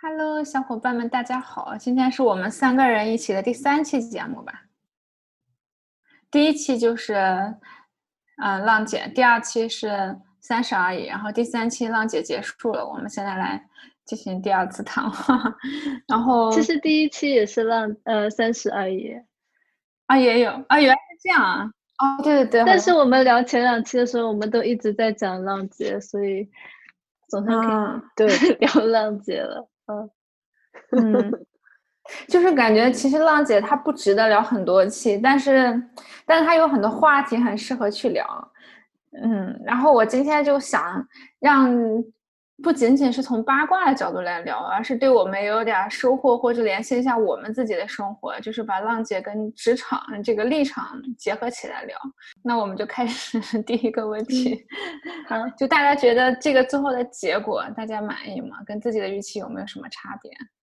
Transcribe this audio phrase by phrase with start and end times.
[0.00, 1.76] Hello，小伙伴们，大家好！
[1.78, 4.64] 今天是我们三个人一起的第三期节目吧。
[6.30, 7.14] 第一期就是，
[8.36, 13.66] 嗯，浪姐；第二期是三十而已；然后第三期浪姐结束了，我们现在来
[14.04, 15.56] 进行第二次谈话。
[16.06, 19.14] 然后，其实第一期也是浪，呃，三十而已。
[20.06, 21.64] 啊，也有啊，原来是这样啊！
[21.98, 22.64] 哦，对对对。
[22.66, 26.50] 但是我们聊前两期的时候，我们都一直在讲浪姐，所以
[27.30, 29.66] 总算可以对聊 浪姐了。
[29.88, 30.10] 嗯
[30.92, 31.32] 嗯，
[32.28, 35.82] 就是感觉其实浪姐她不值得聊很多期，但是
[36.26, 38.52] 但是她有很多话题很适合去聊。
[39.12, 41.06] 嗯，然后我今天就想
[41.40, 41.72] 让。
[42.62, 51.98] 不仅仅是从八卦的角度来聊，而是对我们有点收获，或者联系一下我们自己的生活，就是把浪姐跟职场这个立场结合起来聊。
[52.42, 54.64] 那我们就开始 第一个问题，
[55.28, 58.58] 好，就大家觉得这个最后的结果大家满意吗？
[58.64, 60.30] 跟自己的预期有没有什么差别？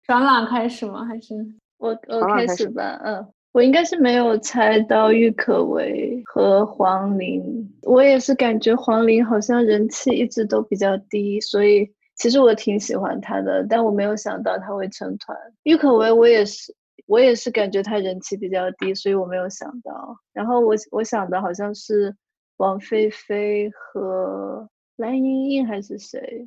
[0.06, 1.04] 爽朗开始吗？
[1.06, 1.34] 还是
[1.78, 3.00] 我我开始吧？
[3.04, 3.28] 嗯。
[3.56, 7.42] 我应该是没有猜到郁可唯和黄龄，
[7.84, 15.38] 我也是感觉黄龄好像人气一直都比较低，所以其实我挺喜欢她的，但我没有想到她会成团。
[15.64, 16.76] 郁可唯我也是，
[17.08, 20.18] 我也是感觉她人气比较低，所以我没有想到。
[20.34, 22.14] 然后我我想的好像是
[22.58, 24.68] 王菲菲和
[24.98, 26.46] 蓝盈莹还是谁，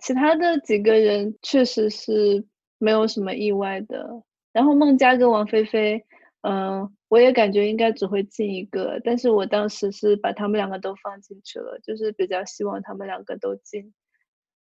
[0.00, 2.44] 其他的几个人确实是
[2.76, 4.22] 没有什么意外的。
[4.52, 6.04] 然后孟佳跟王菲菲。
[6.46, 13.94] 嗯，我也感觉应该只会进一个，但是我当时是把他们两个都放进去了，就是比较希望他们两个都进。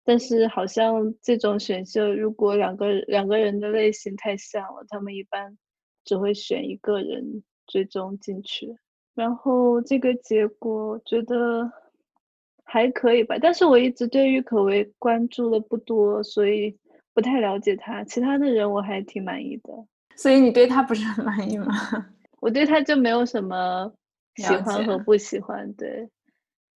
[0.02, 5.56] 但是好像这种选秀，如果两个两个人的类型太像了，他们一般
[6.04, 8.76] 只会选一个人最终进去。
[9.14, 11.70] 然后这个结果觉得
[12.64, 16.76] 还可以吧，但是我一直对郁可唯关注的不多，所以
[17.14, 18.02] 不太了解他。
[18.02, 19.86] 其他的人我还挺满意的。
[20.18, 21.72] 所以你对他不是很满意吗？
[22.40, 23.90] 我对他就没有什么
[24.36, 26.08] 喜欢和不喜欢，对，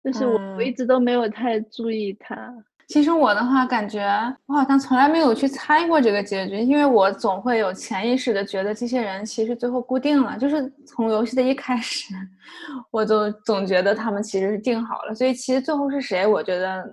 [0.04, 2.54] 就是我我一直都没有太注意他。
[2.88, 4.04] 其实我的话，感觉
[4.46, 12.14] 我好像从来没有去猜过这个结局，因为我总会有潜意识的觉得这些人其实最后固定了，就是从游戏的一开始，
[12.90, 15.14] 我就总觉得他们其实是定好了。
[15.14, 16.84] 所以其实最后是谁，我觉得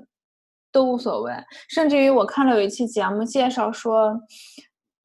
[0.71, 1.33] 都无所谓。
[1.69, 4.19] 甚至于我看了有一期节目介绍说。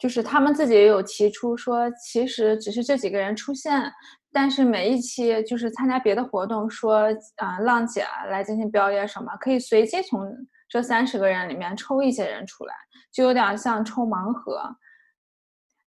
[0.04, 3.91] 就是他们自己也有提出说，其实只是这几个人出现，
[4.31, 10.31] 但是每一期就是参加别的活动，说啊浪姐来进行表演什么，可以随机从
[10.69, 12.75] 这三十个人里面抽一些人出来，
[13.10, 14.76] 就有点像抽盲盒。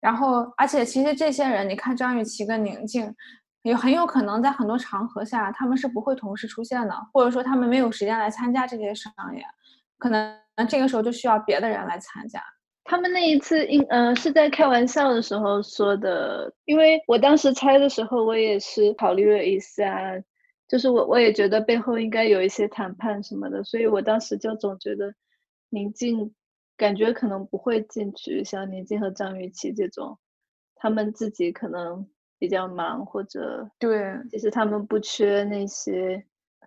[0.00, 3.14] 然后，而且其实这些人，你看张雨绮跟宁静，
[3.62, 9.44] 也很有可能在很多场合下他们是不会同时出现的，或者说他们没有时间来参加这些商演，
[9.98, 10.36] 可能
[10.68, 12.42] 这个时候就需要别的人来参加。
[12.90, 20.20] 他们那一次，应呃是在开玩笑的时候说的，因为我当时猜的时候，我也是考虑了一下，
[20.66, 25.14] 就是我我也觉得背后应该有一些谈判什么的，所以我当时就总觉得
[25.68, 26.34] 宁静
[26.76, 30.18] 感觉可能不会进去，像宁静和张雨绮这种，
[30.74, 32.04] 他们自己可能
[32.40, 36.24] 比较忙，或者对，其实他们不缺那些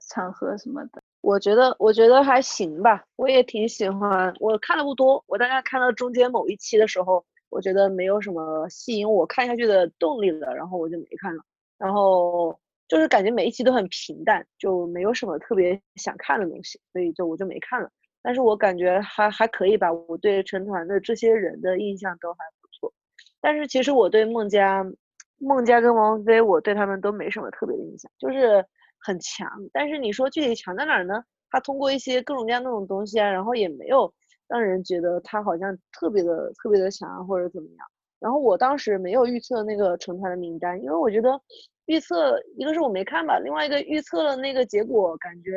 [0.10, 1.03] 场合什么的。
[1.24, 3.02] 我觉得，我觉得还行吧。
[3.16, 5.24] 我也挺喜欢，我看的不多。
[5.26, 11.42] 我大概看到中间某一期的时候，我觉得没有什么吸引我看下去的动力了，然后我就没看了。
[11.78, 17.90] 然后就是感觉每一期都很平淡，就没有什么特别想看的东西，所以就我就没看了。
[18.22, 19.94] 但是我感觉还还可以吧。
[19.94, 22.94] 我对成团的这些人的印象都还不错。
[23.40, 24.86] 但是其实我对孟佳、
[25.38, 28.66] 孟佳跟王菲，我对他们都没什么特别的印象，就是。
[29.04, 31.24] 很强，但是你说具体强在哪儿呢？
[31.52, 34.12] 他通过一些各种各样那种东西啊，然后也没有
[34.48, 37.86] 让人觉得他好像特别的特别的强或者怎么样。
[38.20, 41.40] 然后我当时没有预测那个成团的名单，因为我觉得
[41.86, 45.52] 预测一个是我没看吧，另外一个预测了那个结果，感觉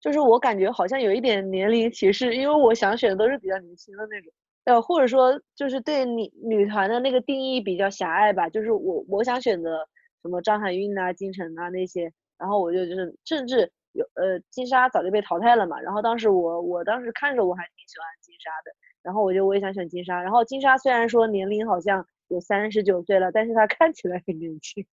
[0.00, 4.32] 就是我感觉好像有一点年龄歧视，因为我想选的都是比较年轻的那种，
[4.64, 9.78] 呃，或者说就是对女女团的那个定义比较狭隘吧，就是我我想选择
[10.20, 12.12] 什么张含韵啊、金晨啊那些。
[12.42, 15.80] 然后我就就是，甚至有呃，金莎早就被淘汰了嘛。
[15.80, 18.72] 然后当时我我当时看着我还挺喜欢金莎的。
[19.00, 20.20] 然后我就我也想选金莎。
[20.20, 24.84] 然后金莎虽然说年龄好像有三十九岁了，但是她看起来很年轻，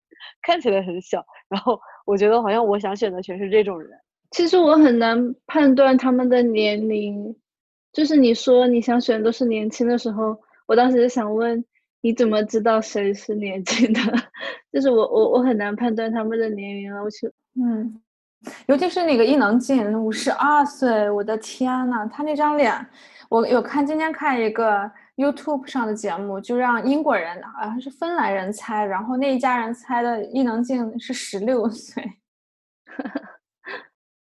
[0.42, 1.24] 看起来很小。
[1.48, 3.98] 然后我觉得好像我想选的全是这种人。
[4.30, 7.34] 其实我很难判断他们的年龄。
[7.92, 11.64] 就是你说你想选都是年轻的时候，我当时就想问。
[12.00, 14.00] 你怎么知道谁是年轻的？
[14.72, 17.02] 就是我我我很难判断他们的年龄了。
[17.02, 17.30] 我去，
[17.60, 18.00] 嗯，
[18.66, 22.86] 尤其是那个伊能静，五十二岁，我的天呐，她那张脸，
[23.28, 32.02] 我有看今天看一个 YouTube 上的节目，就让英国人好像是芬兰人猜，然后那一家人猜的伊能静是十六岁。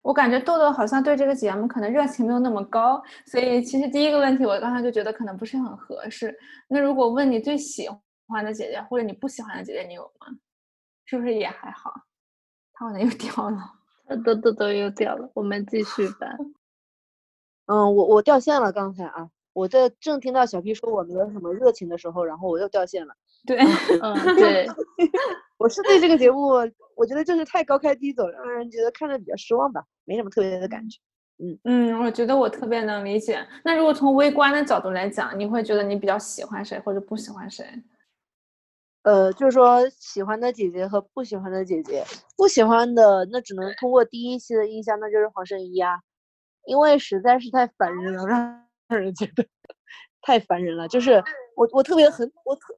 [0.07, 6.33] 我感觉豆豆好像对这个节目可能热情没有那么高，所以其实第一个问题我刚才就觉得可能不是很合适。
[6.69, 7.89] 那如果问你最喜
[8.25, 10.27] 欢的姐姐或者你不喜欢的姐姐，你有吗？
[11.03, 11.91] 是不是也还好？
[12.71, 13.59] 他好像又掉了，
[14.23, 15.29] 豆豆豆又掉了。
[15.33, 16.37] 我们继续吧。
[17.67, 23.13] 嗯，我我掉线了，刚才啊，我在正听到小 P 说我没有什么热情的时候，然后我又掉线了。
[23.47, 23.57] 对，
[24.03, 24.67] 嗯，对，
[25.57, 26.49] 我是对这个节目，
[26.95, 30.99] 我觉得就是太高开低走，让人觉得看着比较失望吧，没什么特别的感觉。
[31.39, 33.45] 嗯嗯，我觉得我特别能理解。
[33.63, 37.65] 那如果从微观的角度来讲，你会觉得你比较喜欢谁或者不喜欢谁？
[39.03, 42.03] 呃，就是说喜欢的姐姐和不喜欢的姐姐，
[42.35, 45.93] 不喜欢的那只能通过第一期的印象，那就是黄圣依啊，
[46.65, 49.45] 因为实在是太烦人了，让让人觉得
[50.23, 50.87] 太烦人了。
[50.87, 51.23] 就是
[51.55, 52.75] 我我特别很我特。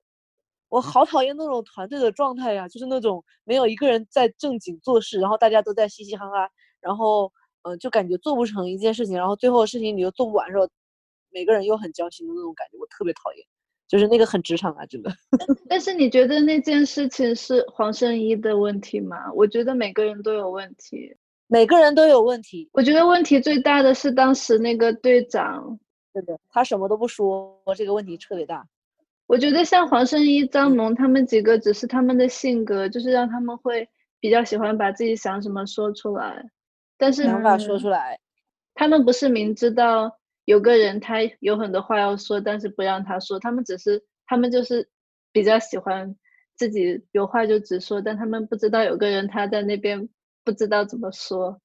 [0.69, 6.49] 我好讨厌那种团队的状态呀，就是那种没有一个人在正经做事，然后大家都在嘻嘻哈哈，
[6.79, 7.31] 然后
[7.63, 10.69] 嗯，就感觉做不成一件事情，然后最后事情你又做不完的时候，
[11.31, 13.45] 每个人又很焦心的那种感觉，我特别讨厌，
[13.87, 15.11] 就是那个很职场啊，真的。
[15.67, 19.17] 但是你觉得那件事情是黄圣依的问题吗？
[19.33, 21.15] 我觉得每个人都有问题，
[21.47, 22.69] 每个人都有问题。
[22.73, 25.79] 我觉得问题最大的是当时那个队长，
[26.13, 28.65] 对的，他什么都不说，这个问题特别大。
[29.29, 33.87] 我觉得像黄圣依、张萌他们几个，只是他们的性格，就是让他们会
[34.19, 36.49] 比较喜欢把自己想什么说出来。
[36.97, 38.19] 但是想法说出来，
[38.73, 43.39] 他们不是明知道有个人他有很多话要说，但是不让他说。
[43.39, 44.89] 他们只是他们就是
[45.31, 46.15] 比较喜欢
[46.55, 50.09] 自己有话就直说，但他们不知道有个人他在那边
[50.43, 51.61] 不知道怎么说。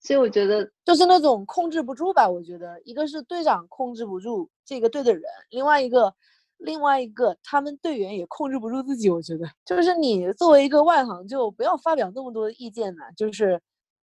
[0.00, 2.26] 所以我觉得就是那种控制不住吧。
[2.26, 6.14] 我觉得一个是队长控制不住这个队的人，另外一个。
[6.62, 13.02] 另外一个，他们队员也控制不住自己，我觉得就是你作为一个外行，就不要发表那么多的意见呢。
[13.16, 13.60] 就是，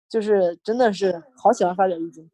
[0.09, 2.29] 就是真的是好喜欢发表意见。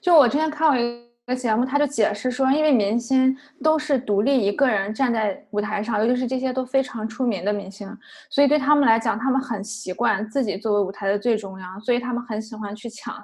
[0.00, 7.88] 就我之前看过一个节目，他就解释说，因为明星都是独立一个人站在舞台上，尤其是这些都非常出名的明星，
[8.30, 13.14] 所以对他们来讲，他们很习惯自己作为舞台的最中央，所以他们很喜欢去抢，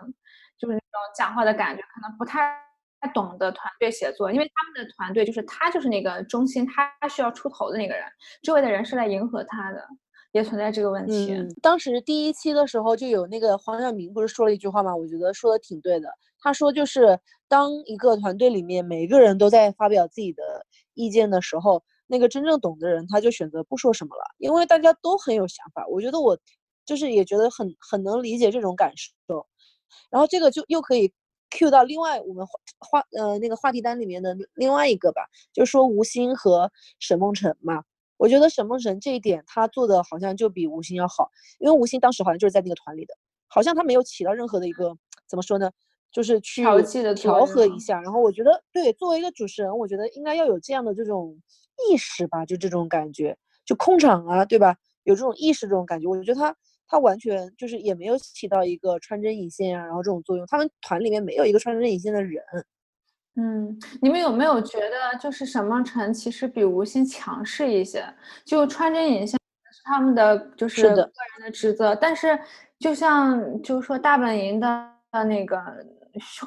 [0.59, 2.65] 就是那种讲话的感觉，可能不太。
[3.09, 8.05] 懂得团队协作，因为他们的团队就是他就是那个中心，他需要出头的那个人，
[8.43, 9.85] 周围的人是来迎合他的，
[10.33, 11.37] 也存在这个问题。
[11.63, 14.95] 当时第一期的时候就有那个黄晓明不是说了一句话吗？
[14.95, 16.09] 我觉得说的挺对的。
[16.41, 17.19] 他说就是
[17.49, 20.43] 当一个团队里面每个人都在发表自己的
[20.95, 25.87] 意见的时候，那个真正懂的人他就选择不说什么了，因为大家都很有想法。
[25.89, 26.39] 我觉得我
[26.85, 29.47] 就是也觉得很很能理解这种感受，
[30.11, 31.13] 然后这个就又可以。
[31.55, 35.23] Q 到另外我们话话呃那个话题单里面的另外一个吧，
[35.53, 37.85] 就说吴昕和沈梦辰嘛。
[38.17, 43.15] 我觉得沈梦辰这一点他做的好像就比吴昕要好，因为吴昕当时好像就是在那个团里的，
[43.47, 44.97] 好像他没有起到任何的一个
[45.29, 45.71] 怎么说呢，
[46.11, 46.63] 就是去
[47.15, 48.01] 调和一下。
[48.01, 51.37] 然后我觉得对，作为一个主持人，我觉得应该要有这样的这种
[51.91, 54.77] 意识吧，就这种感觉，就控场啊，对吧？
[55.05, 56.57] 有这种意识这种感觉，我觉得他。
[56.87, 60.47] 他完全就是也没有起到一个穿针引线啊，然后这种作用。
[60.47, 62.43] 他们团里面没有一个穿针引线的人。
[63.37, 68.05] 嗯，你们有没有觉得，就是沈梦辰其实比吴昕强势一些？
[68.45, 69.39] 就穿针引线
[69.73, 71.97] 是他们的，就是个人的职责。
[71.97, 72.39] 但是，
[72.79, 74.91] 就像就是说大本营的
[75.27, 75.61] 那个。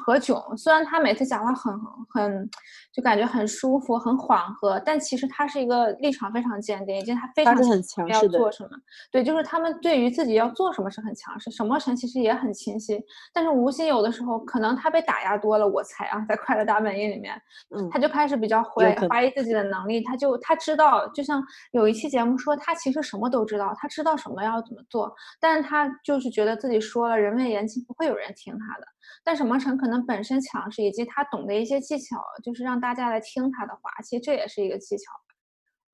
[0.00, 1.72] 何炅虽然他每次讲话很
[2.08, 2.50] 很，
[2.92, 8.70] 就感觉很舒服、很缓和，但其实他是一个立场非常坚定，以及他非常强势要做什么。
[9.10, 11.50] 对，就是他们对于自己要做什么是很强势。
[11.50, 13.00] 沈梦辰其实也很清晰，
[13.32, 17.40] 但是吴昕有的时候可能他被打压多了，我猜啊，在快乐大本营里面，
[17.76, 20.00] 嗯，他就开始比较怀怀疑自己的能力。
[20.02, 28.86] 他就他知道，就像有一期节目说，他其实什么都知道，他知道什么要怎么做，但是他就是觉得自己说了人微言轻，不会有人听他的。
[29.24, 33.90] 但沈梦辰可能本身强势，以及他懂得一些技巧，就是让大家来听他的话。
[34.04, 35.04] 其实这也是一个技巧，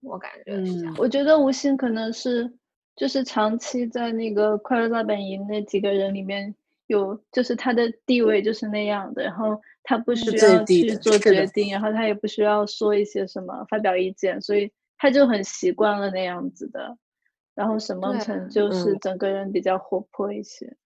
[0.02, 0.94] 我感觉是这样。
[0.98, 2.52] 我觉得吴昕可能是，
[2.96, 6.54] 就是长期在那个快乐大本营那几个人里面
[6.86, 9.22] 有，就是他的地位就是那样的。
[9.22, 16.96] 然后他不需要去做决定，然后他也不需要说一些什么发表意见，所以他就很习惯了那样子的。
[17.54, 20.76] 然后沈梦辰就是整个人比较活泼一些。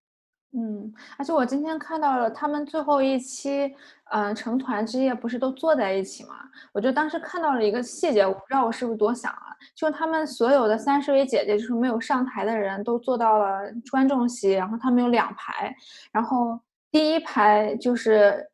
[0.53, 3.71] 嗯，而且我今天看到了他们最后一期，
[4.11, 6.37] 嗯，成团之夜不是都坐在一起吗？
[6.73, 15.75] 我就当时看到了一个细节，我不知道我是不是多想了，就他们所有的三十位姐姐，就是没有上台的人都坐到了观众席，然后他们有两排，
[16.13, 16.59] 然后
[16.91, 18.49] 第一排就是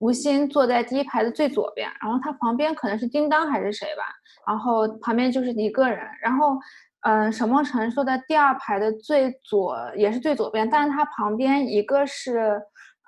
[0.00, 4.02] 吴昕坐在第一排的最左边，然后他旁边可能是叮当还是谁吧，
[4.44, 6.58] 然后旁边就是一个人，然后。
[7.02, 12.60] 嗯，沈梦辰坐在第二排的最左，也是最左边，但是他旁边一个是，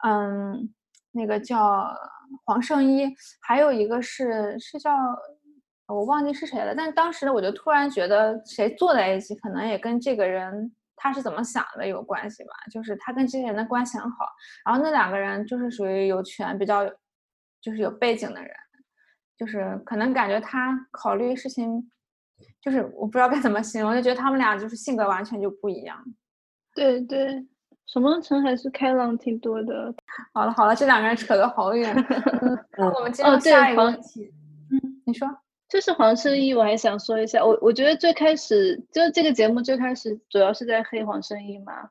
[0.05, 0.73] 嗯，
[1.11, 1.93] 那个叫
[2.45, 4.93] 黄圣依，还有一个是是叫
[5.89, 6.73] 我忘记是谁了。
[6.73, 12.51] 但当时我就突然觉得，谁坐在一起，可能也跟这个人他是怎么想的有关系吧。
[12.71, 14.25] 就是他跟这些人的关系很好，
[14.65, 16.89] 然后那两个人就是属于有权、比较
[17.61, 18.51] 就是有背景的人，
[19.37, 21.91] 就是可能感觉他考虑事情。
[22.63, 25.97] 就是我不知道该怎么形容，就觉得他们俩就是性格完全就不一样。
[26.75, 27.45] 对对，
[27.87, 29.95] 沈梦辰还是开朗挺多的。
[30.33, 31.95] 好了好了，这两个人扯得好远。
[32.77, 34.33] 那我们 接着下一个问题。
[34.71, 35.27] 嗯，你说，
[35.69, 41.89] 就是黄圣依，我还想说一下，我我觉得最开始就这个节目最开始主要是在黑黄圣依嘛，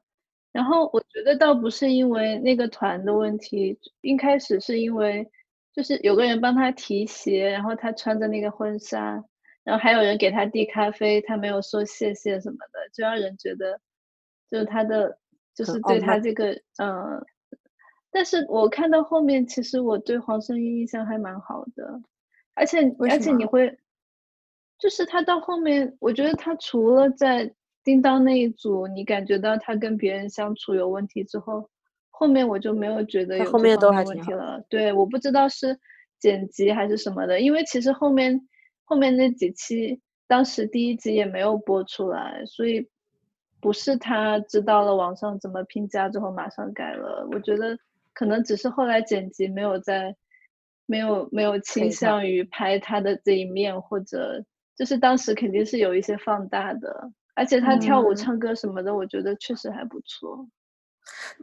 [0.54, 5.30] 然后我觉得倒不是因为那个团的问题，一开始是因为
[5.74, 9.24] 就是有个人帮他提鞋，然后他穿着那个婚纱。
[9.70, 13.80] 然后还有人给他递咖啡，他没有说谢谢什么的，就让人觉得，
[14.50, 15.20] 就是他的，
[15.54, 17.24] 就是对他这个，嗯。
[18.10, 22.02] 但是我看到后面，其实我对黄圣依印象还蛮好的，
[22.56, 23.78] 而且而且你会，
[24.80, 31.70] 就是他到后面，我觉得他除了在叮当那一组，你感觉到他跟别人相处有问题之后，
[32.10, 34.66] 后面我就没有觉得有后面都还问题了。
[34.68, 35.80] 对，我不知道是
[36.18, 38.48] 剪辑还是什么的，因为其实后面。
[38.90, 42.90] 后面那几期，当时第一集也没有播出来，所以
[43.62, 47.30] 不是他知道了网上怎么评价之后马上改了。
[47.32, 47.78] 我觉得
[48.14, 50.16] 可能只是后来剪辑没有在，
[50.88, 54.44] 没有没有倾向于拍他的这一面，或者
[54.76, 57.12] 就是当时肯定是有一些放大的。
[57.36, 60.48] 而且他跳舞、唱歌什么的，我觉得确实还不错。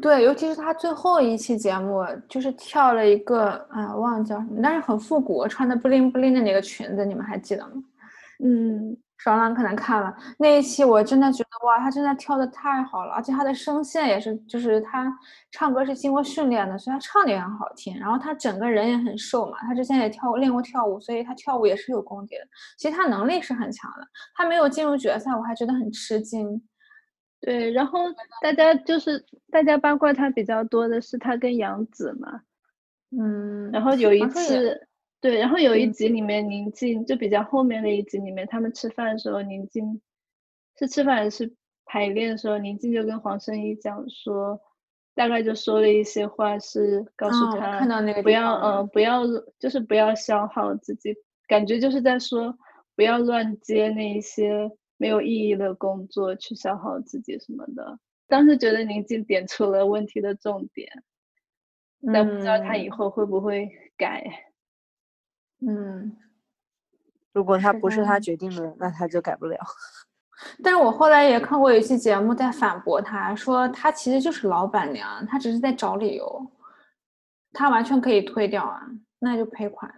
[0.00, 7.72] 对，尤其是他最后一期节目，就是跳了一个，啊，忘了叫什么，但是很复古，穿的布灵布灵的那个裙子，你们还记得吗？
[8.44, 15.10] 嗯，爽朗可能看了那一期，我真的觉得哇，他真的跳的太好了，而且他的声线也是，就是他
[15.50, 17.98] 唱歌是经过训练的，所以他唱的也很好听。
[17.98, 22.42] 然后他整个人也很瘦嘛，他之前也跳练过跳舞，所以他跳舞也是有功底的。
[22.76, 26.62] 其实他能力是很强的，他没有进入决赛，我还觉得很吃惊。
[27.46, 28.00] 对，然后
[28.42, 32.42] 大家就是大家八卦他比较多的是他跟杨紫嘛，
[33.16, 34.88] 嗯，然后有一 次，
[35.20, 40.00] 对，然后有一集里面宁静就比较后面的一集里面，他们吃饭的时候，宁静
[40.76, 44.60] 是吃饭还是排练的时候，宁静就跟黄圣依讲说，
[45.14, 47.78] 大概就说了一些话，是告诉他
[48.24, 49.22] 不要嗯不要
[49.60, 51.14] 就是不要消耗自己，
[51.46, 52.58] 感觉就是在说
[52.96, 54.68] 不要乱接那一些。
[54.96, 60.90] 没有意义的工作去消耗自己什么的，当时觉得宁静点出了问题的重点，
[62.12, 64.24] 但不知道他以后会不会改。
[65.60, 66.16] 嗯，
[67.32, 69.58] 如果他不是他决定的，那他就改不了。
[70.62, 76.50] 但是我后来也看过一期节目在反驳他，说他其实就是老板娘，他只是在找理由，
[77.52, 78.82] 他完全可以退掉啊，
[79.18, 79.90] 那就赔款。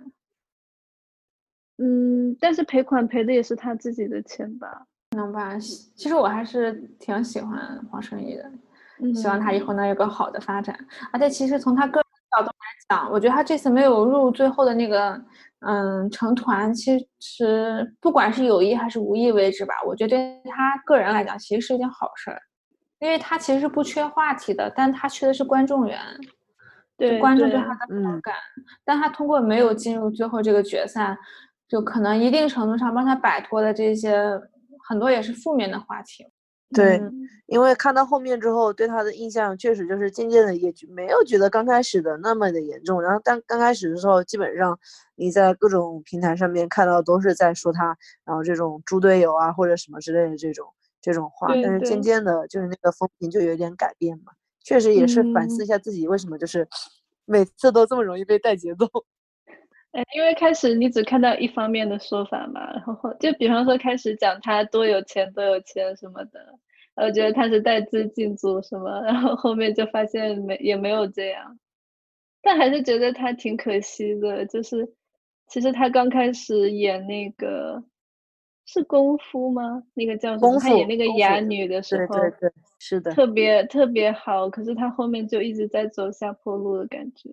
[1.81, 4.85] 嗯，但是赔款赔的也是他自己的钱吧？
[5.11, 5.57] 可能吧。
[5.59, 8.51] 其实我还是挺喜欢黄圣依的，
[9.15, 10.77] 希望他以后能有个好的发展。
[11.13, 12.07] 而且其实从他个人
[12.37, 15.23] 角度来讲，我觉得他这次没有入最后的那个，
[15.61, 22.43] 嗯，成团，其实不管是有意还是无意为之吧，我觉得对他个人来讲其实是一件好事儿，
[22.99, 25.99] 因为他其实是不缺话题的，但他缺的是观众缘，
[26.97, 28.35] 对观众对他的好感。
[28.85, 31.17] 但他通过没有进入最后这个决赛。
[31.69, 34.19] 就可能一定程度上帮他摆脱了这些
[34.89, 36.27] 很多也是负面的话题。
[36.75, 37.01] 对，
[37.47, 43.01] 因为看到后面之后，对他的印象确实就是渐渐的也没有觉得刚开始的那么的严重。
[43.01, 44.79] 然后但刚开始的时候，基本上
[45.15, 50.67] 你在各种平台上面看到都是在说他，然后这种猪队友啊或者什么之类的这种
[51.01, 51.49] 这种话。
[51.63, 54.33] 但是渐渐的，就是那个风评就有点改变嘛。
[54.63, 56.69] 确实也是反思一下自己为什么就是
[57.25, 58.87] 每次都这么容易被带节奏。
[59.93, 66.41] 哎，因为开始你只看到一方面的说法嘛，然后就比方说开始讲他多有钱多有钱什么的，
[66.97, 71.59] 我觉得他是带资进组什么，然后后面就发现没也没有这样，
[72.43, 74.87] 但还是觉得他挺可惜的，就是
[75.49, 77.83] 其实他刚开始演那个
[78.67, 79.83] 是功夫吗？
[79.95, 80.61] 那个叫什么？
[80.61, 84.51] 他演那个哑女的时候，对对对，是的，特别特别好。
[84.51, 87.31] 可是他后面就一直在走下坡路的感觉。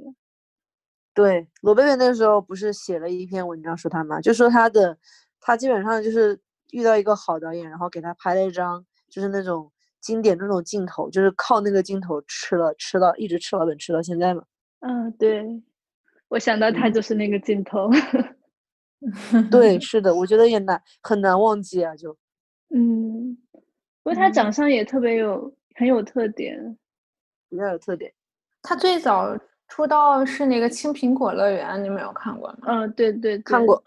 [1.16, 4.20] 对，罗贝贝那时候不是写了一篇文章说他吗？
[4.22, 4.96] 就说他的，
[5.40, 6.38] 他基本上就是
[6.72, 14.44] 遇到一个好导演，然后给他拍了一张，就是那种经典那种镜头，就是靠那个镜头吃了吃到一直吃老本吃到现在嘛。
[14.82, 15.42] 嗯，对，
[16.28, 17.90] 我想到他就是那个镜头。
[19.50, 22.18] 对，是的，我觉得也难很难忘记啊，就，
[22.76, 23.38] 嗯，
[24.04, 26.78] 不过他长相也特别有很有特点，
[27.50, 28.14] 比较有特点。
[28.62, 32.58] 他最早出道是那个《青苹果乐园》，你没有看过吗？
[32.68, 33.82] 嗯，对对，看过。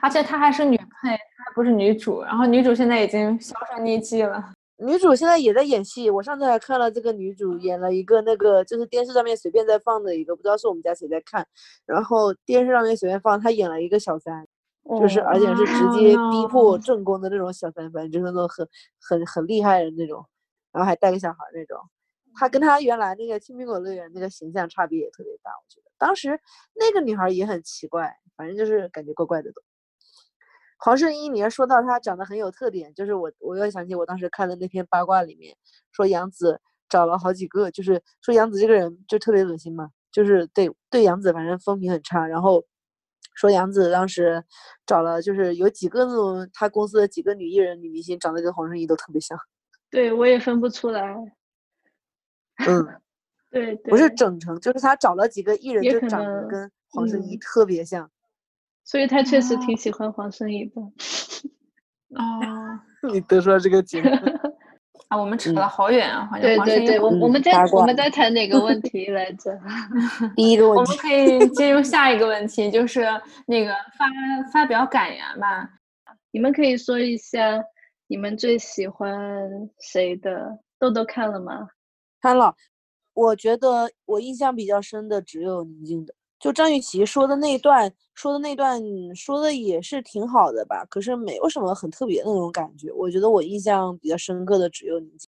[0.00, 2.22] 而且她还是女配，她不是女主。
[2.22, 4.52] 然后女主现在已经销声匿迹了。
[4.76, 11.46] 女主现在也在演戏，我上次还看了这个女主演了一个那个，就是电视上面随便在放的一个，不知道是我们家谁在看，
[11.86, 14.44] 然后电视上面随便放，她演了一个小三，
[15.00, 18.68] 就是而且是直接逼迫正宫的那种小三，反正就是那种很
[19.00, 20.26] 很很厉害的那种，
[20.72, 21.78] 然后还带个小孩那种，
[22.36, 26.38] 他跟他原来那个青苹果乐园那个形象差别也特别大，我觉得当时
[26.74, 29.62] 那个女孩也很奇怪，反正就是感觉怪怪的都。
[30.78, 35.56] 黄圣依，你要说到她长得很有特点，就是我，我又想起我当时看的那篇八卦里面，
[35.92, 42.62] 说杨紫找了好几个，就是说杨紫这个人就特别恶心嘛，就是对对杨紫反正风评很差，然后
[43.34, 44.44] 说杨紫当时
[44.84, 49.38] 找了，就是有几个那种他公司的几个女艺人、女明星长得跟黄圣依都特别像，
[49.90, 51.16] 对我也分不出来，
[52.66, 52.86] 嗯，
[53.50, 58.10] 对，不是整成，就是他找了几个艺人就长得跟黄圣依特别像。
[58.84, 60.82] 所以他确实挺喜欢黄圣依的。
[62.10, 62.80] 哦，
[63.12, 64.14] 你得出来这个结论
[65.08, 65.16] 啊？
[65.16, 66.28] 我们扯了好远啊！
[66.40, 69.58] 对对对，我我们在我们在谈哪个问题来着？
[70.36, 73.06] 第一个问题，我们可以进入下一个问题，就是
[73.46, 74.06] 那个发
[74.52, 75.68] 发表感言吧。
[76.30, 77.62] 你们可以说一下
[78.06, 79.48] 你们最喜欢
[79.80, 80.58] 谁的？
[80.78, 81.68] 豆豆看了吗？
[82.24, 82.54] 看了。
[83.12, 86.14] 我觉得我印象比较深的只有宁静的。
[86.40, 88.80] 就张雨绮说的那段，说的那段
[89.14, 92.90] 说的也是挺好的吧，可是没有什么很特别的那种感觉。
[92.92, 95.28] 我觉得我印象比较深刻的只有宁静，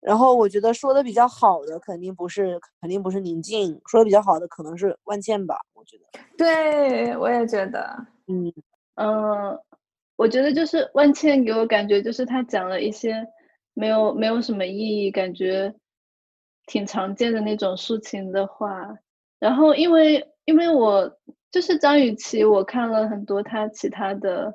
[0.00, 5.60] 然后我觉得说的比较好的肯定不是，肯定不是宁静，说的比较好的可能是万茜吧。
[5.72, 8.52] 我觉得，对我也觉得，嗯
[8.96, 9.56] 嗯，
[10.16, 13.24] 我觉得就是万茜给我感觉就是她讲了一些
[13.72, 15.74] 没有没有什么意义，感觉
[16.66, 18.98] 挺常见的那种抒情的话，
[19.38, 20.28] 然后因为。
[20.46, 21.10] 因为我
[21.50, 24.54] 就是张雨绮，我看了很多她其他的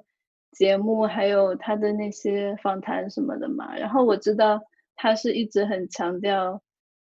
[0.51, 3.75] 节目，还有她的那些访谈什么的嘛。
[3.75, 4.61] 然后我知道
[4.95, 6.61] 她是一直很强调，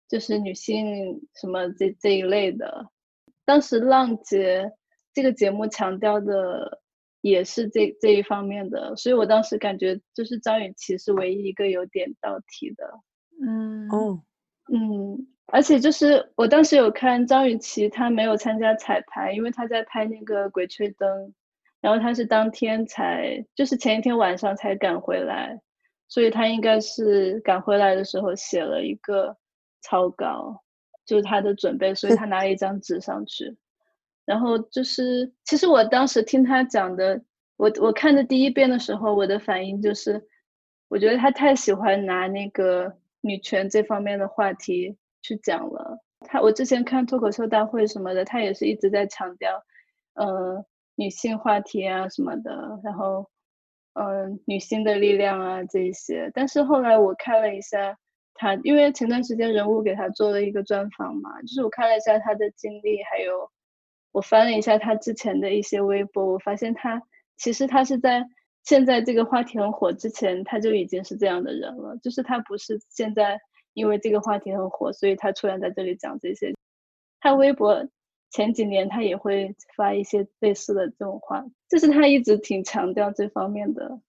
[0.10, 2.90] 就是女性什么这这一类的。
[3.46, 4.66] 当时《浪姐》
[5.14, 6.82] 这个节目强调的
[7.22, 13.00] 也是这这一方面的，所以我当时感觉就是张雨绮是唯一一个有点到题的。
[13.42, 14.22] 嗯哦
[14.72, 15.28] 嗯。
[15.48, 21.28] 而且就是我当时有看张雨绮，她没有参加彩排，因为她在拍那个《鬼吹灯》，
[21.80, 25.60] 然后她是当天才，就是前一天晚上才赶回来，
[26.08, 29.38] 所以她应该是赶回来的时候写了一个
[29.82, 30.64] 草稿，
[31.06, 33.56] 就是她的准备，所以她拿了一张纸上去。
[34.26, 37.22] 然后就是，其实我当时听她讲的，
[37.58, 40.26] 我我看的第一遍的时候，我的反应就是，
[40.88, 44.96] 我觉得她太喜欢拿那个女权这方面的话题。
[45.26, 49.64] 去讲了他，我之前看脱口秀大会什么的，他也是一直在强调，
[50.16, 53.30] 呃，女性话题啊什么的，然后，
[53.94, 56.30] 嗯，女性的力量啊这一些。
[56.34, 57.98] 但是后来我看了一下
[58.34, 63.50] 他，因为前段时间人物给他做了一个专访嘛，就是我看了一下他的经历，还有
[64.12, 67.02] 我翻了一下他之前的一些微博，我发现他
[67.38, 68.28] 其实他是在
[68.64, 73.40] 现在这个话题很火之前，他就已经是这样的人了，就是他不是现在。
[73.76, 76.54] 因为这个话题很火，所以他突然在这里讲这些。
[77.20, 77.90] 他微博
[78.30, 84.00] 前几年他也会发一些类似的这种话，就是他一直挺强调这方面的，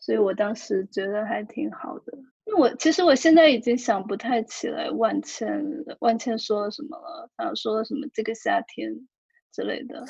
[0.00, 2.18] 所以我当时觉得还挺好的。
[2.44, 5.64] 因为我其实我现在已经想不太起来万茜
[6.00, 9.06] 万茜说了什么了，像说了什么这个夏天
[9.52, 10.04] 之类的。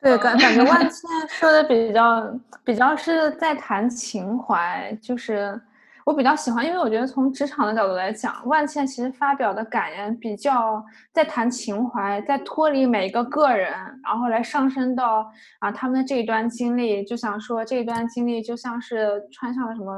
[0.00, 5.60] 对，感感觉万茜说的比较比较是在谈情怀，就是。
[6.04, 10.82] 我比较喜欢，因为我觉得从职场的角度来讲，万茜其实发表的感言比较
[11.12, 13.70] 在谈情怀，在脱离每一个个人，
[14.02, 19.92] 然后来上升到啊他们的这一段经历，就想说这一段经历就像是穿上了什么，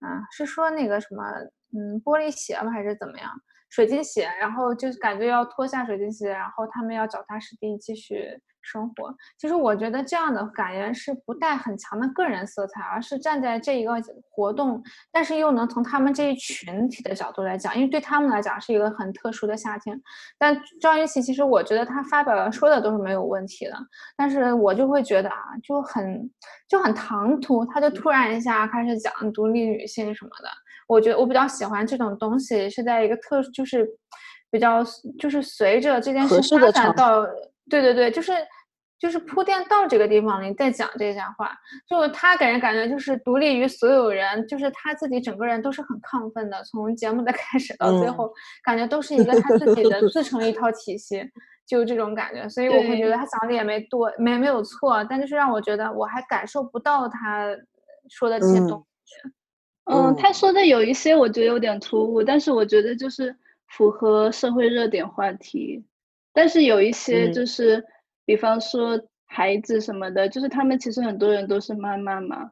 [0.00, 1.22] 啊是说那个什么，
[1.72, 3.30] 嗯玻璃鞋吗还是怎么样，
[3.70, 8.28] 水晶鞋，然后就是感觉要脱下水晶鞋，然后他们要脚踏实地继续
[8.66, 9.14] 生活。
[9.38, 13.92] 其实我觉得这样的感言是不带很强的个人色彩，而是站在这一个
[14.30, 19.98] 活动，但是又能从他们这一群体的角度来讲，因为对他们来讲是一个很特殊的夏天。
[20.36, 23.72] 但张雨绮其实我觉得她发表的说的都是没有问题的，
[24.16, 26.30] 但是我就会觉得啊，就很
[26.68, 30.48] 就很唐突，她就突然一下开始讲独立女性什么的。
[30.88, 33.88] 我觉得我比较喜欢这种东西，是在一个特就是。
[34.48, 34.80] 比较
[35.18, 37.26] 就是随着这件事发展到，
[37.68, 38.32] 对对对，就是
[38.98, 41.56] 就是铺垫到这个地方了，你再讲这些话，
[41.88, 48.32] 就他给人感觉就是独立于所有人，就是他自己整个人都是很亢奋的，从节目的 开始到最后，
[48.64, 51.22] 感觉都是一个他自己的自成一套体系，
[51.66, 57.48] 就这种感觉，所以我会觉得他讲的也没多没没有错，但就是让我觉得我还感受不到他
[58.08, 59.14] 说的这些东西。
[59.90, 63.36] 嗯，他说的有一些我觉得有点突兀，但是我觉得就是。
[63.70, 65.84] 符合社会热点话题，
[66.32, 67.84] 但是有一些就是，
[68.26, 72.50] 比方说孩子什么的，就是他们其实很多人都是妈妈嘛，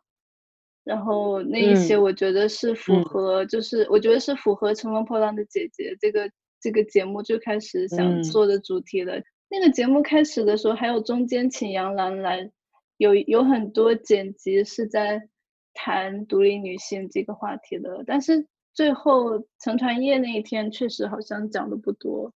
[0.84, 9.22] 然后那一些我觉得是符合，就是我觉得是符合《乘风破浪的姐姐》这个这个节目最开始想做的主题的。
[9.50, 12.50] 那个节目开始的时候，还有中间请杨澜来，
[12.96, 15.28] 有有很多剪辑是在
[15.74, 18.46] 谈独立女性这个话题的，但是。
[18.76, 22.32] 最后成团夜那一天，确实好像讲的不多，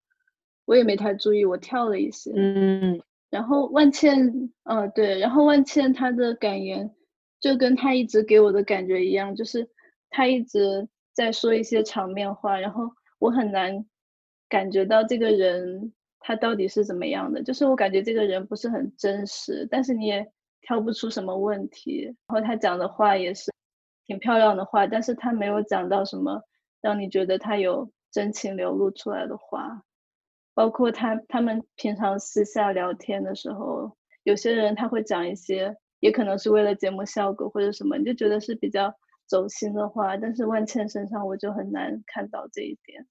[0.65, 2.33] 我也没太注意，我跳了一些。
[2.35, 6.95] 嗯，然后万茜，呃，对，然后万茜她的感言，
[7.41, 9.69] 就跟她一直给我的感觉一样，就是
[10.11, 13.85] 她一直在说一些场面话，然后我很难
[14.49, 20.27] 感觉到这个人他到底是怎么样的，就是我感觉这个人不是很真实，但是你也
[20.63, 23.53] 挑不出什么问题，然后他讲的话也是。
[24.07, 26.43] 挺漂亮的话，但是他没有讲到什么
[26.83, 29.83] 让你觉得他有真情流露出来的话，
[30.55, 38.95] 包括他他们平常私下聊天的时候，有些人他会讲一些，也可能是为了节目效果或者什么，你就觉得是比较
[39.27, 43.07] 走心的话，但是万茜身上我就很难看到这一点。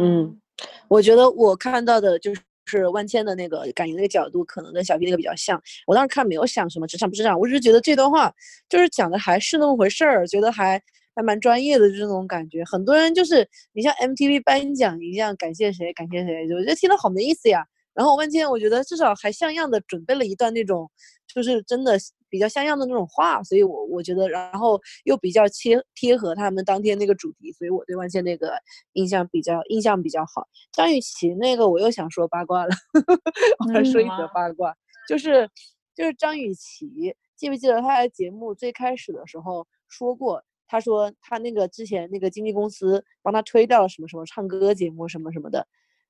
[0.00, 0.40] 嗯，
[0.88, 2.40] 我觉得我看到的就是。
[2.68, 5.62] 是万千的那个感觉那个角度，可能跟小 P 那个比较像。
[5.86, 8.28] 我当时看没有想什么职场不职场，我只是觉得这段话
[8.68, 10.82] 就是讲的还是那么回事儿，觉得还
[11.16, 12.62] 还蛮专业的这种感觉。
[12.64, 17.66] 很多人就是你像 MTV 颁奖一样，感谢谁感谢谁，我觉得听得好没意思呀。
[17.94, 20.88] 然后万千，我觉得至少还像样的准备了一段那种，
[21.26, 21.98] 就是真的。
[22.28, 28.52] 比较像样的那种话，所以我我觉得，然后又比较贴贴合他们当天那个主题，所以我对万茜那个
[28.94, 30.46] 印象比较印象比较好。
[30.72, 32.70] 张雨绮那个我又想说八卦了，
[33.64, 34.74] 我来说一则八卦，
[35.08, 35.48] 就是
[35.94, 45.66] 就是张雨绮，记不记得她在节目最开始的时候说过，她说他那个之前那个经纪公司帮他推掉了什么什么唱歌节目什么什么的。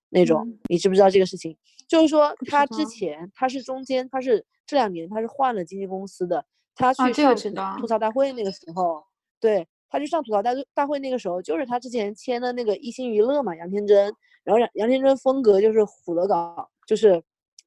[0.08, 1.56] 那种，你知不知道这个事情？
[1.88, 6.44] 就是说，他之前他是中间，他是这两年他是换了经纪公司的。
[6.76, 7.34] 他去上
[7.76, 9.02] 吐槽大会那个时候，
[9.40, 14.14] 对，他去上吐槽大大会那个时候，就是他之前签的那个一心娱乐嘛，杨天真。
[14.44, 17.20] 然后杨杨天真风格就是虎的搞，就是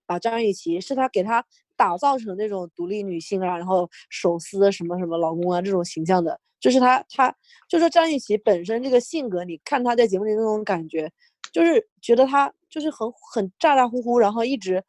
[0.06, 1.44] 把张雨绮是他给他
[1.76, 6.40] 打造成那种独立女性啊，然后手撕什么什么老公啊这种形象的。
[6.60, 7.36] 就是他他
[7.68, 11.12] 就说张雨绮本身这个性格，你看他在节目里那种感觉。
[11.52, 14.84] 就是觉得他就是很很咋咋呼呼，然后一直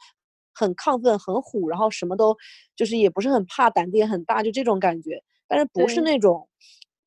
[0.53, 2.37] 很亢奋、很虎，然后什么都
[2.77, 5.19] 就是也不是很怕，胆子也很大，就这种感觉。
[5.49, 6.47] 但是不是那种，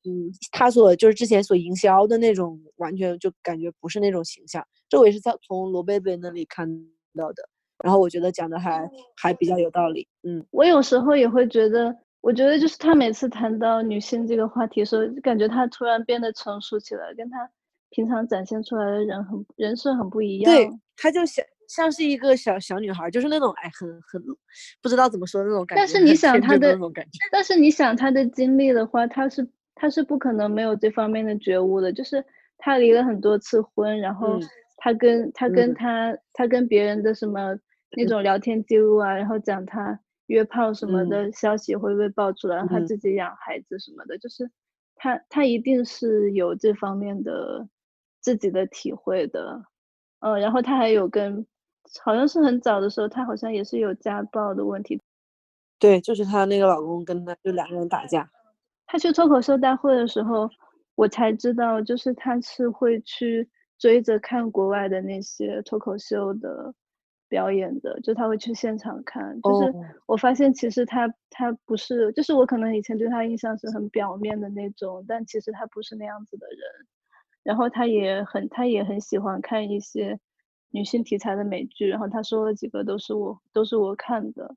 [0.02, 4.66] 嗯，他所就是之前所营销的那种，完全就感觉不是那种形象。
[4.88, 6.68] 这我也是在从罗贝贝那里看
[7.16, 7.48] 到的，
[7.84, 10.08] 然后我觉得讲的还还比较有道理。
[10.24, 17.48] 嗯，我有时候也会觉得，我觉得就是他每次谈到女性这个话题的时候，感觉他突然变得成熟起来，跟他。
[17.90, 24.20] 平常展现出来的人很人设很不一样，对，他就像像是一个小小女孩，就是那种哎，很很
[24.82, 25.80] 不知道怎么说的那种感觉。
[25.80, 26.76] 但是你想他的，
[27.30, 31.92] 但是你想他的经历的话，他是他是不可能没有这方面的觉悟的。
[31.92, 32.24] 就是
[32.58, 34.40] 他离了很多次婚，然后
[34.78, 37.56] 他跟他跟她她跟别人的什么
[37.96, 44.50] 那种聊天记录啊，然后讲她约炮什么的消息会被爆出来，他自己养孩子什么的，就是
[44.94, 47.68] 他他一定是有这方面的。
[48.24, 49.62] 自己的体会的，
[50.20, 51.46] 嗯，然后他还有跟，
[52.02, 54.98] 好像是很早的时候，他好像也是有家暴的问题。
[55.78, 58.26] 对，就是她那个老公跟她就两个人打架。
[58.86, 60.48] 他去脱口秀大会的时候，
[60.94, 66.74] 我才知道，就是他是会去追着看国外的那些脱口秀的
[67.28, 69.40] 表演的，就他会去现场看。
[69.42, 69.74] 就是
[70.06, 76.58] 我发现，其实他他不是，就是我可能以前对他印象是很表面的那种，但其实他不是那样子的人。
[77.42, 80.18] 然后他也很，他也很喜欢看一些
[80.70, 84.54] 女性题材的美剧，然后他说了几个都是我都是我看的，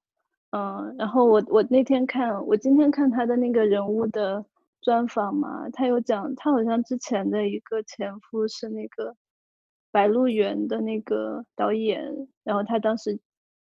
[0.52, 4.46] 嗯，然后我我那天看我今天看他的那个人物的
[4.82, 9.12] 专访嘛，他有讲他好像之前的一个前夫是那个
[9.92, 13.20] 《白鹿原》的那个导演，然后他当时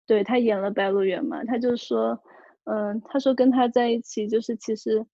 [0.07, 2.21] 对他演了《白鹿原》嘛，他就说，
[2.65, 5.07] 嗯，他说跟他在一起就是其实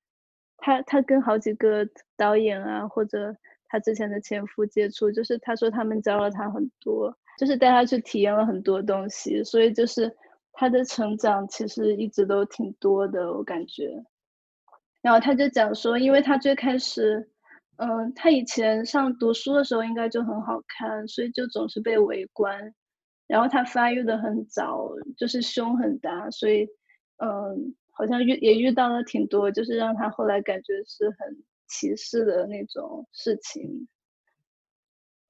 [0.56, 1.86] 他他跟好几个
[2.16, 3.36] 导演啊或者
[3.66, 7.16] 他之前的前夫接触，就是他说他们教了他很多。
[7.38, 10.14] 就是带他去体验了很多东西，所以就是
[10.52, 14.04] 他的成长其实一直都挺多的，我感觉。
[15.00, 17.31] 然后他就讲说，因为他最开始，
[17.82, 22.72] 嗯，他以前上读书的时候应该就很好看，所以就总是被围观。
[23.26, 26.68] 然后他发育的很早，就是胸很大，所以，
[27.16, 33.88] 嗯，好像遇也遇到了挺多，就是让他后来感觉是很歧视的那种事情。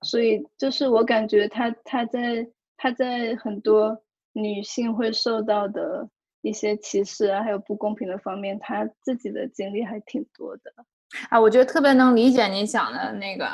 [0.03, 6.11] 所以就是我感觉他他在他在很多女性会受到的
[6.43, 10.75] 一些歧视啊，还有不公平的方面，他自己的经历还挺多的
[11.29, 11.39] 啊。
[11.39, 13.49] 我觉得特别能理解你讲的那个，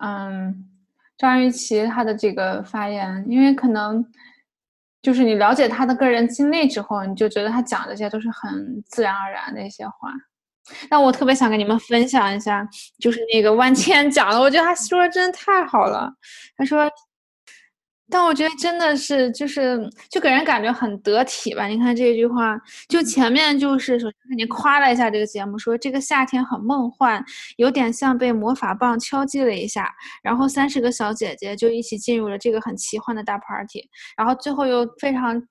[0.00, 0.66] 嗯，
[1.16, 4.04] 张雨绮她的这个发言，因为可能
[5.02, 10.10] 就是你了解她的个人经历之后，你就觉得她讲这些都是很自然而然的一些话。
[10.90, 12.68] 那我特别想跟你们分享一下，
[12.98, 16.12] 就是那个万茜讲的，我觉得他说的真的太好了。
[16.56, 16.90] 他说，
[18.10, 19.78] 但我觉得真的是，就是
[20.10, 21.66] 就给人感觉很得体吧。
[21.66, 27.24] 你看这句话，就前面就是首先肯定夸了一下这个节目，说这个夏天很梦幻，
[27.56, 29.92] 有点像被魔法棒敲击了一下，
[30.22, 35.42] 然后三十个小姐姐就一起进入了这个很奇幻的大 party，然后最后又非常。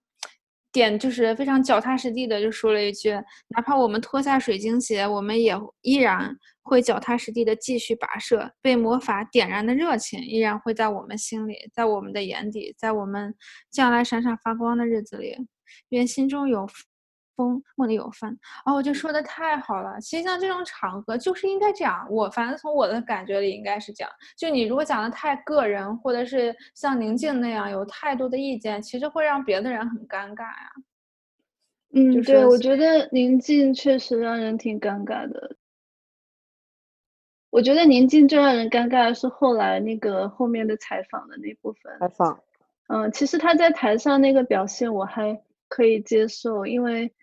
[0.75, 3.11] 点就是非常脚踏实地的，就说了一句
[3.55, 8.51] ：“哪怕我们脱下水晶鞋，我们也依然会脚踏实地的继续跋涉。
[8.61, 13.33] 被魔法点燃的热情依然会在我们心里，在我们的眼底，在我们
[13.71, 15.38] 将来闪闪发光的日子里，
[15.89, 16.67] 愿心中有。”
[17.36, 18.32] 风梦里有帆
[18.65, 20.00] 哦，我就说的太好了。
[20.00, 22.08] 其实像这种场合就是应该这样。
[22.10, 24.12] 我反正从我的感觉里应该是这样。
[24.38, 30.71] 就你如果讲的太个人，或者是像宁静那样有太多的意见，其实会让别的人很尴尬呀。
[31.93, 35.56] 嗯，对，我觉得宁静确实让人挺尴尬的。
[37.50, 41.98] 我觉得宁静最让人尴尬的是后来那个后面的采访的那部分。
[42.00, 42.39] 采访。
[42.88, 47.13] 嗯，其实他在台上那个表现我还可以接受，因为。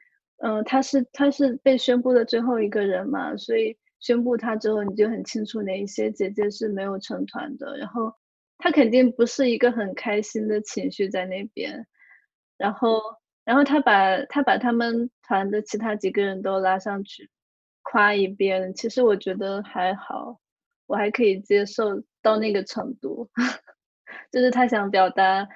[0.44, 7.76] 嗯，他是他是被宣布的最后一个人嘛，所以宣布他之后，你就很清楚哪一些姐姐是没有成团的。
[7.76, 8.12] 然后
[8.58, 11.86] 他肯定不是一个很开心的情绪在那边。
[12.58, 13.00] 然后，
[13.44, 17.30] 然后他把他把他们团的其他几个人都拉上去
[17.82, 20.40] 夸一遍，其实我觉得还好，
[20.88, 23.30] 我还可以接受到那个程度。
[24.32, 25.48] 就是他想表达，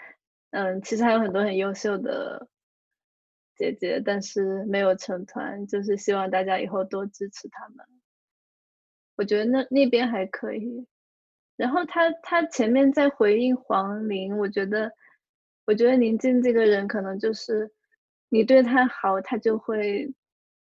[0.50, 2.46] 嗯，其实还有很多很优秀的。
[3.56, 7.86] 姐姐，但是没有成团，就是希望大家以后多支持他们。
[9.16, 10.86] 我觉得那那边还可以。
[11.56, 14.92] 然后他他前面在回应黄龄，我觉得
[15.64, 17.72] 我觉得宁静这个人可能就是
[18.28, 20.12] 你对他好，他就会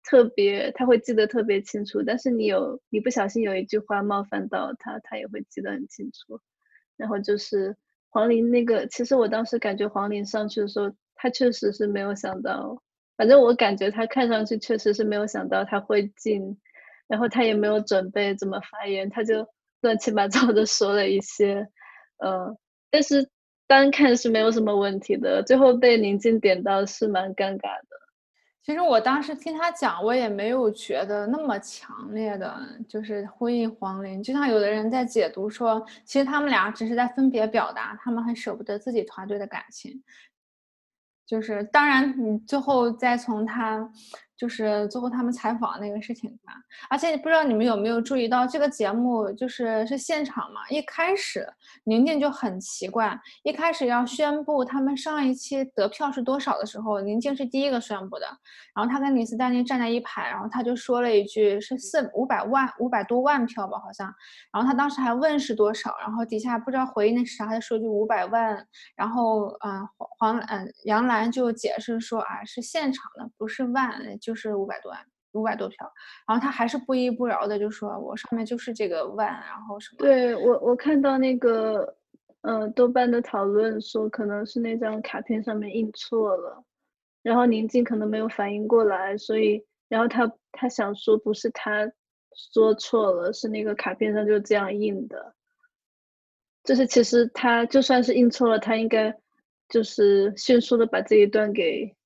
[0.03, 2.03] 特别他会记得特别清楚。
[2.03, 6.41] 但是你有你不小心有一句话冒犯到他，他也会记得很清楚。
[6.97, 7.77] 然后就是
[8.09, 10.91] 黄龄那个，其实我当时感觉黄龄上去的时候。
[11.23, 12.81] 他确实是没有想到，
[13.15, 16.59] 反正我感觉他看上去确实是没有想到他会进，
[17.07, 19.47] 然后他也没有准备怎么发言，他就
[19.83, 21.69] 乱七八糟的说了一些，
[22.25, 22.57] 嗯，
[22.91, 23.29] 但是
[23.67, 28.01] 单看是没有什么问题的，最后被宁静点到是蛮尴尬的。
[28.63, 40.03] 其实我当时听他讲，我也没有觉得那么强烈的，就是呼应黄龄，就像有的人在解读说，其实他们俩只是在分别表达他们很舍不得自己团队的感情。
[41.31, 43.89] 就是，当然，你最后再从他。
[44.41, 46.55] 就是最后他们采访那个事情吧，
[46.89, 50.63] 而且不知道你们有没有注意到这个节目就是是现场嘛？
[50.71, 51.47] 一开始
[51.85, 58.27] 宁静就很奇怪，一开始要宣布他们上一期得票是多少的时候，宁静是第一个宣布的。
[58.75, 64.11] 然后他跟李斯丹妮站在一排，然后他就说了一句是四五百万五百多万票吧，好像。
[64.51, 68.67] 然后他当时还问是多少，然后底下不知道回应的是啥，他就说句五百万。
[68.97, 69.87] 然后嗯
[70.19, 74.30] 黄嗯杨澜就解释说啊是现场的，不是万就。
[74.31, 75.01] 就是五百多万，
[75.33, 75.93] 五百多票，
[76.29, 79.97] 然后他还是不依不饶的就说，我上面就是这个万，然后什么？
[79.99, 81.97] 对我，我看到那个，
[82.43, 86.63] 呃，豆瓣的讨论说可能是那张卡片上面印错了，
[87.25, 91.91] 然后宁静可能没有反应过来，所以，然后他他想说不是他
[92.53, 95.35] 说错了，是那个卡片上就这样印的，
[96.63, 99.13] 就是其实他就算是印错了，他应该
[99.69, 101.97] 就是迅速的把这一段给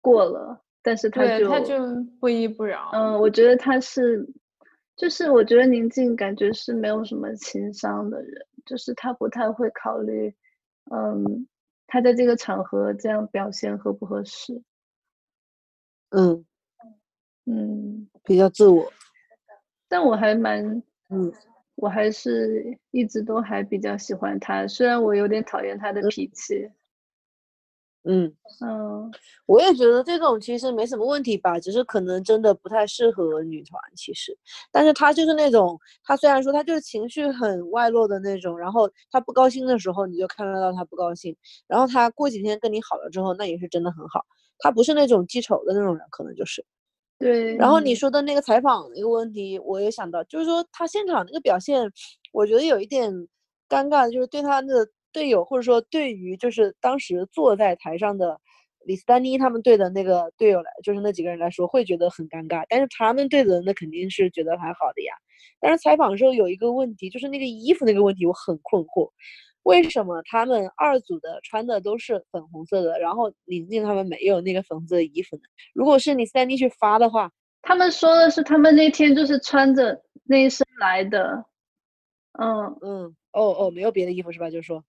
[0.00, 1.74] 过了，但是他就他就
[2.20, 2.90] 不依不饶。
[2.92, 4.28] 嗯，我觉得他是，
[4.94, 10.34] 就是我觉得宁静感觉是没有什么情商的人，就是他不太会考虑，
[10.92, 11.48] 嗯，
[11.86, 14.62] 他在这个场合这样表现合不合适。
[16.10, 16.44] 嗯
[17.46, 18.92] 嗯，比较自我，
[19.88, 21.32] 但我还蛮嗯。
[21.76, 26.70] 我还是一直都还比较喜欢他，虽然我有点讨厌他的脾气。
[28.06, 29.10] 嗯嗯，
[29.46, 33.80] 我也觉得这种其实没什么问题吧，只是可能真的不太适合女团。
[33.96, 34.36] 其实，
[34.70, 41.34] 但是她就是那种，她虽然说她就是情绪很外露的那种，然后她不高兴的时候你就看得到她不高兴，
[41.66, 44.20] 然后她过几天跟你好了之后，那也是真的很好。
[44.58, 46.64] 她不是那种记仇的那种人，可能就是。
[47.18, 51.90] 对，然后你说的那个采访那个问题，我也想到，就是说他现场那个表现，
[52.32, 53.10] 我觉得有一点
[53.68, 58.38] 尴尬，就是对他的队友，或者说对于就是当时坐在台上的
[58.84, 62.66] 李斯丹妮他们队的那个队友来，就是那几个人来说，会觉得很尴尬。
[62.68, 65.14] 但是他们队的人那肯定是觉得还好的呀。
[65.60, 69.08] 但是采访的时候有一个问题，就是那个衣服那个问题，我很困惑。
[69.62, 75.42] 为什么他们二组的穿的都是粉红色的，然后宁静他们没有那个粉红色的衣服呢？
[75.72, 77.30] 如果是你三 D 去发的话，
[77.62, 81.46] 他们说的是他们那天就是穿着那一身来的。
[82.38, 84.50] 嗯嗯，哦哦，没有别的衣服是吧？
[84.50, 84.84] 就是说，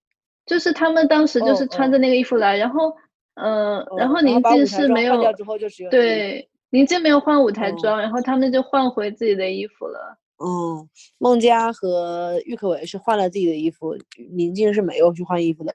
[0.45, 2.95] 就是他们当时就是穿着那个衣服来，然后，
[3.35, 5.21] 嗯，然后宁静是没有，
[5.89, 10.17] 对，宁静没有换舞台装，然后他们就换回自己的衣服了。
[10.37, 13.95] 嗯，孟佳和郁可唯是换了自己的衣服，
[14.31, 15.73] 宁静是没有去换衣服的。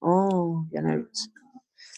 [0.00, 1.28] 哦，原来如此。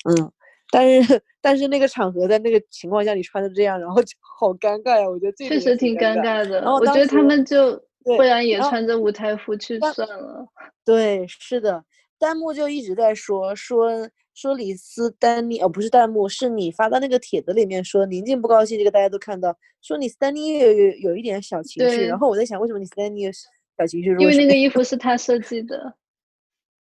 [0.05, 0.33] 嗯，
[0.70, 5.09] 但是但是那个场合在那个情况下你穿成这样，然后就好尴尬呀！
[5.09, 6.61] 我觉得确实挺尴尬的。
[6.61, 10.46] 然后我觉得他们就不然也穿着舞台服去算了。
[10.84, 11.84] 对，是的，
[12.18, 14.10] 弹幕就一直在说说。
[14.32, 19.54] 说李斯丹妮哦，不是弹幕，是你发到那个帖子里面说宁静不高兴，这个大家都看到。
[19.82, 23.30] 说你斯丹妮有有有一点小情绪，然后我在想，为什么你斯丹妮有
[23.76, 24.08] 小情绪？
[24.18, 25.94] 因为那个衣服是他设计的，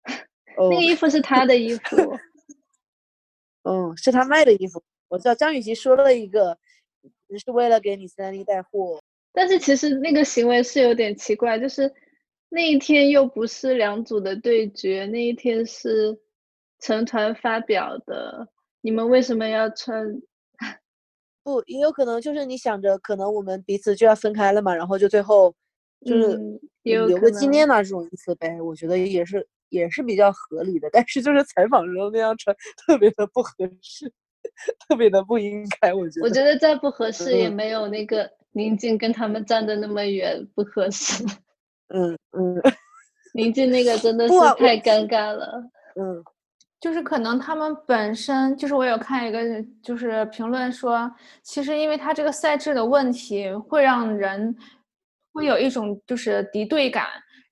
[0.69, 1.95] 那个衣服是他的衣服，
[3.63, 4.83] 嗯，是他卖的衣服。
[5.07, 6.59] 我知道张雨绮说了一个，
[7.43, 9.01] 是为了给李斯丹妮带货，
[9.37, 11.93] 但是其实那个行为是有点奇怪，就是
[12.49, 16.17] 那一天又不是两组的对决，那一天是。
[16.79, 18.47] 成团发表的，
[18.81, 20.21] 你们为什么要穿？
[21.43, 25.51] 不，也有可能就是你想着，可能我们彼此就要分开了嘛，然后就最后
[26.05, 26.39] 就是
[26.83, 28.61] 留个纪念啊这种意思呗。
[28.61, 30.87] 我觉得也是，也是比较合理的。
[30.93, 34.05] 但是就是采访时候那样穿，特别的不合适，
[34.87, 35.91] 特别的不应该。
[35.95, 41.23] 我觉得，我觉得再不合适也没有那个宁静跟他们站的那么远不合适。
[41.93, 42.61] 嗯嗯，
[43.33, 45.63] 宁静那个真的是太尴尬了。
[45.95, 46.23] 嗯。
[46.79, 49.39] 就是可能他们本身就是我有看一个
[49.81, 54.55] 就是评论说，其实因为他这个赛制的问题，会让人
[55.33, 57.07] 会有一种就是敌对感。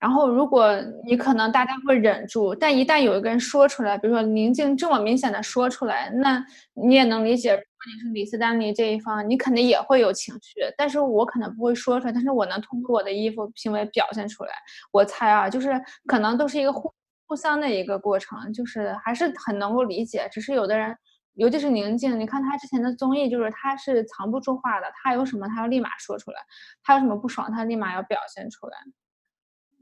[0.06, 0.70] 然后如果
[1.04, 10.60] 你可能大家会忍住，但一旦有一个人说出来，比如说宁静这么明显的说出来，那你也能理解，如果你是李斯丹妮这一方，你肯定也会有情绪。
[10.78, 14.52] 但是我可能不会说出来，但是我能通过我的衣服行为表现出来。
[14.92, 16.94] 我猜啊，就是可能都是一个互。
[17.28, 20.30] 互相的一个过程，就是还是很能够理解。
[20.32, 20.96] 只是有的人，
[21.34, 26.38] 尤其是宁静，你看他之前的综艺，就是他是藏不住话的，他有什么他要立马说出来，
[26.84, 28.78] 他有什么不爽他立马要表现出来。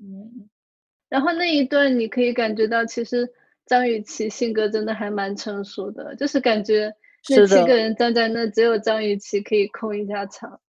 [0.04, 0.50] 嗯，
[1.08, 3.32] 然后那一段你可以感觉到，其实
[3.66, 6.94] 张雨绮性格真的还蛮成熟的，就是感觉
[7.30, 10.60] 那七个人站在那，只有张雨绮可以控一下场。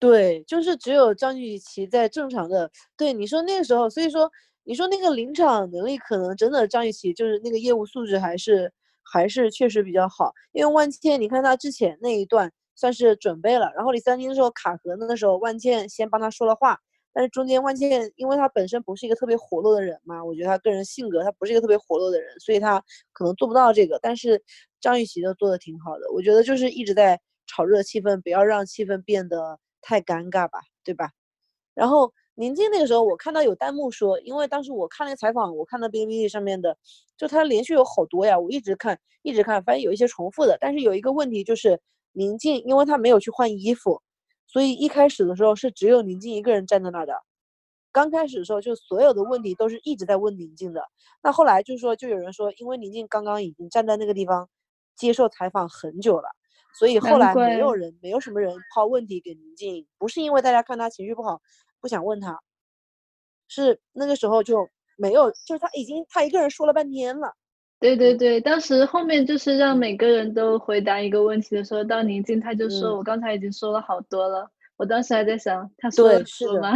[0.00, 2.70] 对，就是只有张雨绮在正常的。
[2.96, 4.30] 对你说那个时候，所以说。
[4.68, 8.72] 你说那个临场能力可能真的张雨绮就是那个业务素质还是
[9.04, 16.80] 还是确实比较好，因为万茜你看她之前那一段算是准备了，然后李三金的时候卡壳那个时候万茜先帮他说了话，
[17.16, 24.42] 但是中间万茜因为她本身不是一个特别活络的人嘛，我觉得她个人性格她不是一个特别活络的人，所以她可能做不到这个，但是
[24.82, 31.08] 张雨绮就做的挺好的，我觉得就是一直在炒热气氛，不要让气氛变得太尴尬吧，对吧？
[31.74, 32.12] 然后。
[32.38, 36.76] 宁静那个时候，我看到有弹幕说，因为当时我看那个采访，我看到哔哩哔哩上面的，
[37.16, 40.58] 就他连续有好多呀，我一直看，一直看，发现有一些重复的。
[40.60, 41.80] 但是有一个问题就是
[42.12, 44.02] 宁静，因为她没有去换衣服，
[44.46, 47.14] 所以一开始的时候是只有宁静一个人站在那儿的。
[47.92, 50.82] 刚开始的时候，就所有的问题都是一直在问宁静的。
[51.22, 54.48] 那后来就是说，就有人说，因为宁静刚刚已经站在那个地方
[54.94, 56.28] 接受采访很久了，
[56.78, 61.40] 所以后来没有人，没有什么人抛问题给宁静，不是因为大家看他情绪不好。
[61.80, 62.38] 不想问他，
[63.48, 67.34] 是那个时候就没有，就是他已经他一个人说了半天了。
[67.78, 74.48] 对对对，当时后面就是让每个人都回答一个问题的时候，到宁静他就说：“我刚才已经说了好多了。”
[74.78, 76.20] 我当时还在想，他说了
[76.60, 76.72] 吗？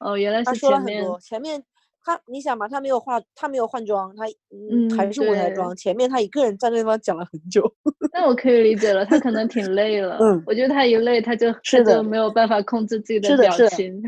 [0.00, 1.62] 哦，原来是前面前面
[2.04, 5.74] 他你想嘛，他没有化他没有换装，他嗯还是舞台妆。
[5.76, 7.62] 前面他一个人在那地方讲了很久。
[8.12, 10.18] 那我可以理解了，他可能挺累了。
[10.20, 14.02] 嗯，我觉得他一累，他就他就没有办法控制自己的表情。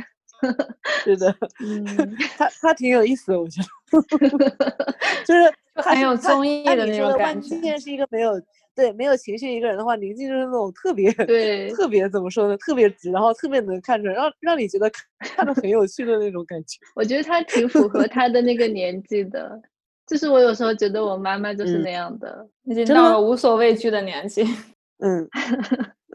[1.04, 1.34] 是的，
[1.64, 1.84] 嗯，
[2.36, 4.50] 他他挺有意思的，我觉得，
[5.24, 5.52] 就是
[5.82, 7.48] 很有综艺的那种感觉。
[7.48, 8.40] 今天是一个没有
[8.74, 16.78] 对没有情绪一个人的话，宁静就是那种特别 对特别怎么说呢，特别直，然后特别能看出来，让让你觉得看的很有趣的那种感觉。
[16.94, 19.60] 我觉得他挺符合他的那个年纪的，
[20.06, 24.44] 就是我有时候觉得我妈妈就 是那样的，已经到了无所畏惧的年纪。
[25.02, 25.28] 嗯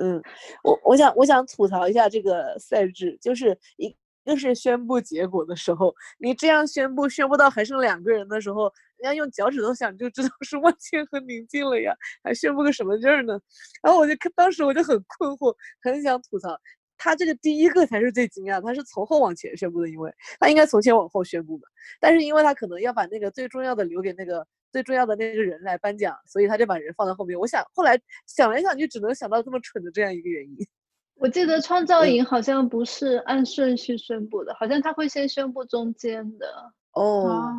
[0.02, 0.22] 嗯，
[0.64, 3.96] 我我想我想吐槽一下这个赛制，就是一。
[4.26, 8.72] 就是宣布结果的时候，你这样宣布，宣布到还剩两个人的时候，
[9.02, 11.94] 人家用脚趾头想就知道是万千和宁静了呀，
[12.24, 13.40] 还宣布个什么劲儿呢？
[13.82, 16.58] 然后我就看，当时我就很困惑，很想吐槽，
[16.98, 21.64] 他这个第一个才是最惊讶，他是从后往前宣布的，因为他应该从前往后宣布的，
[22.00, 27.40] 但是因为他可能要把那个最重要的留给那个最重要的那个人来颁奖，所以他就把人放在后面。
[27.40, 30.58] 我想后来想来想去，只能想到这么蠢的这样一个原因。
[31.16, 36.48] 我记得创造营好像不是按顺序宣布的，好像他会先宣布中间的
[36.94, 37.56] 哦，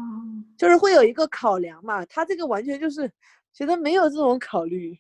[0.57, 2.05] 就是会有一个考量嘛。
[2.07, 3.11] 他这个完全就是
[3.53, 4.99] 觉得没有这种考虑，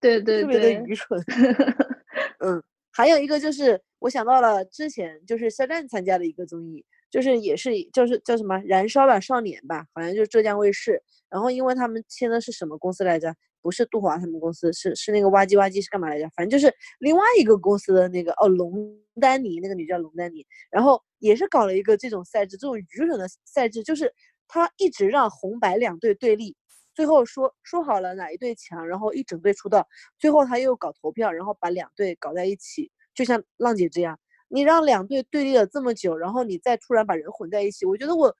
[0.00, 1.22] 对对，特别的愚蠢。
[2.40, 2.62] 嗯，
[2.92, 11.02] 还有一个就是我想到了之前就是肖战参加的一个综艺，就是也是就是叫什么《燃烧吧少年》吧，好像就是浙江卫视。
[11.28, 13.34] 然后因为他们签的是什么公司来着？
[13.62, 16.28] 不是杜华他们公司，是是那个哇唧哇唧是干嘛来着？
[16.36, 18.72] 反正就是另外一个公司的那个哦，龙
[19.20, 24.12] 丹妮那个女叫龙丹妮，然后也是搞了一个这种赛制，这种愚蠢的赛制，就是
[24.48, 26.56] 他一直让红白两队对立，
[26.94, 29.86] 最后说说好了哪一队强，然后一整队出道，
[30.18, 38.34] 最后他又搞投票，然后把两队搞在一起，就像浪姐这样，你让两队对立了这么久，然后你再突然把人混在一起，我觉得我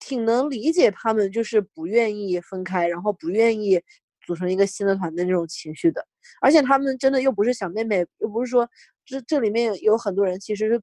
[0.00, 3.80] 挺能理解他们就是不愿意分开，然后不愿意。
[4.24, 6.06] 组成一个新的团队那种情绪的，
[6.40, 8.68] 而且他们真的又不是小妹妹，又不是说
[9.04, 10.80] 这这里面有很多人其实是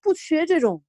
[0.00, 0.82] 不缺这种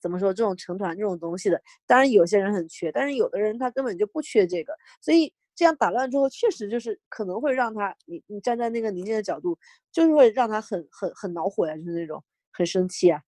[0.00, 1.60] 怎么说这种成团这种东西的。
[1.86, 9.58] 当然有些人很缺，但是有的人他根本就不缺这个，所以这样打乱之后，确实就是可能会让他你你站在那个宁静的角度，
[9.92, 12.22] 就是会让他很很很恼火呀，就是那种
[12.52, 13.20] 很生气啊，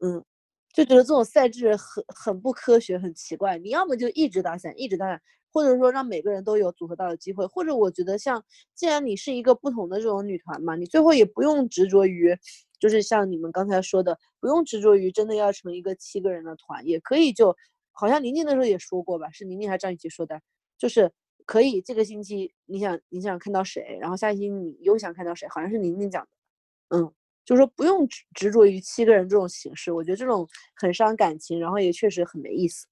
[0.00, 0.24] 嗯，
[0.72, 3.58] 就觉得这种赛制很很不科学，很奇怪。
[3.58, 5.20] 你要么就一直打散，一直打散。
[5.56, 8.44] 或者说让每个人都有组合到的机会，或者我觉得像，
[8.74, 12.36] 既然你是一个不同的这种女团嘛，你最后也不用执着于，
[12.78, 17.56] 就是像你们刚才说的，不用执着于真的要成一个七个人的团，也可以就，
[17.90, 20.38] 好像宁宁那时候也说过吧，是宁宁还是张雨绮说的，
[20.76, 21.10] 就是
[21.46, 26.22] 可以这个星期你想你想看到谁，然后下星期你又想看到谁，好像是宁宁讲
[26.90, 27.10] 的，嗯，
[27.46, 32.86] 就是说不用执执着于七个人这种形式，我觉得这种很伤感情，然后也确实很没意思。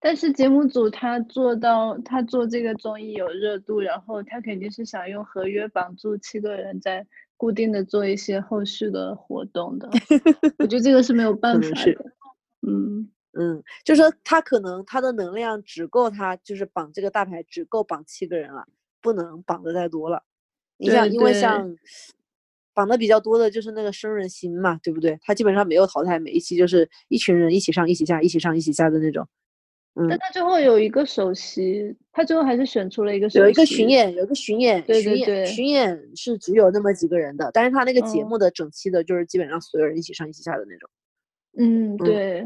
[0.00, 7.04] 但是节目组他做到，他做这个综艺有热度，然后他肯定是想用合约绑住七个人，在
[7.36, 9.88] 固定的做一些后续的活动的。
[10.58, 12.12] 我觉得这个是没有办法的。
[12.66, 18.66] 嗯嗯，就说他可能他的能量只够他就是绑这个大牌，只够绑七个人了，
[19.00, 20.22] 不能绑的太多了。
[20.76, 21.76] 你想，因为像
[22.72, 25.18] 绑的比较多的就是那个生人心嘛，对不对？
[25.22, 29.26] 他基本上没有淘汰，每一期就是一群人一起上，一起下，一起上，一起下的那种。
[30.08, 40.90] 但他最后有一个首席，他最后还是选出了一个首席有一个巡演，有一个巡演，巡演巡演是只有那么几个人的，但是他那个节目的整期的就是基本上所有人一起上一起下的那种。
[41.56, 42.44] 嗯，对，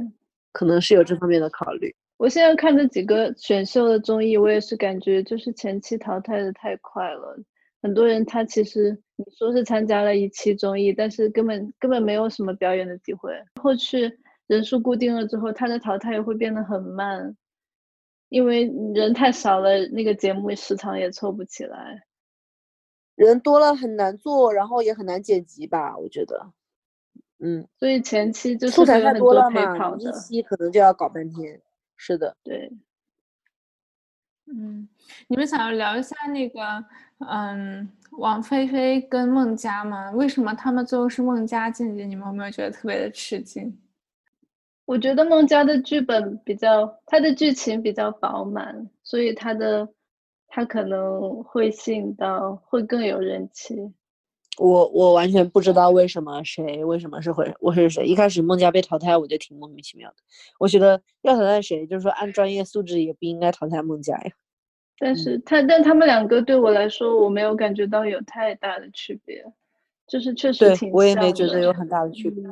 [0.53, 1.95] 可能是有这方面的考虑。
[2.17, 7.37] 我现在看这几个选秀的综艺，我也是感觉就是前期淘汰的太快了，
[7.83, 14.11] 很多人他其实你说是参加了一期综艺，但是根本根本没有什么表演的机会，后续
[14.47, 17.37] 人数固定了之后，他的淘汰也会变得很慢。
[18.33, 18.65] 因为
[18.95, 22.03] 人太少了，那个节目时长也凑不起来。
[23.15, 25.95] 人多了很难做，然后也很难剪辑吧？
[25.99, 26.51] 我觉得，
[27.41, 31.61] 嗯，所以前期就是素材太多了嘛，一期可能就要搞半天。
[31.95, 32.73] 是的，对。
[34.47, 34.89] 嗯，
[35.29, 36.83] 你们想要聊一下那个，
[37.19, 40.11] 嗯，王菲菲跟孟佳吗？
[40.13, 42.07] 为什么他们最后是孟佳晋级？
[42.07, 43.79] 你们有没有觉得特别的吃惊？
[44.93, 49.89] 我觉得孟佳的剧本比较，他的剧情比较饱满，所以他的
[50.49, 53.75] 他可能会吸引到，会更有人气。
[54.59, 58.05] 我我完全不知道为什么谁为什么是会我是谁。
[58.05, 60.17] 一开始孟佳被淘汰，我就挺莫名其妙的。
[60.59, 64.31] 我觉得要淘汰谁，就是说按专业素质也不应该淘汰孟佳呀。
[65.01, 69.43] 但是他但他们两个对我来说，我没有感觉到有太大的区别，
[70.07, 70.93] 就是确实挺。
[70.93, 72.45] 我也没觉得有很大的区别，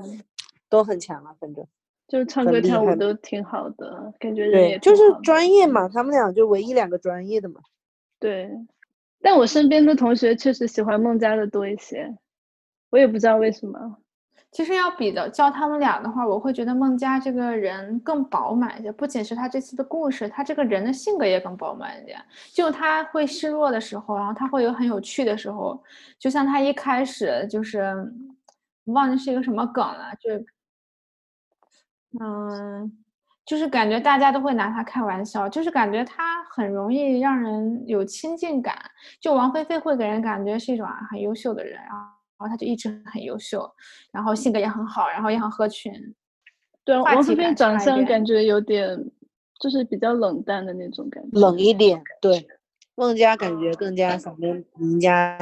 [0.71, 1.67] 都很强啊，反正。
[2.11, 7.61] 就是唱歌跳舞都挺好的，感觉人也，就是专业嘛，他们俩就唯一两个专业的嘛。
[8.19, 8.51] 对。
[9.23, 12.13] 但我身边的同学确实喜欢孟佳的多一些，
[12.91, 13.99] 我也不知道为什么。
[14.51, 18.91] 其实要比的叫他们俩的话，我会觉得孟佳这个人更饱满一些。
[18.91, 22.19] 不仅是他这次的故事，他这个人的性格也更饱满一点。
[22.53, 25.81] 就他会示弱的时候，然后他会有很有趣的时候。
[26.19, 27.95] 就像他一开始就是
[28.87, 30.31] 忘记是一个什么梗了，就
[32.19, 32.91] 嗯。
[33.47, 38.79] 就是感觉大家都会拿他开玩笑，就是感觉他很容易让人有亲近感。
[39.21, 41.97] 就王菲菲会给人感觉是一种很优秀的人，然后
[42.39, 43.69] 然后他就一直很优秀，
[44.13, 45.93] 然后性格也很好，然后也很合群。
[46.85, 48.97] 对，王菲菲长相感觉有点，
[49.61, 51.41] 就是比较冷淡的那种感觉。
[51.41, 52.47] 冷一点，对。
[52.95, 55.37] 孟佳感觉更加想跟人家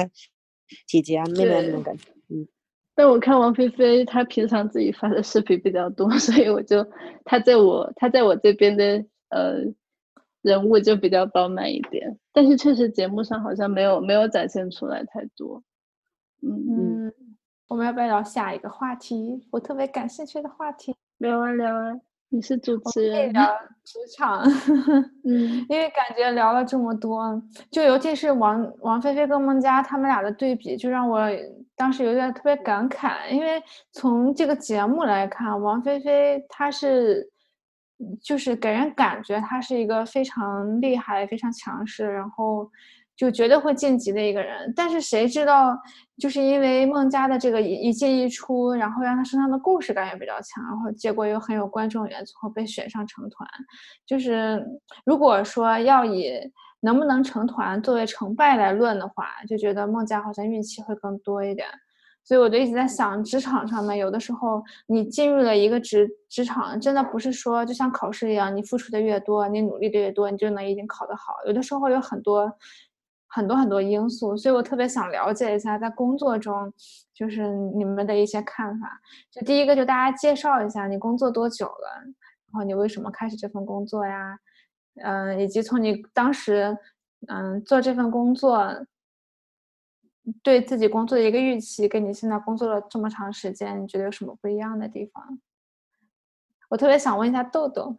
[0.87, 2.18] 姐姐啊妹妹那种感觉，嗯。
[2.99, 6.85] 但我看王菲菲，她平常自己发的视频比较多， 所以我就
[7.23, 8.83] 她在我她在我这边的
[9.29, 9.63] 呃
[10.41, 12.19] 人物就比较饱满一点。
[12.33, 15.63] 但是确实节目上好像没有没有展现出来太多。
[16.41, 17.13] 嗯嗯，
[17.69, 19.47] 我们要不要聊下一个话题？
[19.51, 20.93] 我特别感兴趣的话题。
[21.19, 22.08] 聊啊聊啊。
[22.29, 23.43] 你是主持人，聊
[23.83, 24.43] 职场，
[25.25, 31.19] 嗯，因为感觉聊了这么多，就尤其是王王菲菲跟孟佳他们俩的对比，就让我
[31.75, 33.29] 当时有点特别感慨。
[33.31, 33.61] 因为
[33.91, 37.27] 从这个节目来看，王菲菲她是，
[38.21, 42.69] 就是给人感觉她是一个非常厉害、非常强势，然后。
[43.19, 45.77] 就绝对会晋级的一个人，但是谁知道，
[46.17, 53.45] 就是因为孟佳的这个一一进一出，然后让他身上的故事感也比较强，然后结果又很有观众缘，最后被选上成团。
[54.05, 54.65] 就是
[55.03, 56.31] 如果说要以
[56.79, 61.67] 能不能成团作为成败来论的话，就觉得孟佳好像运气会更多一点。
[62.23, 71.33] 所以我就一直在想，职场上面有的时候你进入了一个职职场，真的不是说就像考试一样，你付出的越多，你努力的越多，你就能一定考得好。
[71.47, 72.49] 有的时候有很多。
[73.31, 76.73] 很多很多因素，所以我特别想了解一下，在工作中，
[77.13, 78.99] 就是你们的一些看法。
[79.31, 84.39] 就第一个，就大家介绍一下你工作多久了，然后你为什么开始这份工作呀？
[84.95, 86.75] 嗯，以及从你当时
[87.27, 88.85] 嗯做这份工作，
[90.41, 95.39] 对自己工作的一个预期，跟你现在工作了这么长时间，你觉得有什么不一样的地方？
[96.69, 97.95] 我特别想问一下豆豆。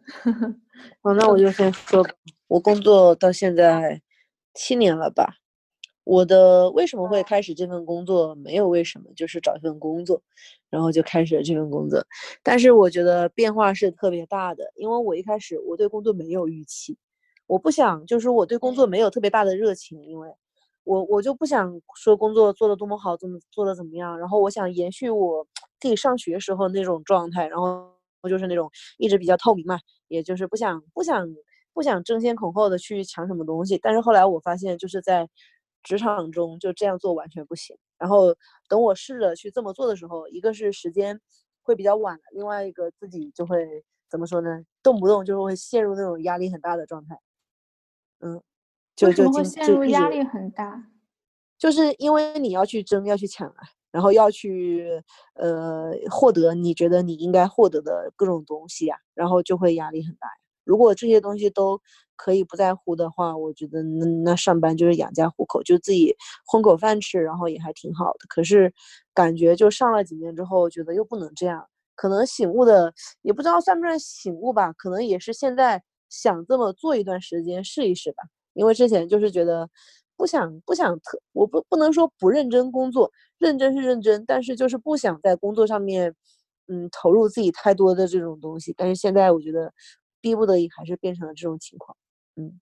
[1.03, 2.05] 哦，那我就先说，
[2.47, 4.01] 我工作到现在。
[4.53, 5.35] 七年了吧，
[6.03, 8.35] 我的为什么会开始这份工作？
[8.35, 10.21] 没有为什么，就是找一份工作，
[10.69, 12.05] 然后就开始了这份工作。
[12.43, 16.97] 但是我觉得变化是特别大的，因为我一开始我对工作没有预期，
[17.47, 20.29] 我不想就是我对工作没有特别大的热情，因为
[20.83, 24.17] 我我就不想说工作做的多么好，怎么做的怎么样。
[24.19, 25.47] 然后我想延续我
[25.79, 27.91] 自己上学时候那种状态，然后
[28.29, 29.79] 就是那种一直比较透明嘛，
[30.09, 31.27] 也就是不想不想。
[31.73, 35.27] 不想争先恐后的去抢什么东西，但是后来我发现，就是在
[35.83, 37.75] 职场中就这样做完全不行。
[37.97, 38.35] 然后
[38.67, 41.19] 等我试着去这么做的时候，一个是时间
[41.61, 44.63] 会比较晚，另外一个自己就会怎么说呢？
[44.83, 47.19] 动不动就是会陷入那种压力很大的状态。
[48.19, 48.41] 嗯，
[48.95, 50.87] 就就会陷入压力很大，
[51.57, 55.01] 就是因为你要去争，要去抢啊，然后要去
[55.35, 60.27] 呃获得你觉得你应该获得的各种东西啊，然后就会压力很大。
[60.63, 61.79] 如果这些东西都
[62.15, 68.19] 可以不在乎的话，我觉得那那上班就是养家糊口，就自己混口饭吃，然后也还挺好的。
[68.29, 68.71] 可是
[69.13, 71.65] 感觉就上了几年之后，觉得又不能这样。
[71.95, 78.23] 可能醒悟的也不知道算不算醒悟吧，可能也是现在想这么做一段时间试一试吧。
[78.53, 79.69] 因为之前就是觉得
[80.17, 86.13] 不想不想特，我不不能说不认真工作，认真是认真，但是就是不想在工作上面
[86.67, 88.73] 嗯投入自己太多的这种东西。
[88.77, 89.73] 但是现在我觉得。
[90.21, 91.97] 逼不得已还是变成了这种情况，
[92.35, 92.59] 嗯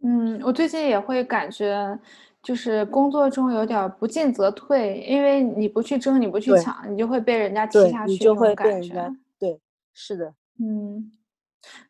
[0.00, 1.98] 嗯，我最近也会感觉，
[2.40, 9.60] 就是工作中有点不进则退，因为你不去争，你不去抢，你就会被人家踢下去，你就会被人家对，
[9.92, 11.10] 是的，嗯，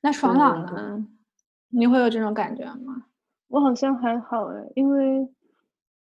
[0.01, 1.07] 那爽朗呢？
[1.69, 3.05] 你会有这种感觉吗？
[3.49, 5.29] 我好像还好哎，因为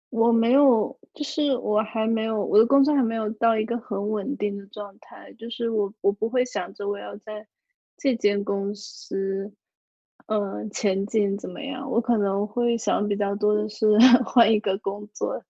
[0.09, 7.47] 我没有，就是我还没有我的工作还没有到一个很稳定的状态，就是我我不会想着我要在。
[7.98, 9.54] 这间公司，
[10.28, 11.89] 嗯，前景怎么样？
[11.89, 15.43] 我可能会想比较多的是 换一个工作，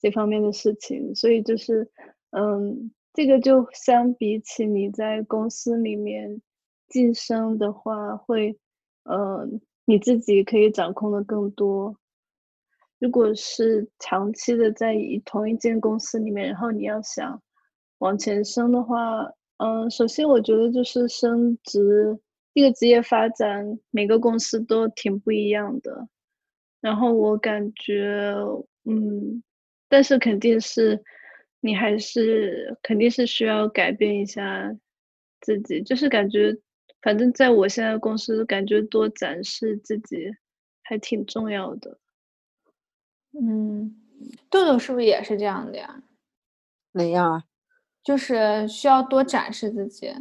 [0.00, 1.90] 这方面的事情，所以就是，
[2.30, 6.40] 嗯，这个就相比起你在公司里面
[6.88, 8.58] 晋升的话，会，
[9.04, 11.96] 嗯，你自己可以掌控的更多。
[12.98, 17.42] 如果是长期的在一同一间公司里面，然后你要想
[17.98, 19.28] 往前升的话，
[19.62, 22.18] 嗯，首先我觉得就是升职
[22.52, 26.08] 这个职业发展，每个公司都挺不一样的。
[26.80, 28.34] 然后我感觉，
[28.84, 29.40] 嗯，
[29.88, 31.00] 但是肯定是
[31.60, 34.76] 你还是肯定是需要改变一下
[35.40, 36.58] 自己，就是感觉，
[37.00, 40.28] 反正在我现在公司，感觉多展示自己
[40.82, 42.00] 还挺重要的。
[43.30, 43.94] 嗯，
[44.50, 46.02] 豆豆是不是也是这样的呀？
[46.90, 47.44] 哪样啊？
[48.04, 50.12] 就是需要多展示自己。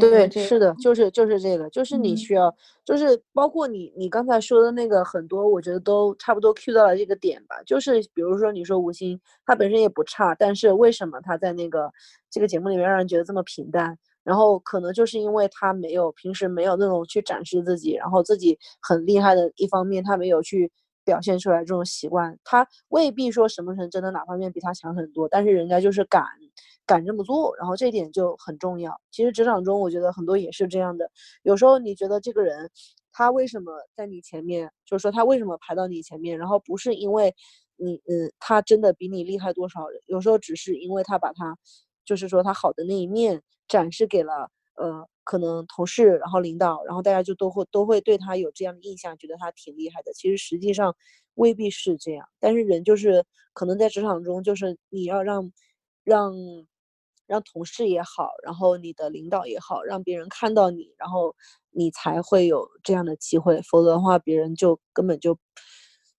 [0.00, 7.56] 对，是的，就是就是这个，就是你需要，就是包括你你刚才说的那个很多，我觉得都差不多 Q 到了这个点吧。
[7.64, 11.90] 就是比如说你说吴昕，他本身也不差，但是为什么他在那个
[12.28, 13.96] 这个节目里面让人觉得这么平淡？
[14.24, 20.70] 然后可能就是因为他没有平时没有那种去展示自己，然后自己很厉害的一方面，他没有去。
[21.04, 26.22] 表现出来这种习惯，他未必说什么人真的哪方面比他强很多，但是人家就是敢
[26.88, 29.00] 敢这么做，然后这点就很重要。
[29.12, 31.08] 其实职场中，我觉得很多也是这样的。
[31.44, 32.68] 有时候你觉得这个人
[33.12, 37.34] 他为什么在你前面，就是说他为什么排到你前面，然后不是因为
[37.76, 41.56] 你嗯他真的比你厉害多少，有时候只是因为他把他
[42.04, 45.06] 就是说他好的那一面展示给了呃。
[45.30, 50.10] 可能同事，然后领导，然后大家就都会都会对他有这样的印象，觉得他挺厉害的。
[50.14, 50.96] 其实实际上
[51.34, 52.26] 未必是这样。
[52.40, 53.22] 但是人就是
[53.52, 55.52] 可能在职场中，就是你要让
[56.02, 56.32] 让
[57.28, 61.36] 让同事也好，然后你的领导也好，让别人看到你，然后
[61.70, 63.60] 你才会有这样的机会。
[63.62, 65.38] 否则的话，别人就根本就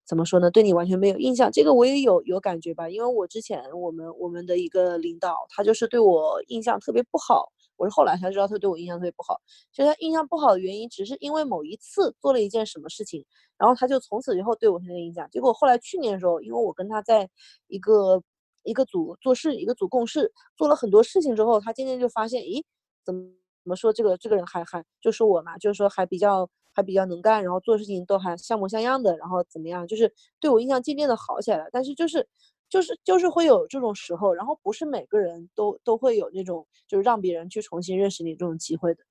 [0.06, 0.50] 怎么说呢？
[0.50, 1.50] 对你完全没有印象。
[1.52, 7.52] 这个我也有有感觉吧，因为我之前我们我们的一个领导，他就是对我印象特别不好。
[7.76, 9.40] 我是后来才知道他对我印象特别不好，
[9.72, 13.24] 其实他印象不好的原因只是因为某一次做了一件什么事情，
[13.56, 15.26] 然后他就从此以后对我那个印象。
[15.30, 17.26] 结果后来去年的时候，因为我跟他在
[17.68, 18.22] 一个
[18.62, 22.62] 一个组做事，一个组共事，做了很多事情之后，他渐渐就发现，咦，
[23.04, 23.22] 怎么
[23.62, 31.64] 怎么说这个这个人还还就是我嘛，就是说还比较还比较能干，然后做事情都还像模像样的，然后怎么样，就是对我印象渐渐的好起来了。
[31.72, 32.26] 但是就是。
[32.70, 39.02] 就是就是会有这种时候，然后不是每个人都都会有那种就是让别人去重新认识你这种机会的。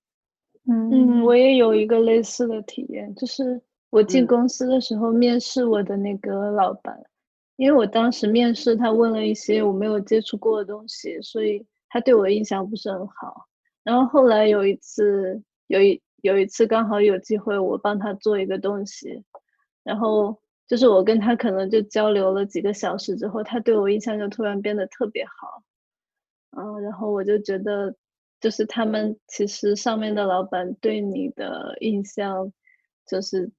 [0.71, 6.97] 嗯，我也有一个类似的体验，就是我进公司的时候面试我的那个老板，
[7.59, 13.45] 因为我当时面试他问了一些我没有接触过的东西，所以他对我的印象不是很好。
[13.83, 19.25] 然后后来有一次有一有一次刚好有机会我帮他做一个东西，
[19.83, 20.41] 然后。
[20.69, 25.63] 就是我跟他可能就交流了几个小时之后，他对我印象就突然变得特别好，
[26.55, 27.95] 嗯，然后我就觉得，
[28.39, 32.53] 就是他们其实上面的老板对你的印象，
[33.07, 33.51] 就是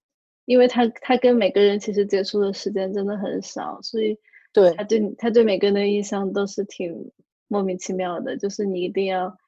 [0.51, 4.19] 因为他他跟每个人其实接触的时间真的很少，所以
[4.53, 7.13] 对他对他对每个人的印象都是挺
[7.47, 9.39] 莫名其妙的，就是你一定要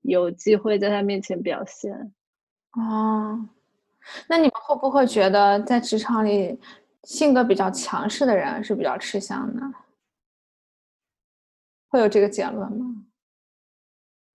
[0.00, 2.12] 有机会在他面前表现。
[2.72, 3.48] 哦，
[4.28, 6.58] 那你们会不会觉得在职场里？
[7.04, 9.62] 性格比较强势的人是比较吃香的，
[11.88, 13.06] 会有这个结论吗？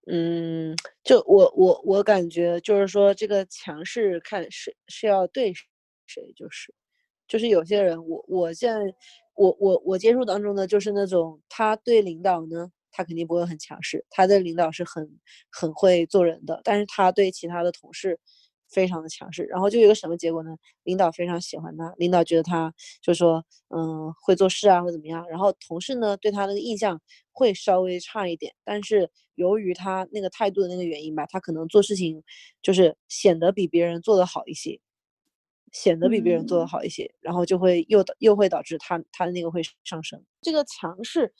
[0.06, 5.52] 嗯，就我我我感觉就是说，这个强势看是是要对
[6.06, 6.72] 谁，就是
[7.28, 8.80] 就是有些人，我我现在
[9.34, 15.08] 我我我接触当中的就是那种他对领导呢，他肯定不会很强势，他的领导是很
[15.50, 18.18] 很会做人的，但是他对其他的同事。
[18.68, 20.50] 非常的强势，然后就有一个什么结果呢？
[20.82, 25.24] 领导非常喜欢他，领导觉得他就说，嗯，会做事啊，或怎么样。
[25.28, 27.00] 然后同事呢，对他那个印象
[27.30, 32.20] 会稍微差一点，但是由于他那个态度的那个原因吧，他可能做事情
[32.60, 34.80] 就是显得比别人做得好一些，
[35.76, 40.24] 显得比别人做得好一些，然后就会又又会导致他他的那个会上升。
[40.40, 41.34] 这个强势，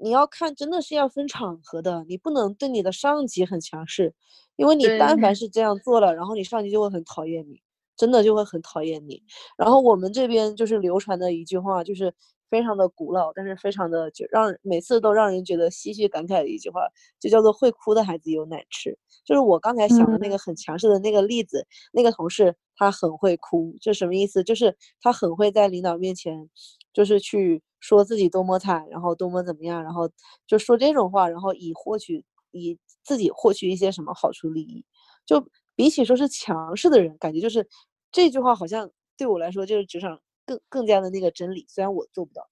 [0.00, 4.14] 你要看真的是要分场合的，你不能对你的上级很强势。
[4.56, 7.60] 因为你但凡是这样做了，然后你上级就会很讨厌你，
[7.96, 9.22] 真的就会很讨厌你。
[9.58, 12.14] 然后我们这边就是流传的一句话，就是
[12.52, 16.82] 非常的古老，但是非常的就让每次都让人觉得唏嘘感慨的一句话，
[17.18, 18.96] 就叫做“会哭的孩子有奶吃”。
[19.24, 24.44] 就是我刚才想的那个很强势的那个例子，那个同事他很会哭，这什么意思？
[24.44, 26.50] 就是他很会在领导面前，
[26.92, 30.10] 就是去说自己多么惨，然后多么怎么样，然后
[30.46, 32.22] 就说这种话，然后以获取。
[32.54, 34.84] 以自己获取一些什么好处利益，
[35.24, 35.42] 就
[35.74, 37.66] 比起说是强势的人，感觉就是
[38.10, 41.64] 这句话好像对我来说就是职场更更加的那个真理。
[41.68, 42.48] 虽然我做不到。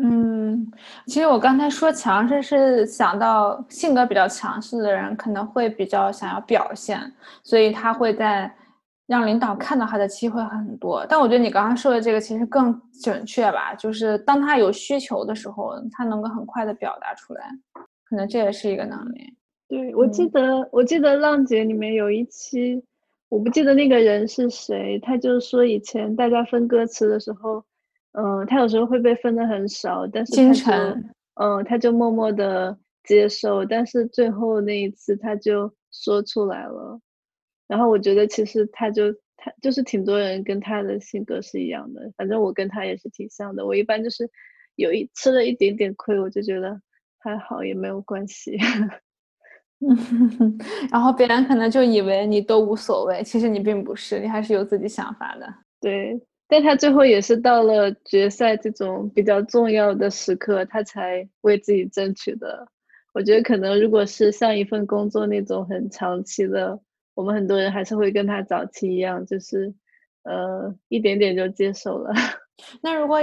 [0.00, 0.70] 嗯，
[1.06, 8.54] 其实我刚才说强势是想到性格比较强势的人可能会比较想要表现，所以他会在
[9.06, 11.04] 让领导看到他的机会很多。
[11.08, 17.50] 但我觉得你刚刚说的这个其实更准确吧，就是当他有需求的时候，他能够很快的表达出来，
[18.04, 19.34] 可能这也是一个能力。
[19.66, 22.80] 对，我记得我记得浪姐里面有一期，
[23.28, 27.64] 我不记得那个人是谁，他就说以前大家分歌词的时候。
[28.18, 30.98] 嗯，他有时候会被分的很少，但是他就
[31.34, 32.74] 嗯，他就默默的
[33.04, 36.98] 接受，但是最后那一次他就说出来了，
[37.68, 44.30] 然后我觉得其实他就他就是挺多人跟他的性格是一样的，反正我跟他也是挺像的，我一般就是
[44.76, 46.80] 有一吃了一点点亏，我就觉得
[47.18, 48.56] 还好也没有关系，
[50.90, 55.46] 然后别人可能就以为你都无所谓，其实你并不是，你还是有自己想法的，
[55.80, 56.20] 对。
[56.48, 62.66] 但他最后也是到了决赛这种比较重要的时刻，他才为自己争取的。
[63.12, 66.78] 我觉得可能如果是像一份工作那种很长期的，
[67.14, 69.74] 我们很多人还是会跟他早期一样，就是
[70.22, 72.12] 呃一点点就接受了。
[72.80, 73.18] 那如果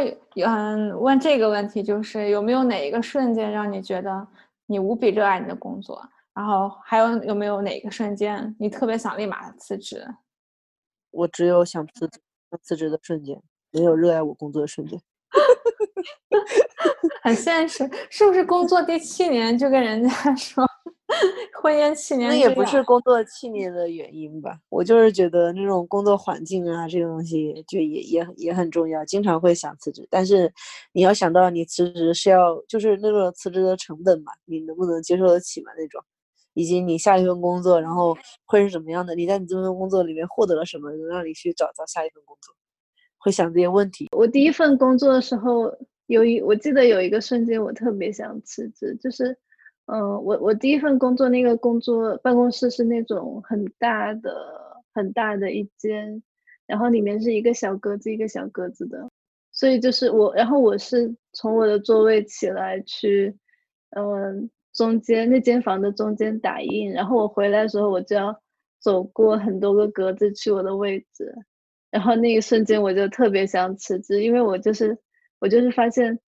[0.45, 4.28] 嗯问这个问题，就是有没有哪一个瞬间让你觉得
[4.66, 6.01] 你无比热爱你的工作？
[6.36, 10.06] 然后还有有没有哪个瞬间你特别想立马辞职？
[11.12, 12.20] 我只有想辞职。
[12.62, 15.02] 辞职的瞬间，没有热爱我工作的瞬间，
[17.24, 17.90] 很现实。
[18.12, 20.64] 是不是工作第七年就跟人家说
[21.60, 22.30] 婚姻七年？
[22.30, 24.56] 那也不是工作七年的原因吧？
[24.70, 30.08] 我就是觉得那种工作环境啊，这个东西就也也也很重要，经常会想辞职。
[30.12, 30.54] 但是
[30.92, 36.00] 你要想到你辞职是要就是那种辞职的成本嘛，你能不能接受得起嘛那种？
[36.54, 39.16] 以及你下一份工作，然后会是怎么样的？
[39.16, 42.54] 你在你这份工作里面获得了什么，能让你去找到下一份工作？
[43.18, 44.10] 会想这些问题。
[44.12, 45.74] 我第一份工作的时候，
[46.08, 49.38] 有一我记得有一个瞬间，我特别想辞职，就是，
[49.86, 54.32] 嗯，我我第一份工作那个工作办公室是那种很大的
[54.93, 56.22] 很大的一间，
[56.68, 59.10] 然后里面是一个小格子一个小格子的，
[59.51, 63.36] 所以就是我，然后我是从我的座位起来去，
[63.91, 64.49] 嗯。
[64.74, 68.36] 中间那间房的中间打印，然后我回来的时候，我就要
[68.80, 71.34] 走过很多个格子去我的位置，
[71.92, 74.98] 然后那一瞬间我就特别想辞职，因为我就是
[75.40, 76.20] 我就是发现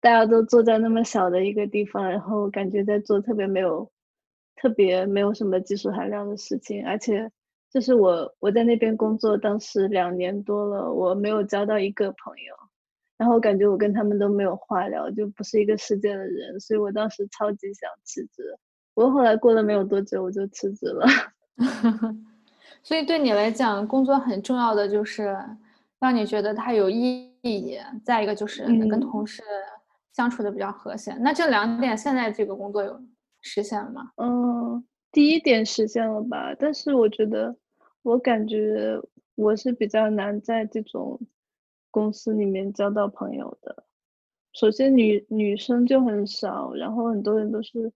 [0.00, 3.90] 大家都坐在那么小的一个地方，然后感觉在做特别没有
[4.56, 7.30] 特别没有什么技术含量的事情，而且
[7.70, 12.65] 就是我我在那边工作当时两年多了，我没有交到一个朋友。
[13.18, 18.56] 然后我感觉我跟他们都没有话聊，就不是一个世界的人，所以我当时超级想辞职。
[18.94, 21.06] 不过后来过了没有多久，我就辞职了。
[22.82, 25.36] 所以对你来讲，工作很重要的就是
[25.98, 29.42] 让你觉得它有意义，再一个就是跟同事
[30.12, 31.12] 相处的比较和谐。
[31.14, 33.00] 那这两点现在这个工作有
[33.40, 34.10] 实现了吗？
[34.16, 37.56] 嗯，第一点实现了吧，但是我觉得
[38.02, 39.00] 我感觉
[39.34, 41.18] 我是比较难在这种。
[41.96, 43.84] 公司里面交到朋友的，
[44.52, 47.90] 首先女女生就很少，然后很多人都是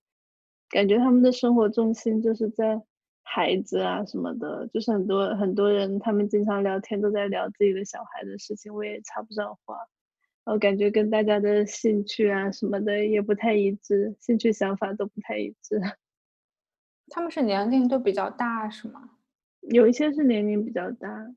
[0.71, 2.81] 感觉他们的生活重心就是在
[3.23, 9.77] 孩子啊什么的，就是很多很多人他们经常聊天都在聊自己的小孩的事情，我也插不上话，
[10.47, 15.79] 然后感觉跟大家的兴趣啊什么的也不太一致，兴趣想法都不太一致。
[17.13, 19.11] 他们是年龄都比较大是吗？
[19.61, 21.35] 有一些是年龄比较大。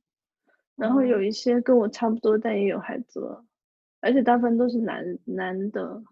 [0.76, 3.46] 然后有一些跟我差不多，但也有孩子了，
[4.02, 6.04] 而且大部分都是男男的，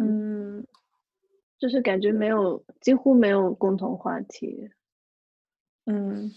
[0.00, 0.66] 嗯，
[1.58, 4.68] 就是感觉没有，几乎没有共同话题，
[5.86, 6.30] 嗯，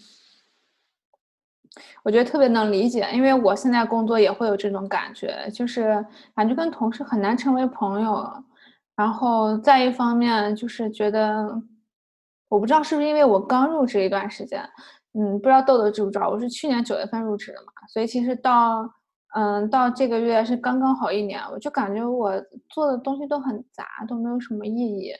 [2.03, 6.05] 我觉得特别能理解，因为我现在工作也会有这种感觉，就是
[6.35, 8.43] 感觉跟同事很难成为朋友，
[8.95, 11.61] 然后再一方面就是觉得，
[12.47, 14.63] 我不知道是不是因为我刚入职一段时间。
[15.17, 18.89] 嗯，不知道豆豆知不知道，我是去年九月份入职的嘛，所以其实到
[19.35, 22.33] 嗯到这个月是刚刚好一年，我就感觉我
[22.69, 25.13] 做的东西都很杂，都没有什么意义。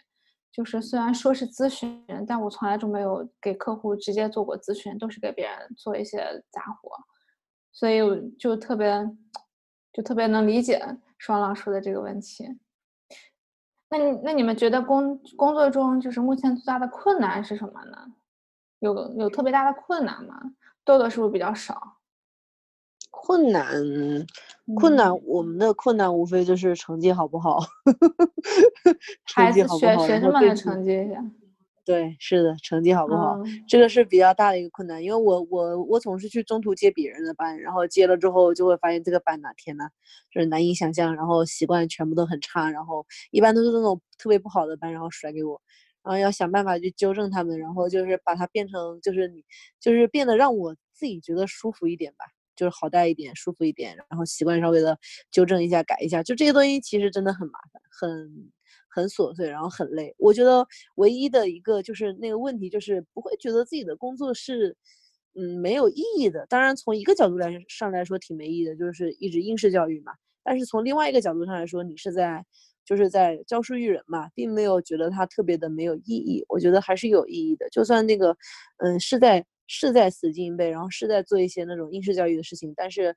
[0.52, 6.20] 就是虽然说是咨询，但我从来就没有给客户直接做过咨询，都是给别人做一些
[6.50, 6.92] 杂活，
[7.74, 9.06] 所以我就特别
[9.92, 10.82] 就特别能理解
[11.18, 12.48] 双浪说的这个问题。
[13.90, 17.98] 那那你们觉得工工作中就是目前最大的困难是什么呢？
[18.80, 20.40] 有有特别大的困难吗？
[20.84, 21.98] 豆豆是不是比较少？
[23.12, 23.66] 困难，
[24.74, 27.60] 困难，我们的困难无非就是成绩好不好，
[29.24, 30.92] 孩子学学生们的成绩
[31.86, 35.04] 对，是的，成绩好不好，这个是比较大的一个困难。
[35.04, 39.88] 因为我我我总是去中途接别人的班，然后接了之后就会发现这个班哪天呐，
[40.32, 45.62] 就是难以想象，然后习惯全部都很差，然后一般都是那种特别不好的班，然后甩给我，
[46.06, 49.44] 然后要想办法去纠正他们，然后就是把它变成就是你
[49.80, 52.26] 就是变得让我自己觉得舒服一点吧，
[52.56, 54.98] 就是好带一点，舒服一点，然后习惯稍微的
[55.32, 58.52] 纠正一下，改一下，就这些东西其实真的很麻烦，很。
[58.96, 60.16] 很琐碎，然后很累。
[60.18, 64.74] 我觉得唯一的一个就是那个问题，就是不会觉得自己的工作是，
[65.34, 66.46] 嗯，没有意义的。
[66.48, 70.14] 当然，从一个角度来上来说挺没意义的，就是一直应试教育嘛。
[70.46, 72.46] 但是从另外一个角度上来说，你是在
[72.86, 76.46] 就是在教书育人嘛，并没有觉得它特别的没有意义。
[76.48, 77.68] 我觉得还是有意义的。
[77.70, 78.38] 就算那个，
[78.78, 83.16] 嗯，是在是在死记硬背，然后是在做一些那种应试教育的事情，但是。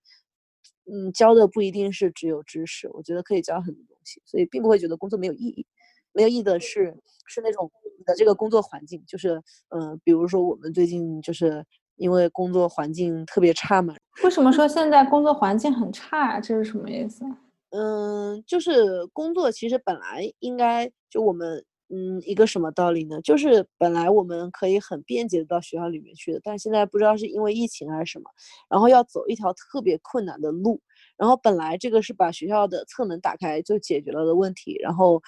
[0.91, 5.66] 嗯，教的不一定是只有知识，我觉得可以教很多东西，所以并不会觉得工作没有意义。
[6.14, 6.97] 没有意义的是，
[7.27, 9.39] 是那种你的这个工作环境，就是，
[9.69, 11.62] 嗯，比如说我们最近就是
[11.97, 13.95] 因为工作环境特别差嘛。
[14.25, 16.37] 为什么说现在工作环境很差？
[16.37, 17.23] 啊这是什么意思？
[17.71, 21.64] 嗯，就是工作其实本来应该就我们。
[21.91, 23.19] 嗯，一个什么道理呢？
[23.23, 28.25] 就是本来我们可以很便捷的到学校里面去的，但现在不知道是因为疫情还是什么，
[28.69, 30.79] 然后要走一条特别困难的路。
[31.16, 35.19] 然后本来这个是把学校的侧门打开就解决了的问题，然后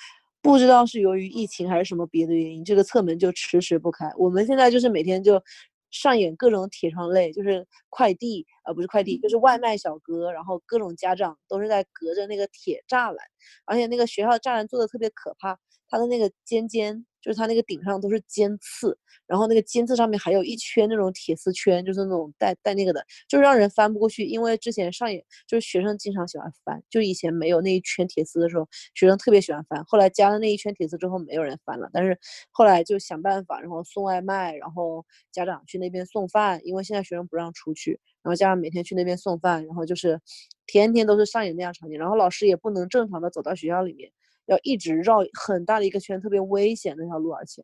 [0.43, 4.12] 不知道是由于疫情还是什么别的原因，这个侧门就迟迟不开。
[4.18, 5.43] 我们现在就是每天就
[5.91, 13.16] 上演各种铁窗泪，就是快递，呃，不是快递，就是外卖小哥，然后各种家长都是在隔着那个铁栅栏，
[13.66, 15.59] 而且那个学校栅栏做的特别可怕。
[15.93, 18.96] 它的那个尖尖，就是它那个顶上都是尖刺，
[19.26, 24.24] 然后那个尖刺上面还有一圈那种铁丝圈，就是那种带带那个的，就让人翻不过去。
[24.24, 29.84] 因为之前上演就是学生经常喜欢翻，就以前没有那一圈铁丝的时候，学生特别喜欢翻。
[29.84, 31.88] 后来加了那一圈铁丝之后，没有人翻了。
[31.92, 32.18] 但是
[32.50, 40.20] 后来就想办法，然后送外卖，然后家长去那边送饭，因为现在学生不让出去，然后家长每天去那边送饭，然后就是
[40.66, 44.10] 天天都是上演那样场景，然后老师也不能正常的走到学校里面。
[44.51, 47.62] 要一直绕很大的一个圈，特别危险那条路，而且，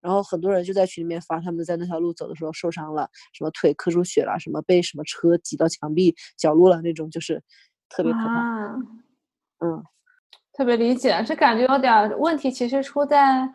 [0.00, 7.40] 然后很多人就在群里面发他们在那条路走的时候受伤了，什么腿磕出血了，什么被什么车挤到墙壁角落了那种，就是
[7.88, 8.74] 特别可怕。
[9.60, 9.82] 嗯，
[10.52, 13.48] 特别理解，这感觉有点问题，其实出在，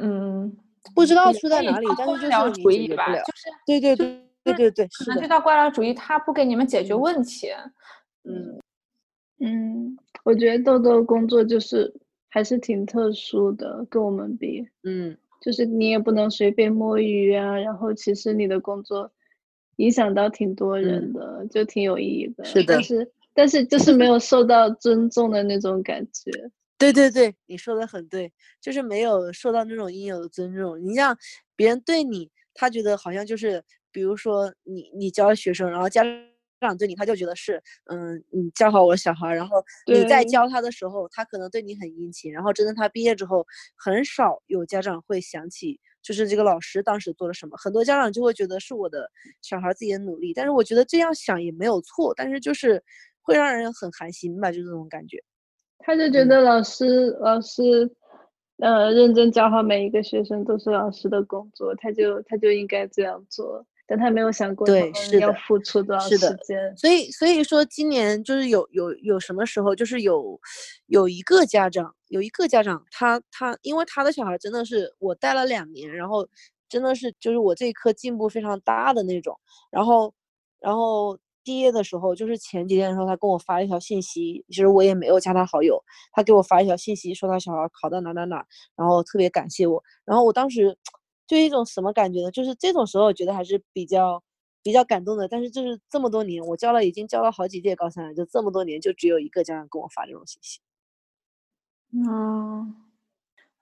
[0.00, 0.56] 嗯，
[0.94, 7.50] 不知道出在哪里，但是就是主义吧，就是对对对对对对，可能这套官僚主义他不给你们解决问题。
[8.24, 8.58] 嗯
[9.44, 11.92] 嗯，我觉得豆豆工作就是。
[12.34, 19.12] 还是挺特殊的，跟我们比，嗯，就是你也不能随便摸鱼啊，然后其实你的工作
[19.76, 22.42] 影响到挺多人的，就挺有意义的。
[22.46, 26.30] 是的，但是但是就是没有受到尊重的那种感觉。
[26.78, 30.82] 对对对，你说的很对，就是没有受到那种应有的尊重。
[30.82, 31.14] 你像
[31.54, 33.62] 别人对你，他觉得好像就是，
[33.92, 36.31] 比如说你你教学生，然后家长。
[36.62, 39.56] 家长对你，他就觉得是，嗯，你教好我小孩，然后
[39.86, 43.44] 你在教他的时候，他可能对你很殷勤，然后真的他毕业之后，
[43.76, 47.56] 很少有家长会想起，就是这个老师当时做了什么。
[47.56, 49.10] 很多家长就会觉得是我的
[49.42, 52.82] 小孩自己的努力，但是我觉得这样想也没有错，但是就是
[53.22, 55.22] 会让人很寒心吧，就这种感觉。
[55.84, 57.90] 他就觉得老师老师，
[58.58, 63.66] 呃，认真教好每一个学生都是老师的工作，他就他就应该这样做。
[63.86, 66.74] 但他没有想过，对，是要付出多少时间。
[66.76, 70.40] 所以，所以说今年就是有有有什么时候，就是有
[70.86, 76.26] 有一个家长，有一个家长，他他因为他的小孩真的是我带了两年，然后
[76.68, 79.38] 真的是就是我这一科进步非常大的那种。
[79.70, 80.14] 然后，
[80.60, 89.82] 然后毕业的时候，就是前几天的时候，他跟我发一条信息，其实我也没有加他好友，他给我发一条信息说他小孩考到哪哪哪，然后特别感谢我。
[90.06, 90.78] 然后我当时。
[91.32, 92.30] 就一种什么感觉呢？
[92.30, 94.22] 就是这种时候，我觉得还是比较
[94.62, 95.26] 比较感动的。
[95.26, 100.58] 但是就是这么多年，我教了已经教了好几届高三了，就这么多年，就只有一个家长跟我发这种信息。
[101.90, 102.74] 嗯，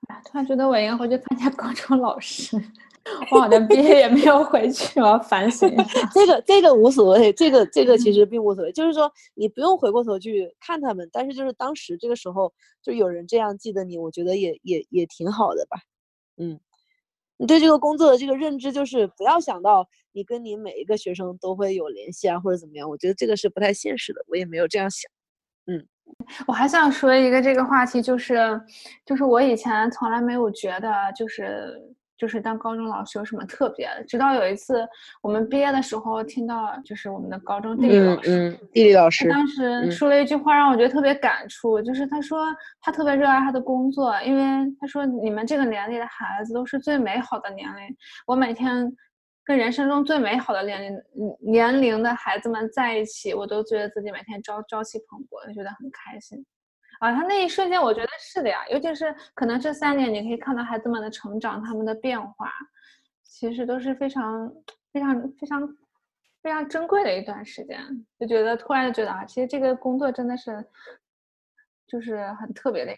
[0.09, 2.57] 哎，突然觉得我应该回去参加高中老师。
[3.31, 6.11] 我好像毕业也没有回去，我要反省一下。
[6.13, 8.73] 这个这个无所谓，这个这个其实 并无所谓。
[8.73, 12.53] 就是说，你不用回过头去看他们，但是就是当时这个时候，
[12.83, 15.79] 就有人这样记得你，我觉得也也也挺好的吧。
[16.37, 16.59] 嗯。
[17.41, 22.87] 你对这个工作的这个认知，就是不要想到你跟你每一个学生都会有联系啊，或者怎么样。
[22.87, 25.11] 我觉得这个是不太现实的，我也没有这样想。
[25.65, 25.89] 嗯，
[26.47, 28.61] 我还想说一个这个话题，就是，
[29.07, 31.81] 就是我以前从来没有觉得，就是
[32.21, 34.05] 就是当高中老师有什么特别的。
[34.05, 34.87] 直到有一次
[35.23, 42.45] 我们毕业的时候，听到就是我们的高中地理老师，嗯，地理老师他当时说了一句话，让我觉得特别感触，就是他说
[42.83, 47.97] 他特别热爱他的工作，因为他说你们这个年龄的孩子都是最美好的年龄，
[48.27, 48.95] 我每天
[49.43, 51.01] 跟人生中最美好的年龄
[51.41, 56.45] 年龄的孩子们在一起，我都觉得自己每天朝朝气蓬勃，就觉得很开心。
[57.01, 62.53] 啊，他那一瞬间，我觉得是的呀，尤其是可能这三年，你可以看到孩子们的成长，他们的变化，
[63.23, 64.53] 其实都是非常、
[64.93, 65.77] 非常、非常、
[66.43, 67.81] 非常珍贵的一段时间。
[68.19, 70.63] 就觉得突然就觉得啊，其实这个工作真的是，
[71.87, 72.95] 就是很特别的。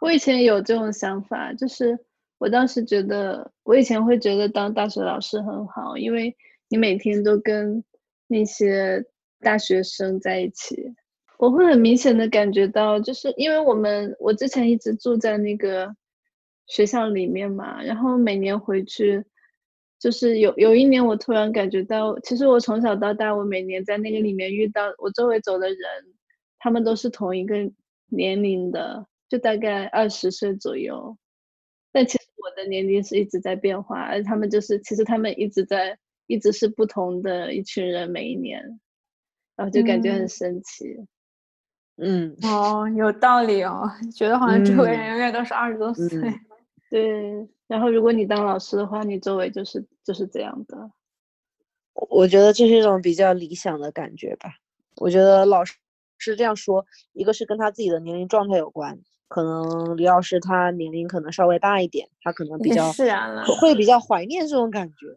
[0.00, 1.96] 我以前有这种想法，就是
[2.38, 6.36] 我当时觉得，我以前会觉得当大学老师很好，因为
[6.68, 7.84] 你每天都跟
[8.26, 9.04] 那些
[9.38, 10.96] 大学生在一起。
[11.38, 15.94] 我会很明显的感觉到，就是因为我们我之前一直住在那个
[16.66, 19.22] 学校里面嘛，然后每年回去，
[19.98, 25.78] 就是有有一年我突然感觉到，其实我从小到大，我每年在那个里面遇到我周围走的人，
[26.58, 27.70] 他们都是同一个
[28.08, 31.18] 年龄的，就大概二十岁左右，
[31.92, 38.80] 但其实我的年龄是一直在变化，而他们就是其实他们一直在一直是不同的一群人每一年，
[39.54, 40.96] 然后就感觉很神奇。
[40.98, 41.08] 嗯
[42.42, 46.08] 哦，有道理哦，觉得好像周围人永远都是二十多岁。
[46.90, 50.90] 对，然后如果你当老师的话，你周围就是就是这样的。
[52.10, 54.50] 我觉得这是一种比较理想的感觉吧。
[54.96, 55.74] 我觉得老师
[56.18, 62.92] 是这样说，一个是跟他自己的年龄状态有关，可能李老师他年龄可能稍微大一点，他可能比较
[63.60, 65.16] 会比较怀念这种感觉。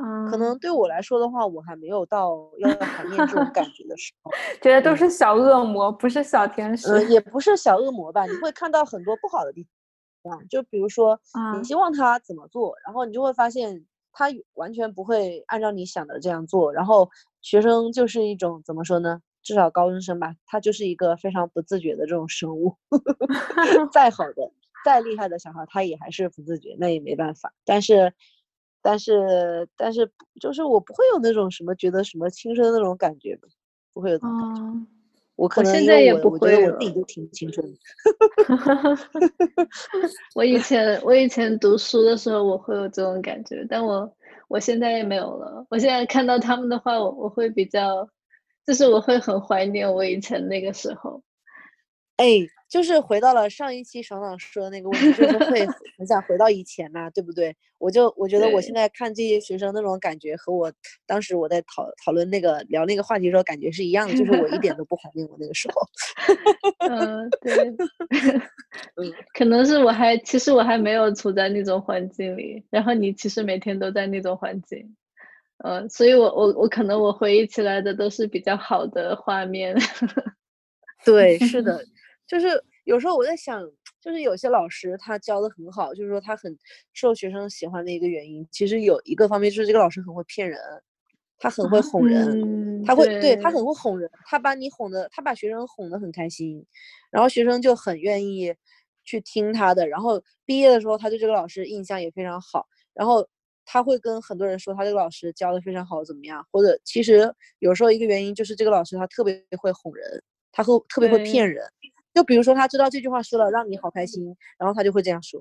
[0.00, 4.30] 嗯，可能对我来说的话，我还没有到要怀念这种 感觉的时候，
[4.62, 8.24] 觉得都是小恶魔，不是小天使，嗯，也不是小恶魔吧？
[8.24, 9.66] 你会看到很多不好的地
[10.22, 11.18] 方，就比如说，
[11.58, 16.72] 你希望他怎么做，然后你就会发现他完全不会按照你想的这样做。
[16.72, 17.10] 然后
[17.42, 19.20] 学生就是一种怎么说呢？
[19.42, 22.76] 至少高中生吧，他就是一个非常不自觉的这种生物。
[23.90, 24.52] 再好的、
[24.84, 27.52] 再厉害的小孩，他也还是不自觉，那也没办法。
[27.64, 28.14] 但是。
[28.82, 30.10] 但是，但是，
[30.40, 33.38] 就是我不会有那种什么觉得什么青春那种感觉，
[33.92, 34.86] 不会有那种感觉。
[35.36, 37.64] 我可能现在也不会，我自己都挺青春。
[40.34, 44.12] 我以前我以前读书的时候，我会有这种感觉，但我
[44.48, 45.64] 我现在也没有了。
[45.70, 48.08] 我现在看到他们的话，我我会比较，
[48.66, 51.22] 就是我会很怀念我以前那个时候。
[52.16, 52.48] 哎。
[52.68, 55.66] 就是回到了上一期爽爽说的那个问题，就是会
[55.96, 57.56] 很想回到以前呐，对不对？
[57.78, 60.70] 我就我觉得我现在看这些学生那种感觉，和我
[61.06, 65.80] 当时我在讨讨论那个聊那个话题的时候感觉是一样的，就是我一点都不怀念我那个时候。
[66.90, 67.54] 嗯，对，
[68.96, 74.94] 嗯，可能是我还其实我还没有处在那种环境里，然后你其实每天都在那种环境，
[75.64, 79.74] 嗯，所以我我我可能我回忆起来的都是比较好的画面。
[81.04, 81.82] 对，是的。
[82.28, 83.64] 就是有时候我在想，
[84.00, 86.56] 就是有些老师他教的很好，就是说他很
[86.92, 90.60] 受学生喜欢的一个原因，其实有一个方面就是这个老师很会骗人，
[91.38, 96.64] 他很会哄人，他会对他很会哄人，他把你哄的，他把学生哄得很开心，
[97.10, 98.54] 然后学生就很愿意
[99.04, 103.26] 去听他的，然后毕业的时候他对这个老师印象也非常好，然后
[103.64, 110.22] 他会跟很多人说他这个老师教的非常好怎么样，或者其实有时候一个原因就是这个老师他特别会哄人，
[110.52, 111.64] 他会特别会骗人。
[112.18, 114.26] 就比如说，他知道这句话说了让你好开心，
[114.58, 115.40] 然后他就会这样说。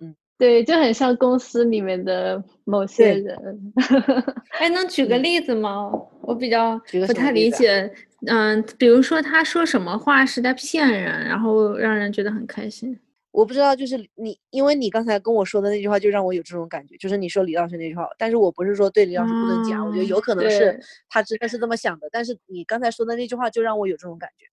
[0.00, 3.72] 嗯，对，就很像公司里面的某些人。
[4.58, 5.92] 哎，能举个例子吗？
[6.22, 7.88] 我比较不太理解。
[8.26, 12.98] 嗯，比如说他说什么话是在骗人，然后让人觉得很开心。
[13.30, 16.96] 我不知道，就是你，因为你刚才跟我说的那句话，就让我有这种感觉。
[16.96, 22.08] 就是你说李老师那句话，但是我不是说对李老师不能讲，我觉得有可能是他真的是这么想的。
[22.10, 24.46] 但是你刚才说的那句话，就让我有这种感觉。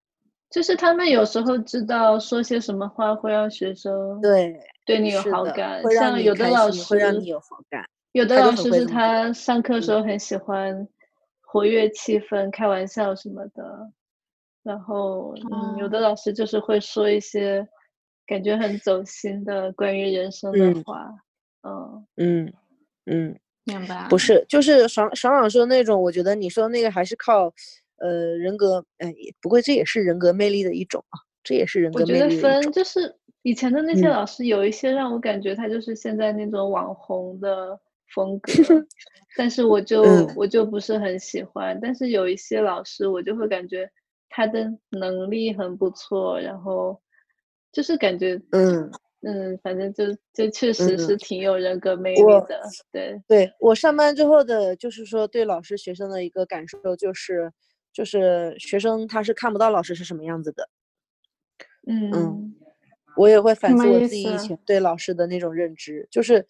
[0.49, 7.83] 就是他们有时候知道说些什么话会让学生对对你有好感，像有的老师会让你有好感，
[8.13, 10.87] 有的老师是他上课时候很喜欢
[11.41, 13.91] 活跃气氛、开玩笑什么的，
[14.63, 17.67] 然后嗯，有的老师就是会说一些
[18.27, 21.11] 感觉很走心的关于人生的话，
[21.63, 22.53] 嗯嗯
[23.07, 24.07] 嗯，明白？
[24.09, 27.51] 不是，就是爽爽朗说的那种，我觉得你说的那个还是靠。
[27.97, 32.37] 呃，人格，哎，不过这也是人格魅力的一种啊，这也是人格魅力的一种。
[32.37, 37.79] 我觉得分就是以前的那些老师，有一些让我感觉他就是现在那种网红的
[38.13, 38.51] 风格，
[39.37, 40.03] 但是我就
[40.35, 41.77] 我就不是很喜欢。
[41.81, 43.89] 但是有一些老师，我就会感觉
[44.29, 46.99] 他的能力很不错，然后
[47.71, 48.89] 就是感觉，嗯，
[49.21, 52.61] 嗯，反正就就确实是挺有人格魅力的。
[52.91, 57.51] 对，对我上班之后的，就是说对老师学生的一个感受就是，
[57.95, 60.69] 就是学生他是看不到老师是什么样子的。
[61.87, 62.53] 嗯，
[63.15, 66.45] 我也会反思我自己以前对老师的那种认知，就是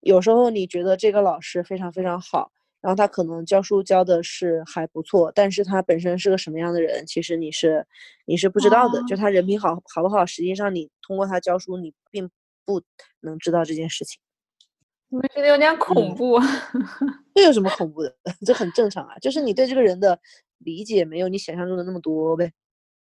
[0.00, 2.50] 有时候你觉得这个老师非常非常好。
[2.80, 7.84] 然后他可能教书教的是还不错，但是他本身是个什么样的人，其实你是
[8.26, 9.02] 你是不知道的。
[9.08, 12.30] 就他人品好好不好，实际上你通过他教书，你并
[12.64, 12.80] 不
[13.20, 14.20] 能知道这件事情。
[15.08, 16.38] 我觉得有点恐怖。
[17.34, 18.14] 这有什么恐怖的？
[18.46, 20.16] 这很正常啊，就是你对这个人的
[20.58, 22.52] 理解没有你想象中的那么多呗。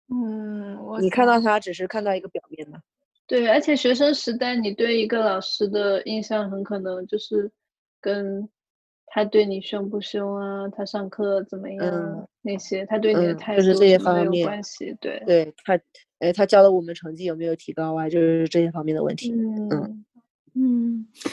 [0.09, 2.81] 嗯，你看到他只是看到一个表面的。
[3.27, 7.51] 对，而且学生时代你对一个老师的印象很可能就是
[8.01, 8.49] 跟。
[9.07, 10.69] 他对你凶不凶啊？
[10.71, 12.29] 他上课怎么样？
[12.43, 14.93] 那些他对你的态度就是这些方面关系。
[15.01, 15.79] 对，对他，
[16.19, 18.09] 哎，他教的我们成绩有没有提高啊？
[18.09, 19.31] 就是这些方面的问题。
[19.31, 20.05] 嗯嗯，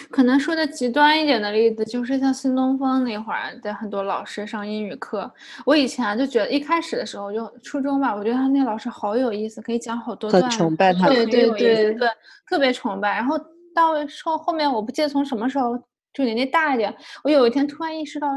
[0.09, 5.31] 可能说的极端一点的例子，就是像新东方那会儿的很多老师上英语课，
[5.65, 12.09] 我以前就觉得一开始的时候就初中吧，我觉得他那老师好有意思，可以讲好多段，很崇拜他，对对对对，
[12.47, 13.15] 特别崇拜。
[13.15, 13.37] 然后
[13.75, 13.93] 到
[14.23, 15.77] 后后面，我不记得从什么时候。
[16.13, 16.93] 就年纪大一点，
[17.23, 18.27] 我有一天突然意识到，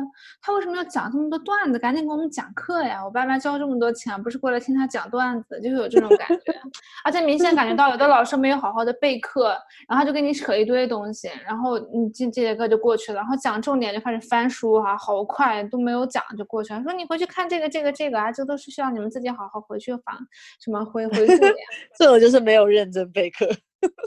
[0.40, 1.78] 他为什么要讲这么多段子？
[1.78, 3.04] 赶紧给我们讲课呀！
[3.04, 6.54] 我爸妈交这么多钱，不是过来听他讲段子，就是有这种感觉。
[7.04, 9.48] 而且明显感觉到，有的老师没有好好的备课，
[9.88, 16.82] 然后他就跟你扯一堆东西，然后你这这节课就过去了，然后讲重点就开始翻书哈，好快都没有讲就过去了。
[16.82, 20.16] 说你回去看这个这个这个啊，这都是需要你们自己好好回去反
[20.60, 21.54] 什么回回复的。
[21.98, 23.48] 这种就是没有认真备课。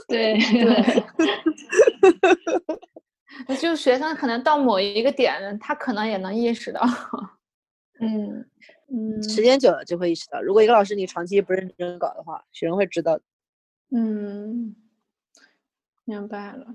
[0.08, 1.04] 对 对。
[3.60, 6.80] 就学生可能到某一个点，他可能也能意识到，
[8.00, 8.44] 嗯
[8.88, 10.40] 嗯，时间久了就会意识到。
[10.40, 13.18] 如果一个老师你长期不认真搞的话，学生会知道。
[13.90, 14.74] 嗯，
[16.04, 16.74] 明白了。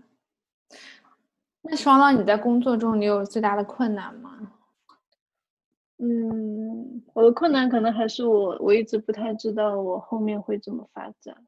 [1.62, 4.52] 那双浪，你在工作中你有最大的困难吗？
[5.98, 11.46] 嗯，我的困难可能还是我我一直不太知道我后面会怎么发展。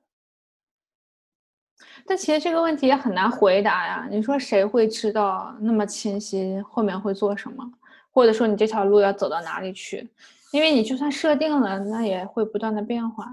[2.08, 4.08] 但其实这个问题也很难回答呀。
[4.10, 7.70] 你说谁会知道那么清晰后面会做什么，
[8.12, 10.08] 或者说你这条路要走到哪里去？
[10.52, 13.28] 因为你就算设定了，那也会不断的变化。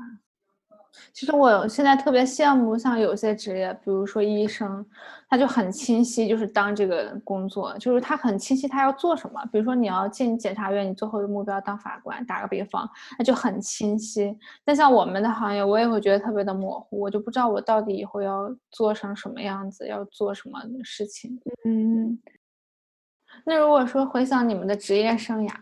[1.12, 4.84] 其实我现在特别羡慕像有些职业，比如说医生，
[5.28, 9.42] 他就很清晰，就是当这个工作，就是他很清晰他要做什么。
[9.52, 12.88] 比如说你要进检察院，你最后的目标当法官，打个比方，
[13.18, 14.36] 那就很清晰。
[14.64, 21.40] 但像我们的行业，我也会觉得特别的模糊，我就不知道我到底以后要做成什么样子，要做什么事情。
[21.64, 22.18] 嗯。
[23.44, 25.54] 那如果说回想你们的职业生涯，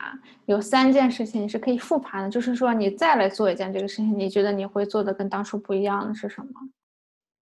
[0.47, 6.51] 有三件事情是可以复盘的，就是说你再来做一件这个事情，你觉得你会做的跟当初不一样的是什么？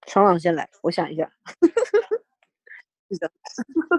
[0.06, 1.30] 爽朗先来，我想一下。
[3.10, 3.30] 是的，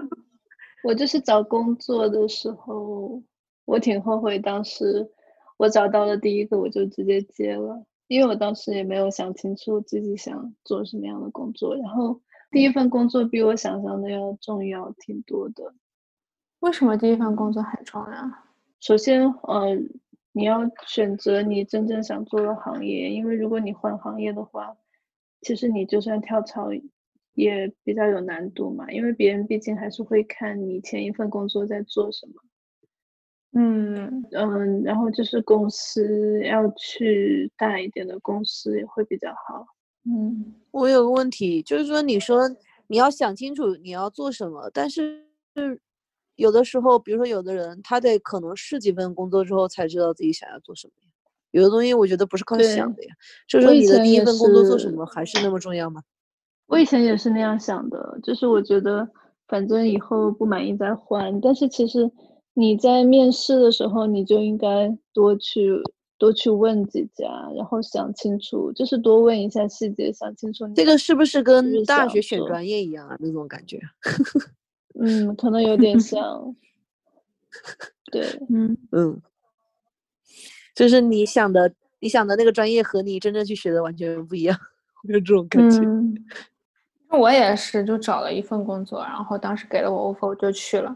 [0.82, 3.22] 我就是找工作的时候，
[3.64, 5.10] 我挺后悔当时
[5.56, 12.20] 我找到了第一个我就直接接了，因为我当时也没有想清楚自己想做什么样的工作，然后
[12.50, 15.74] 第一份工作比我想象的要重要挺多的。
[16.60, 18.30] 为什么第一份工作很重要？
[18.80, 19.76] 首先，呃，
[20.32, 24.76] 你要选择你真正想做的行业，因为如果你换行业的话，
[25.40, 26.70] 其实你就算跳槽
[27.34, 32.34] 也比较有难度嘛，因为别人毕竟还是会看你前一份工作在做什么。
[33.52, 39.66] 嗯嗯，然后就是公司要去大一点的公司也会比较好。
[40.04, 42.48] 嗯，我有个问题，就是说你说
[42.86, 45.80] 你要想清楚你要做什么，但是是。
[46.40, 51.08] 有的时候，比如说有的人，他得可能试几份工作之后才知道自己想要做什么呀。
[51.50, 53.14] 有的东西我觉得不是靠想的呀。
[53.46, 56.02] 就是说你的第一份工作做什么还是那么重要吗？
[56.66, 59.06] 我以前也是那样想的，就是我觉得
[59.48, 61.40] 反正以后不满意再换。
[61.40, 62.10] 但是其实
[62.54, 65.82] 你在面试的时候，你就应该多去
[66.16, 67.26] 多去问几家，
[67.56, 70.66] 然后想清楚，就是多问一下细节，想清楚。
[70.74, 73.16] 这个是不是跟大学选专业一样啊？
[73.18, 73.78] 那种感觉。
[74.98, 76.54] 嗯，可能有点 像，
[78.10, 79.22] 对，嗯嗯，
[80.74, 84.58] 就是你想的，你想的那个专业和你真正去学的完全不一样，
[85.04, 85.80] 有这种感觉。
[87.16, 90.94] 我也是，就找了一份工作，然后当时给了我 offer，我就去了。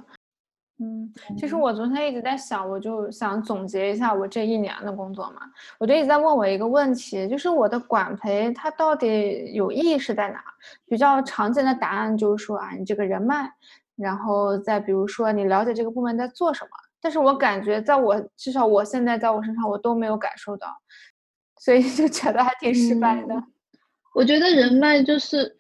[0.79, 5.41] 嗯，其实我昨天一直在想，我就想总结一下我这一年的工作嘛，
[5.79, 10.43] 我就一直在问我一个问题，就是我的管培它到底有意义是在哪？
[10.87, 13.53] 比较常见的答案就是说啊，你这个人脉。
[13.97, 20.69] 然后再比如说，你了解这个部门在做什么，但是我感觉在我至少我现在在我身上我都没有感受到，
[21.61, 23.35] 所以就觉得还挺失败的。
[24.15, 25.59] 我觉得人脉就是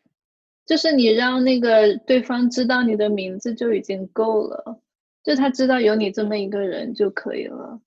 [0.67, 4.81] 就是你让那个对方知道你的名字就已经够了，
[5.23, 7.81] 就他知道有你这么一个人就可以了。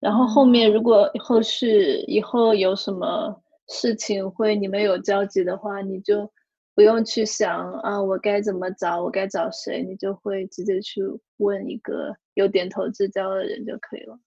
[0.00, 6.28] 然后后面如果后续以后有什么事情会你们有交集的话，你就
[6.74, 11.02] 不用去想啊，我该怎么找，我该找谁，你就会直接去
[11.38, 14.18] 问一个有点头之交的人就可以了。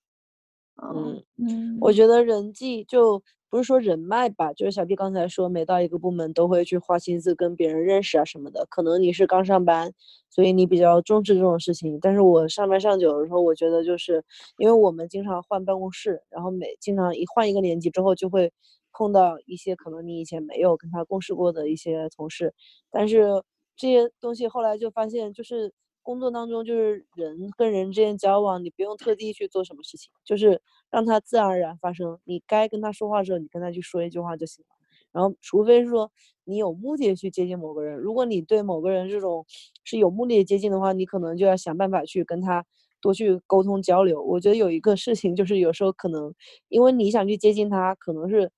[0.83, 8.67] 嗯嗯，我觉得人际就不是说人脉吧，就是小 B 刚才说，每到一个部门都会去花心思跟别人认识啊什么的。
[8.69, 9.89] 可能你是刚上班，
[10.29, 11.97] 所以你比较重视这种事情。
[12.01, 14.21] 但是我上班上久的时候，我觉得就是
[14.57, 18.51] 因为我们经常换办公室，然后每经常一换一个年级之后，就会
[18.97, 22.53] 碰到一些可能你以前没有跟他共事过的一些同事。
[22.91, 23.43] 但是
[23.75, 25.73] 这些东西后来就发现，就是。
[26.05, 30.61] 工作当中就是人跟人之间交往，你不用特地去做什么事情，就是
[30.91, 32.19] 让他自然而然发生。
[32.25, 34.75] 你该跟他说话的时候，你跟他去说一句话就行了。
[35.11, 36.11] 然后，除非是说
[36.43, 39.47] 你有目的去接近某个人，如果你对某个人这种
[39.83, 42.63] 是有目的接近的话，你可能就要想办法去跟他
[43.01, 44.21] 多去沟通交流。
[44.21, 46.31] 我觉得有一个事情就是，有时候可能
[46.69, 48.51] 因为你想去接近他，可能是。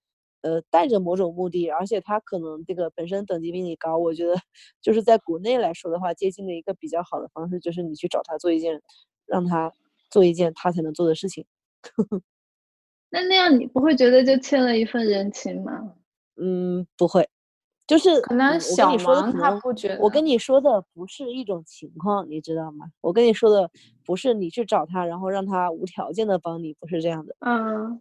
[0.47, 4.33] 呃，带着某种目的，而且他可能这个本身等级比你高，我觉得
[4.81, 8.81] 就是在国内来说的话，接近的一个比较好的方式就是你去找他做一件，
[9.25, 9.71] 让他
[10.09, 11.45] 做一件他才能做的事情。
[13.09, 15.93] 那那样你不会觉得就欠了一份人情吗？
[16.37, 17.27] 嗯，不会，
[17.87, 19.99] 就是可能小忙他不觉得。
[20.01, 22.87] 我跟你说的不是一种情况，你知道吗？
[23.01, 23.69] 我跟你说的
[24.05, 27.35] 不是你去找他，然后让他无条件的帮你，不是这样的。
[27.41, 27.99] 嗯。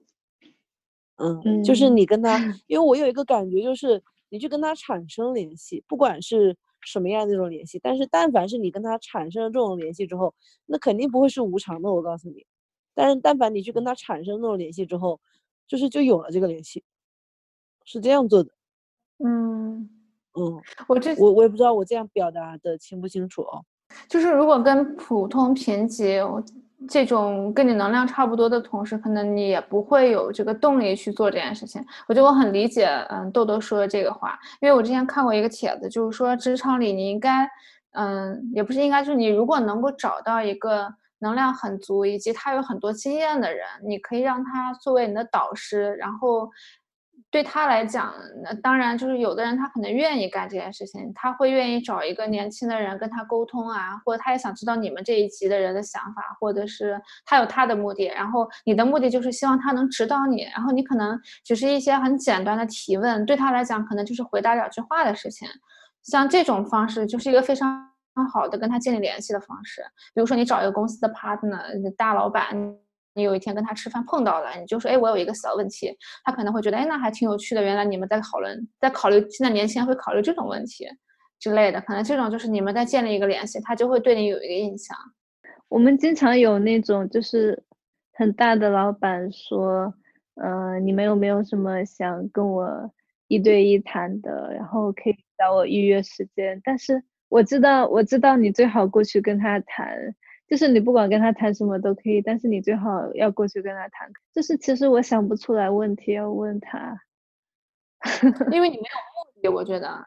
[1.16, 10.34] 嗯，就是你跟他，因为我有一个感觉，就是你去跟他产生联系，不管是什么样的那种联系，但是但凡是你跟他产生了这种联系之后，
[10.66, 12.44] 那肯定不会是无偿的，我告诉你。
[12.94, 15.18] 但是但凡你去跟他产生那种联系之后，
[15.66, 16.84] 就是就有了这个联系，
[17.84, 18.50] 是这样做的。
[19.24, 19.88] 嗯
[20.38, 23.64] 嗯，我这我我也不知道我这样表达的清不清楚哦。
[24.08, 26.18] 就是如果跟普通评级。
[26.88, 31.84] 这种跟你能量差不多的同事，可能你也不会有这个动力去做这件事情。
[32.06, 37.48] 我觉得我很理解，嗯，豆豆说的这个话，因为我之前看过一个帖子，就是说职场里你应该，
[37.92, 40.86] 嗯，也不是应该，就是你如果能够找到一个
[41.20, 46.50] 能量很足以及他有很多经验的人，你可以让他作为你的导师，然后。
[47.36, 65.46] 对他来讲，那当然就是有的人他可能愿意干这件事情，他会愿意找一个年轻的人跟他沟通啊，或者他也想知道你们这一级的人的想法，或者是他有他的目的，然后你的目的就是希望他能指导你，然后你可能只是一些很简单的提问，对他来讲可能就是回答两句话的事情，
[66.04, 67.86] 像这种方式就是一个非常
[68.32, 69.82] 好的跟他建立联系的方式，
[70.14, 72.78] 比如说你找一个公司的 partner 大老板。
[73.16, 75.90] 你有一天跟他吃饭碰到了，你就说，哎，我有一个小问题，
[76.22, 77.62] 他可能会觉得，哎，那还挺有趣的。
[77.62, 80.86] 原来你们在讨论，在考虑，现在年轻人会考虑这种问题
[81.38, 84.94] 之类的，可能这种就是你们在建立一个联系，他就会对你有一个印象。
[85.68, 87.64] 我们经常有那种就是
[88.12, 89.94] 很大的老板说，
[90.34, 92.92] 嗯，你们有没有什么想跟我
[93.28, 96.60] 一对一谈的，然后可以找我预约时间。
[96.62, 100.14] 但是我知道，我知道你最好过去跟他谈。
[100.48, 104.08] 就是你不管跟他谈什么都可以，但是你最好要过去跟他谈。
[104.32, 106.96] 就是其实我想不出来问题要问他，
[108.52, 109.48] 因为你没有目的。
[109.48, 110.06] 我觉得，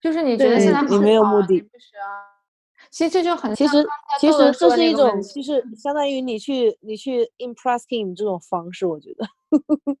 [0.00, 2.28] 就是你觉得现在你没有目的，就是啊。
[2.90, 3.82] 其实这就很其实
[4.20, 8.84] 其实这是一种，就是相当于你去你去 impress him 这种方式。
[8.84, 9.26] 我觉得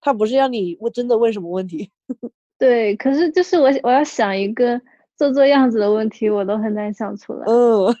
[0.00, 1.90] 他不是让你问真的问什么问题。
[2.58, 4.80] 对，可是就是我我要想一个。
[5.18, 7.94] 做做样子的问题我都很难想出来，嗯，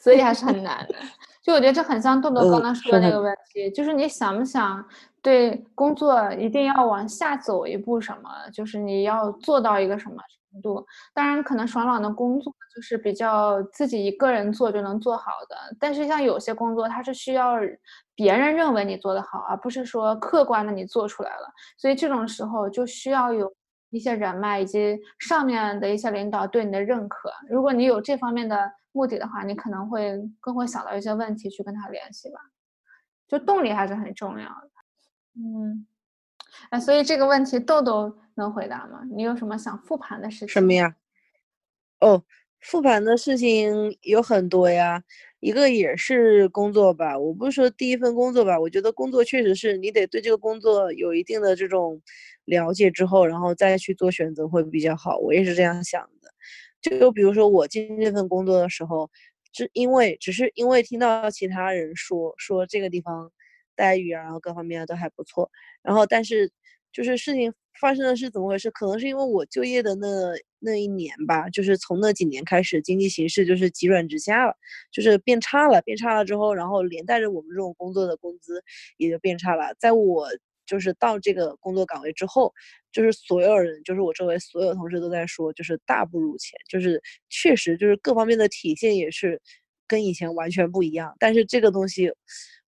[0.00, 0.94] 所以还是很难的。
[1.42, 4.84] 就我觉得这很像豆豆 刚刚说的那个问题，就是你想不想
[5.20, 10.16] 对工作一定要往下走一步什么，就是你要做到一个什么
[10.52, 10.86] 程度。
[11.12, 17.54] 当然，可能爽朗的工作就是比较自己一个人做就能做好的，但是像有些工作，它是需要
[18.14, 21.48] 别人认为你做得好，而不是说客观的你做出来了。
[21.76, 23.52] 所以这种时候就需要有。
[23.90, 32.40] 一些人脉以及上面的一些领导对你的认可，如果你有这方面的目的的话，你可能会更会想到一些问题去跟他联系吧。
[33.26, 34.70] 就动力还是很重要的。
[35.36, 35.86] 嗯，
[36.70, 39.02] 哎，所以这个问题豆豆能回答吗？
[39.10, 40.48] 你有什么想复盘的事情？
[40.48, 40.96] 什么呀？
[42.00, 42.24] 哦，
[42.60, 45.02] 复盘的事情有很多呀。
[45.40, 52.02] 一个也是工作吧，我不是说第一份工作吧，我觉得工作确实是你得对这个工作有一定的这种
[52.48, 55.18] 了解之后，然后再去做选择会比较好。
[55.18, 56.30] 我也是这样想的。
[56.80, 59.10] 就比如说我进这份工作的时候，
[59.52, 63.30] 只因为只是因为听到其他人说说这个地方
[63.76, 65.50] 待遇啊，然后各方面都还不错，
[65.82, 66.50] 然后但是
[66.92, 68.70] 就是事情发生的是怎么回事？
[68.70, 70.06] 可能是因为我就业的那
[70.60, 74.54] 那一年吧，就是从那几年开始，经济形势就是急转直下了，
[74.92, 75.80] 就是变差了。
[75.82, 78.62] 变差了之后，然后连带着我们这种工作的工资
[78.96, 79.74] 也就变差了。
[79.78, 80.28] 在我
[80.68, 82.52] 就是到这个工作岗位之后，
[82.92, 89.40] 就是所有人，就是我周围所有同事都在说，就是大不如前，就是确实就是各方面的体现也是
[89.88, 91.16] 跟以前完全不一样。
[91.18, 92.12] 但是这个东西，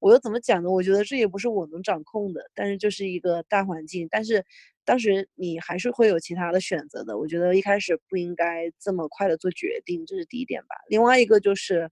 [0.00, 0.70] 我又怎么讲呢？
[0.70, 4.08] 我觉得这也不是我能掌控的，但是就是一个大环境。
[4.10, 4.44] 但是
[4.84, 7.18] 当时你还是会有其他的选择的。
[7.18, 10.74] 我觉得一开始不应该这么快的做决定，这是第一点吧。
[10.88, 11.90] 另外一个就是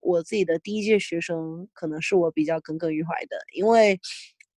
[0.00, 4.00] 我自己的第一届学生，可能是我比较耿耿于怀的，因为。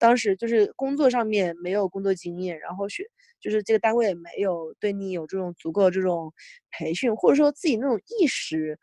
[0.01, 3.05] 当时就是工作上面没有工作经验，然后学
[3.41, 6.33] 就是这个单位没有对你有这种足够这种
[6.73, 8.79] 培训，或者说自己那种意识，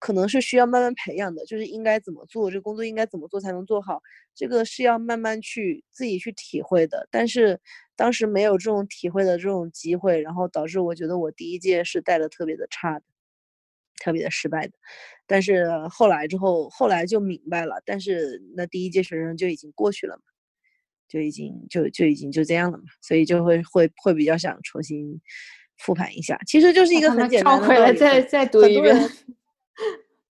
[0.00, 1.44] 可能是需要慢慢培养的。
[1.46, 4.00] 就是应该怎么做，这工作应该怎么做才能做好，
[4.34, 7.06] 这个是要慢慢去自己去体会的。
[7.10, 7.60] 但是
[7.96, 13.04] 当时没有这种体会的这种机会，然后导致我觉得我第一届是带的特别的差的，
[14.04, 14.72] 特别的失败的。
[15.26, 17.82] 但是后来之后，后来就明白了。
[17.86, 20.22] 但是那第一届学生就已经过去了嘛。
[21.08, 25.20] 就已经就就已经就这样了嘛，所以就会会会比较想重新
[25.78, 26.38] 复盘一下。
[26.46, 28.94] 其实就是一个很简单的回来再再读一遍。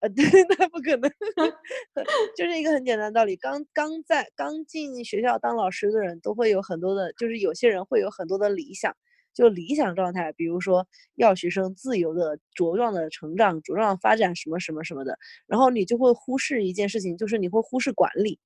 [0.01, 0.23] 呃，对，
[0.57, 1.11] 那不可能，
[2.33, 3.35] 就是一个很简单的道理。
[3.35, 8.95] 刚刚在刚进学校当老师的人都会有很多的，就是有些人会有很多的理想，
[9.33, 15.17] 就理想状态，比如说要学生自由的茁壮的成长、茁壮发展什么什么什么的，
[15.47, 18.39] 然后你就会忽视一件事情，就是你会忽视管理。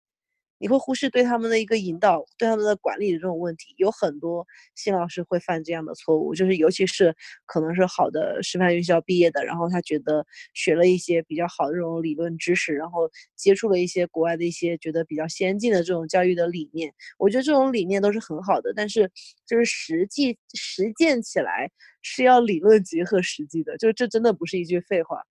[0.63, 7.13] 你会忽视对他们的一个引导，对他们的管理的这种问题，有很多新老师会犯这样的错误，就是尤其是
[7.45, 19.11] 可能是好的师范院校毕业的，然后他觉得学了一些比较好的这种理论知识，然后接触了一些国外的一些觉得比较先进的这种教育的理念，我觉得这种理念都是很好的，但是
[19.45, 21.69] 就是实际实践起来
[22.01, 25.21] 是要理论结合实际的，就这真的不是一句废话，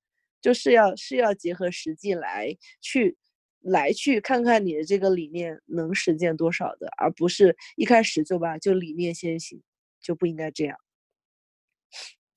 [0.43, 3.17] 就是要是要结合实际来去。
[3.63, 9.63] 来去看看你的这个理念能实践多少的，而不是一开始就把就理念先行，
[10.01, 10.77] 就不应该这样。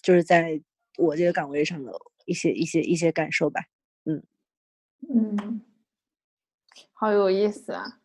[0.01, 0.61] 就是在
[0.97, 1.91] 我这个岗位上的
[2.25, 3.61] 一些一些一些感受吧。
[4.05, 4.23] 嗯
[5.09, 5.61] 嗯，
[6.93, 7.99] 好有意思啊。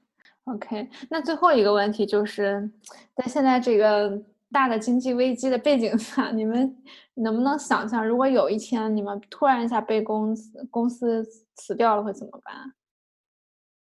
[0.45, 2.71] OK，那最后一个问题就是
[3.15, 6.77] 在现在这个大的经济危机的背景下，你们
[7.15, 11.25] 能不能想象，如果有一天你们突然一下被公司公司
[11.55, 12.73] 辞掉了，会怎么办？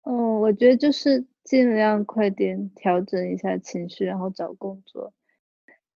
[0.04, 5.12] 嗯，我觉得就是尽量快点调整一下情绪，然后找工作，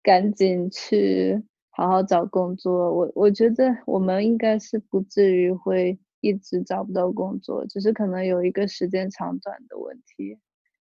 [0.03, 2.93] 赶紧去好好找工作。
[2.93, 10.37] 我我觉得我们应该是不至于会一直找不到工作，只是可能有一个时间长短的问题。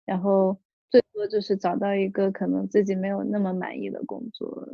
[0.07, 0.59] 然后
[0.91, 4.67] 最多就是找到一个可能自己没有那么满意的工作。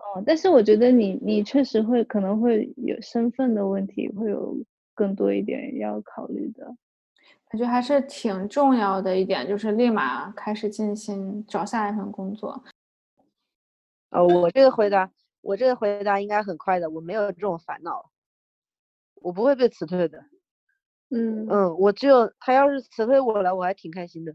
[0.00, 4.56] 哦，但是我觉得你你确实会可能会有身份的问题，会有。
[4.94, 6.64] 更多一点要考虑的，
[7.48, 12.62] 感觉还是挺重要的一点，就是立马开始进行找下一份工作。
[14.10, 15.10] 呃，我这个回答，
[15.40, 18.10] 我这个回答应该很快的，我没有这种烦恼，
[19.16, 20.18] 我不会被辞退的。
[21.10, 24.34] 嗯嗯，我只有他要是辞退我了，我还挺开心的。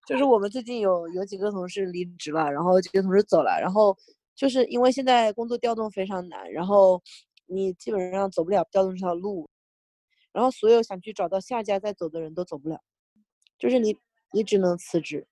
[0.08, 3.98] 就是我们最近有有几个同事离职了，然后几个同事走了，然后
[4.36, 7.02] 就是因为现在工作调动非常难，然后。
[7.48, 9.50] 你基本上走不了调动这条路，
[10.32, 12.80] 然后所有想去找到下家再走的人都走不了，
[13.58, 13.98] 就是你，
[14.34, 15.26] 你只能辞职。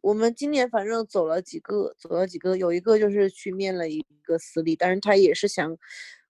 [0.00, 5.76] 我们今年反正走了几个，走了几个，有一个就是去面了一个私立，但是他也是想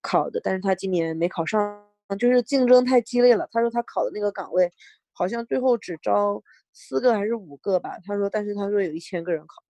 [0.03, 1.83] 考的，但是他今年没考上，
[2.19, 3.49] 就是竞争太激烈了。
[3.51, 4.71] 他说他考的那个岗位，
[5.13, 6.43] 好像最后只招
[6.73, 7.99] 四个还是五个吧。
[8.05, 9.63] 他说，但是他说有一千个人考。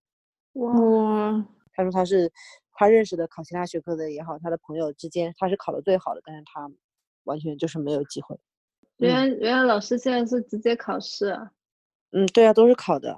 [0.54, 2.32] 哇，他说他是。
[2.72, 6.70] 他认识的考其他学科的也好，他的朋友之间他是考的最好的，但是他
[7.24, 8.36] 完全就是没有机会。
[8.98, 11.50] 原来原来老师现在是直接考试啊？
[12.12, 13.12] 嗯，对啊，都是考的。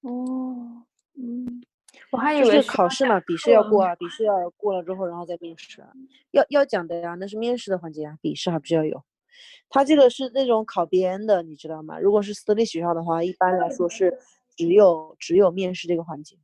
[0.00, 1.62] 哦，嗯，
[2.10, 5.84] 我还以为是考试嘛，笔试要过啊，笔试要过了之后，然后再面试。
[6.32, 9.02] 要要讲的呀，那是面试的环节啊，笔试还不是要有。
[9.68, 11.98] 他这个是那种考编的，你知道吗？
[11.98, 14.18] 如果是私立学校的话，一般来说是
[14.56, 16.36] 只有只有面试这个环节。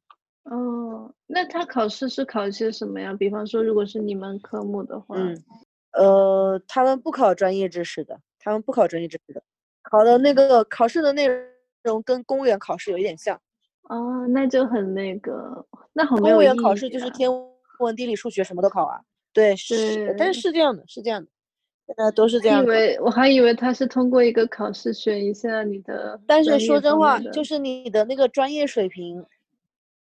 [0.51, 3.15] 哦，那他考试是考一些什么呀？
[3.19, 5.37] 比方说，如果是你们科目的话，嗯，
[5.93, 9.43] 呃，他们不考专业知识的，他们不考专业知识的，
[9.83, 11.29] 考的那个考试的内
[11.83, 13.39] 容跟公务员考试有一点像。
[13.83, 17.31] 哦，那就很那个，那很公务员考试就是天
[17.81, 19.01] 文、地理、数学什么都考啊。
[19.33, 21.29] 对，是，但是是这样的，是这样的。
[21.97, 22.63] 呃都是这样。
[22.63, 29.25] 以为我还以为他是通过一个考试选一下你的，但是说真话，就是你的那个专业水平，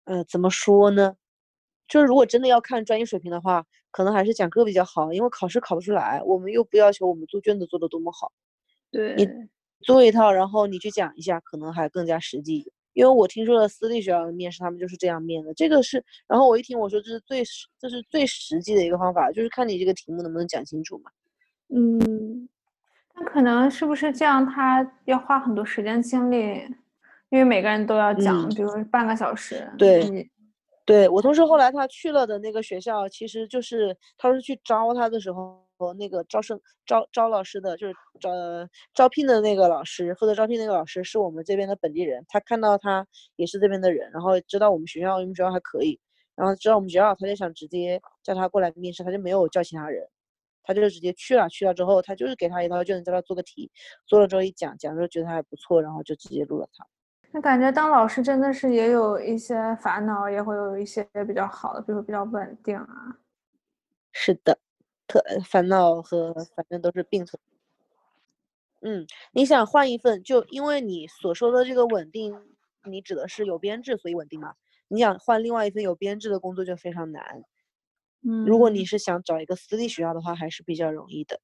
[0.06, 1.16] 呃，怎么说呢？
[1.88, 6.22] 就是如果真的要看专业水平的话，可能还是讲课比较好，因为考试考不出来。
[6.26, 8.32] 我们又不要求我们做卷子做的多么好，
[8.92, 9.28] 对你
[9.82, 12.72] 做一套，然后你去讲一下，可能还更加实际。
[12.94, 15.54] 因为我听说了私立学校的面试，他们就是这样面的。
[15.56, 21.12] 这个是，然后我一听我说这是最实，这是最实际的一个方法，就是看你这个题目能不能讲清楚嘛。
[21.70, 22.48] 嗯，
[23.16, 24.46] 那可能是不是这样？
[24.46, 26.64] 他要花很多时间精力，
[27.34, 29.68] 因为每个人都要讲，比如半个小时。
[29.76, 30.30] 对，
[30.86, 35.60] 对我同事后来他去了的那个学校，其实就是他是去招他的时候。
[35.98, 38.30] 那个招生招招老师的，就是招
[38.94, 42.24] 招聘的那个老师，负责招聘那个老师是我们这边的本地人。
[42.30, 43.06] 他看到他
[43.36, 46.00] 也是这边的人，然后知道我们学校，我们学校还可以，
[46.36, 50.08] 然后知道我们学校，他就想直接叫他过来面试，他就没有叫其他人，
[50.64, 51.50] 他就直接去了。
[51.50, 53.70] 去了之后，他就是给他一套卷子，叫他做个题，
[54.08, 56.86] 做了之后一讲，讲之后觉得他还不错，然后就直接录了他。
[57.34, 63.18] 那感觉当老师真的是也有一些烦恼，也会有一些比较好的，比如比较稳定啊。
[64.12, 64.60] 是的。
[65.06, 67.40] 特烦恼和反正都是并存。
[68.82, 72.34] 嗯，你想换一份，就因为你所说的这个稳定，
[72.86, 74.54] 你指的是有编制，所以稳定嘛？
[74.88, 77.44] 你想换另外一份有编制的工作就非常难。
[78.22, 81.40] 嗯，如果你是想找一个私立学校的话，还是比较容易的。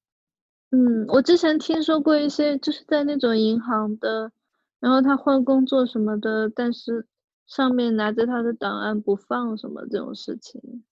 [0.71, 4.31] 嗯，我之前听说过一些，就是在那种银行的，
[4.79, 7.05] 然后他换工作什么的，但是
[7.45, 10.83] 上面拿着他的档案不放什么这种事情。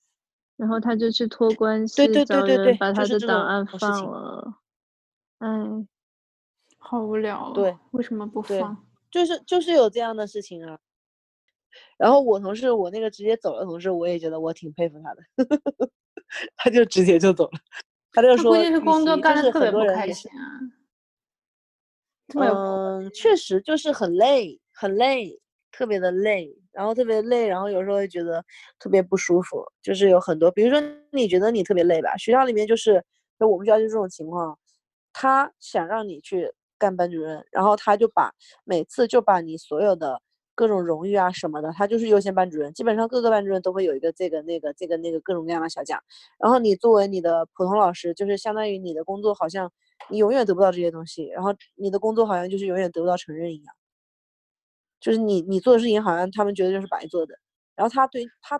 [0.58, 4.56] 然后他就去托关系找人把他的档案放了，
[5.38, 5.48] 哎，
[6.80, 7.52] 好无聊。
[7.54, 8.76] 对，为什么不放？
[9.12, 10.80] 就是就是有这样的事情啊。
[11.96, 15.22] 然后我同事，我那个直接走了同事，我也觉得我挺佩服他的，
[16.58, 17.60] 他就直接就走了，
[18.12, 20.60] 他就说，估计是工作干的特别不开心啊。
[22.36, 25.40] 嗯，确实就是很累，很累，
[25.72, 26.54] 特别的累。
[26.74, 28.44] 然后特别累，然后有时候会觉得
[28.78, 30.80] 特别不舒服，就是有很多，比如说
[31.12, 33.04] 你觉得你特别累吧，学校里面就是，
[33.40, 34.56] 就我们学校就这种情况，
[35.12, 38.32] 他想让你去干班主任，然后他就把
[38.64, 40.22] 每次就把你所有的
[40.54, 46.00] 各种荣誉啊什么的，他就是优先班主任，基本上各个班主任都会有一个这个那个这个那个各种各样的小奖，
[46.38, 49.72] 然后你作为你的普通老师，就是相当于你的工作好像
[50.10, 53.76] 你永远得不到这些东西，然后你的工作好像就是永远得不到承认一样。
[55.00, 57.38] 就是你你做的事情好像他们觉得就是白做的，
[57.76, 58.60] 然后他对他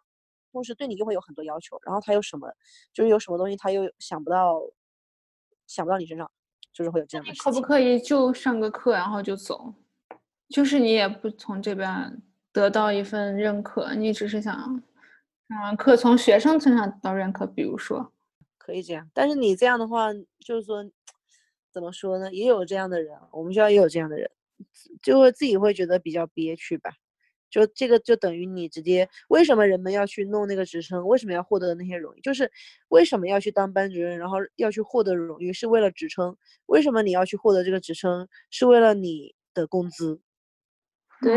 [0.52, 2.48] 同时对你又会有很多要求，然后他有什么
[2.94, 4.62] 就是有什么东西他又想不到
[5.66, 6.30] 想不到你身上，
[6.72, 7.34] 就是会有这样的。
[7.36, 9.74] 可不可以就上个课然后就走？
[10.50, 12.22] 就是你也不从这边
[12.54, 14.56] 得到一份认可，你只是想
[15.50, 18.14] 上完课从学生身上得到认可，比如说
[18.58, 20.86] 可以这样，但是你这样的话就是说
[21.78, 22.34] 怎么说呢？
[22.34, 24.28] 也有这样的人，我们学校也有这样的人。
[25.04, 26.90] 就会自己会觉得比较憋屈吧，
[27.48, 32.52] 就这个就等于你直接为什么人们要去弄那个职称，为什么要获得那些荣誉，就是
[32.88, 36.36] 为什么要去当班主任，然后要去获得荣誉是为了职称，
[36.66, 40.20] 为什么你要去获得这个职称是为了你的工资，
[41.22, 41.32] 对。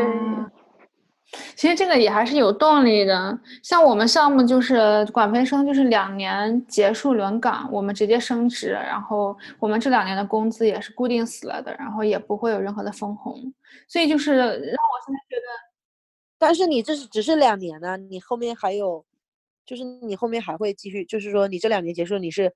[1.55, 13.53] 其实这个也还是有动力的，像我们项目就是管培生，就是两年结束轮岗，我们直接升职，然后我们这两年的工资也是固定死了的，然后也不会有任何的分红，
[13.87, 14.57] 所以就是让我
[15.07, 15.47] 现在觉得，
[16.37, 19.05] 但是你这是只是两年呢，你后面还有，
[19.65, 22.53] 就是你后面还会继续，就是说你这两年结束你是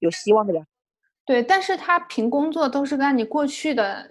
[0.00, 0.66] 有希望的呀。
[1.24, 4.10] 对，但是他评工作都是按你过去的。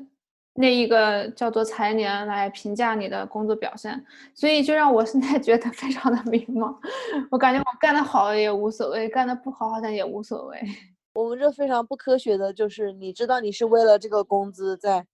[0.56, 4.06] 那一个叫做财年来评价你的工作表现，
[4.36, 6.76] 所以就让我现在觉得非常的迷茫。
[7.32, 10.60] 我感觉我干得好也无所谓，干得不好好像也无所谓。
[11.16, 15.08] 我们这非常不科学的就是，你知道你是为了这个工资在，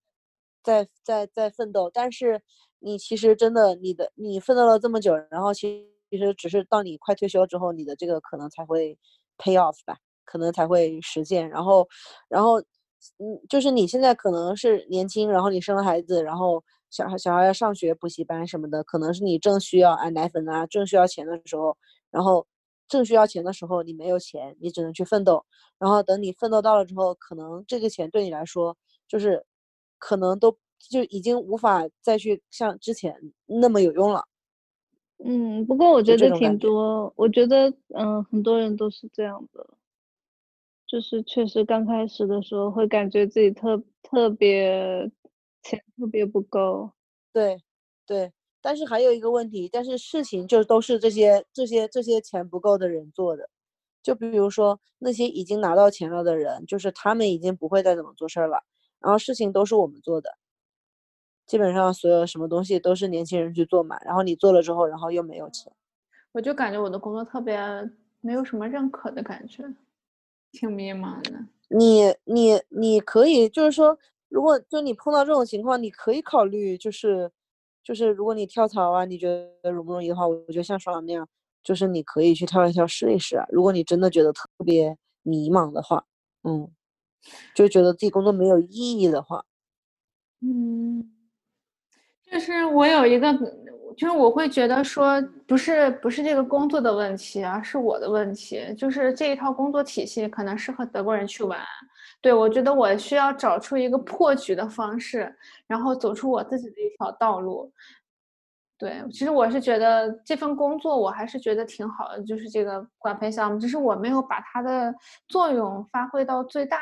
[0.61, 2.41] 在在在奋斗，但是
[2.80, 8.98] 你其实真的你的你奋斗了这么久，然后其其实只是到你快退休之后，你的这个可能才会
[9.38, 11.88] pay off 吧，可能才会实现，然后
[12.28, 12.61] 然后。
[13.19, 21.77] 嗯，就是你现在可能是年轻，然后你生了孩子，然后小孩小孩要上学、补习班什么的，可能是你正需要啊奶粉啊，正需要钱的时候，
[22.11, 22.45] 然后
[22.88, 25.45] 正需要钱的时候你没有钱，你只能去奋斗，
[25.77, 28.76] 然后等你奋斗到了之后，可能这个钱对你来说
[29.07, 29.45] 就是
[29.97, 33.15] 可能都就已经无法再去像之前
[33.45, 34.23] 那么有用了。
[35.23, 39.65] 嗯，不过我觉得挺多，我觉得嗯很多人都是这样的。
[40.90, 45.07] 就是确实刚开始的时候会感觉自己特特别
[45.61, 46.91] 钱特别不够，
[47.32, 47.61] 对
[48.07, 53.48] 对，但是还有一个问题，但是事情就都是这些这些这些钱不够的人做的，
[54.02, 58.64] 就比如说那些已经拿到钱了的人，就是他们已经不会再怎么做事儿了，
[58.99, 60.32] 然后事情都是我们做的，
[61.45, 65.72] 基本上所有什么东西都是年轻人去做嘛，然后你做了之后，然后又没有钱，
[66.32, 67.60] 我就感觉我的工作特别
[68.22, 69.64] 没有什么认可的感觉，
[70.51, 71.45] 挺迷茫的。
[71.69, 73.97] 你你你可以就是说，
[74.27, 77.31] 如果就你碰到这种情况，你可以考虑就是
[77.84, 79.27] 就是如果你跳槽啊，你觉
[79.61, 81.27] 得容不容易的话，我觉得像爽那样。
[81.61, 83.45] 就是你可以去跳一跳试一试啊！
[83.49, 86.05] 如果你真的觉得特别迷茫的话，
[86.43, 86.71] 嗯，
[87.53, 89.43] 就觉得自己工作没有意义的话，
[90.39, 91.11] 嗯，
[92.31, 93.27] 就是我有一个，
[93.98, 101.60] 就是我会觉得说，不是不是这个工作的问题啊，是我的问题，就是这一套工作体系可能适合德国人去玩，
[102.22, 105.36] 对我觉得我需要找出一个破局的方式，
[105.68, 107.72] 然后走出我自己的一条道路。
[108.78, 114.94] 对，其实我是觉得这份工作我还是觉得挺好的，就是这个管培项目，只是我没有把它的
[115.28, 116.80] 作用发挥到最大，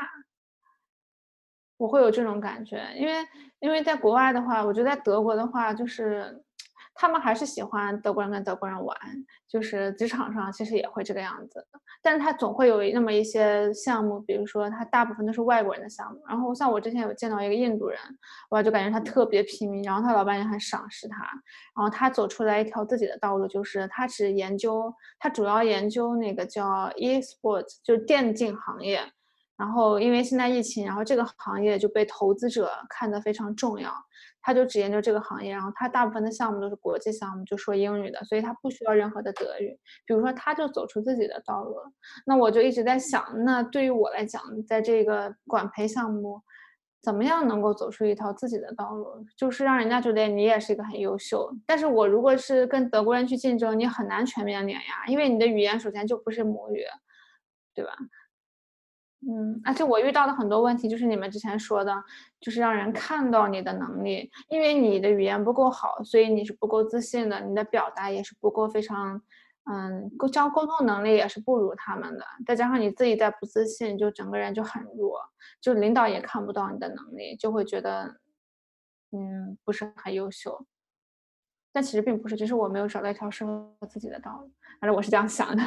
[1.78, 3.14] 我会有这种感觉，因为
[3.60, 6.44] 因为在国外的话，我觉得在德国的话就是。
[6.98, 8.98] 他们还是喜欢德国人跟德国人玩，
[9.48, 11.65] 就是职场上其实也会这个样子，
[12.02, 17.99] 但是他总会有那么一些项目，比如说他大部分都是外国人的项目，然后像我之前有见到一个印度人，
[18.49, 21.18] 我就感觉他特别拼命，然后他老板也很赏识他，
[21.76, 29.02] 然后他走出来一条自己的道路，就是他只研究，他主要研究那个叫 e-sport，就是电竞行业，
[29.56, 33.94] 然后因为现在疫情，然后这个行业就被投资者看得非常重要。
[34.41, 39.77] 他就只研究这个行业，然后他大部分的项目都是国际项目，就说英语的，所以他不需要任何的德语。
[40.05, 41.91] 比如说，他就走出自己的道路了。
[42.26, 46.41] 那我就一直在想，那对于我来讲，在这个管培项目，
[47.01, 51.51] 怎么样能够走出一条自己的道路，就是让人家觉得你也是一个很优秀。
[51.65, 56.84] 但是我如果是跟德国人去竞争，你很难全面碾压，因为你的语言首先就不是母语，
[57.76, 57.91] 对吧？
[59.22, 61.91] 嗯，而且我遇到的很多问题就是你们之前说的，
[62.39, 69.19] 就是让人看到你的能力，因为你的语言不够好，所以你是不够自信的，你的表达也是不够非常，
[69.72, 75.19] 嗯，沟交沟通能力也是不如他们的，再加上你自己再不自信，就整个人就很弱，
[75.60, 78.18] 就领导也看不到你的能力，就会觉得，
[79.11, 80.65] 嗯，不是很优秀。
[81.73, 85.64] 但其实并不是，只是我没有找到一条适合自己的道路，反正我是这样想的。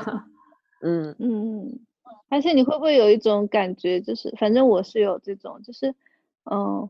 [0.83, 1.87] 嗯嗯 嗯。
[2.29, 5.95] 而且你会不会有一种感觉，就是反正我是有这种，就是，
[6.51, 6.89] 嗯，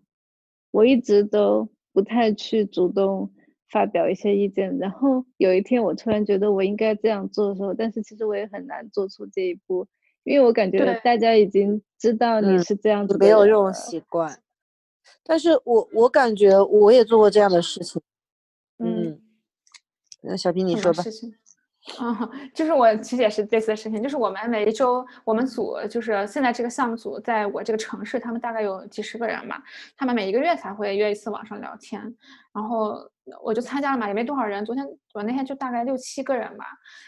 [0.71, 3.31] 我一直都不太去主动
[3.71, 9.87] 发表一些意见，然后有一天我突然觉得我应该这样做的时候，但是其实我也很难做出这一步，
[10.25, 14.43] 因为我感觉大家已经知道你是这样子，没有这种习惯。
[15.23, 18.03] 但是我我感觉我也做过这样的事情，
[18.79, 19.21] 嗯，
[20.23, 21.03] 那小平你说吧。
[21.99, 29.63] 啊， 就是我其实也是类似的事情，就是我们每一周，我们组就是现在这个项目组，在我这个城市，他们大概有几十个人吧，
[29.97, 32.15] 他们每一个月才会约一次网上聊天，
[32.53, 32.99] 然后。
[33.45, 34.65] 我就参加了嘛，也没多少人。
[34.65, 36.65] 昨天我那天就大概六七个人吧，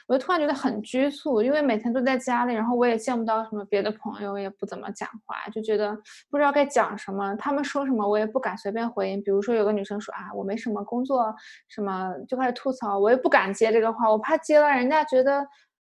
[0.06, 5.98] 我就突然觉得很拘束，因为每天都在家里，然后我也见不到什么别的朋友，也不怎么讲话，就觉得
[6.30, 7.34] 不知道该讲什么。
[7.34, 9.20] 他们说什么我也不敢随便回应。
[9.20, 11.34] 比如说有个女生说啊，我没什么工作，
[11.66, 15.44] 什么就开始吐槽，我也不敢接这个话，我怕接了人家觉得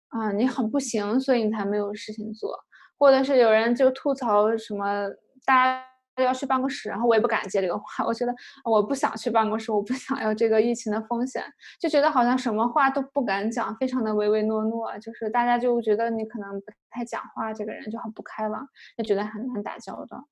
[0.08, 2.58] 啊你很不行，所以你才没有事情做。
[2.98, 5.08] 或者是有人就吐槽什么
[5.44, 5.84] 大家。
[6.24, 8.04] 要去办公室，然后我也不敢接这个话。
[8.04, 8.34] 我觉得
[8.64, 11.44] 我不想去办公室，我不想要这个疫情的风险，
[11.78, 14.98] 就觉得好像什么话都不敢讲，非常的唯唯诺诺。
[14.98, 18.66] 就是大家就觉得你可能不太讲话，这个人就很不开朗，
[18.96, 20.26] 就觉得很难打交道，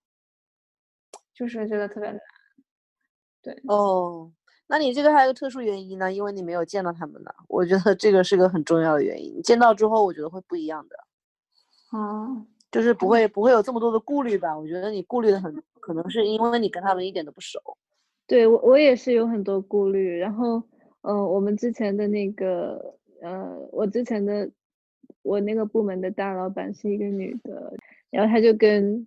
[1.34, 2.20] 就是觉得特别难。
[3.42, 4.32] 对哦，
[4.66, 7.30] 那你这个还有个特殊原因呢，因为你没有见到他们呢。
[7.46, 10.96] 我觉得这个是个很重要的原因，见到之后我觉得会不一样的。
[11.90, 12.46] 哦。
[12.74, 14.58] 就是不会不会有这么多的顾虑吧？
[14.58, 17.60] 我觉得你顾虑的很，可能是因为你跟他们一点都不熟。
[18.26, 20.18] 对我我也是有很多顾虑。
[20.18, 20.60] 然后，
[21.02, 24.50] 嗯，我们之前的那个，呃，我之前的
[25.22, 27.72] 我那个部门的大老板是一个女的，
[28.10, 29.06] 然后她就跟，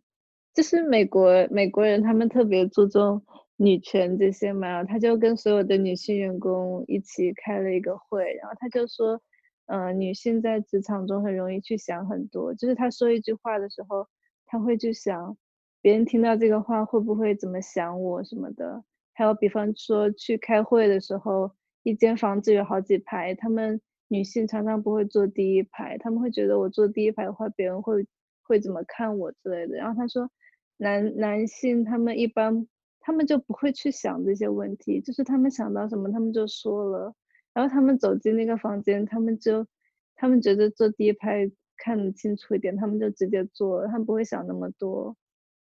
[0.54, 3.22] 就是美国美国人他们特别注重
[3.58, 9.22] 女权这些嘛，她就跟所有的女性员工一起开了一个会，然后她就说。
[9.68, 14.08] 嗯，女性在职场中很容易去想很多，就是她说一句话的时候，
[14.46, 15.38] 她会去想
[15.82, 18.84] 别人听到这个话会不会怎么想我什么的。
[19.14, 21.52] 还有，比方说去开会的时候，
[21.84, 28.06] 一间房子有好几排，她们女性常常不会坐第一排，她们会觉得我坐第一排的话，别人会
[28.44, 29.76] 会怎么看我之类的。
[29.78, 30.30] 然后她说，
[30.78, 32.68] 男男性他们一般
[33.02, 37.14] 他们就不会去想这些问题，就是他们想到什么他们就说了。
[37.58, 39.66] 然后他们走进那个房间，他们就，
[40.14, 45.18] 他们觉得坐第一排看得清楚一点，他们就直接坐，他们不会想那么多。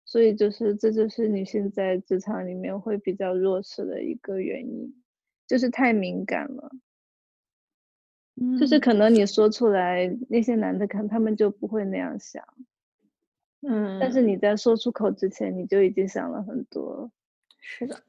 [0.03, 5.03] 所以就是这就是女性在职场里面会比较弱势的一个原因，
[5.45, 6.71] 就是太敏感了。
[8.59, 12.43] 就是可能你说出来，那些男的看他们就不会那样想。
[13.61, 17.11] 嗯，但是你在说出口之前，你就已经想了很多。
[17.59, 18.01] 是的，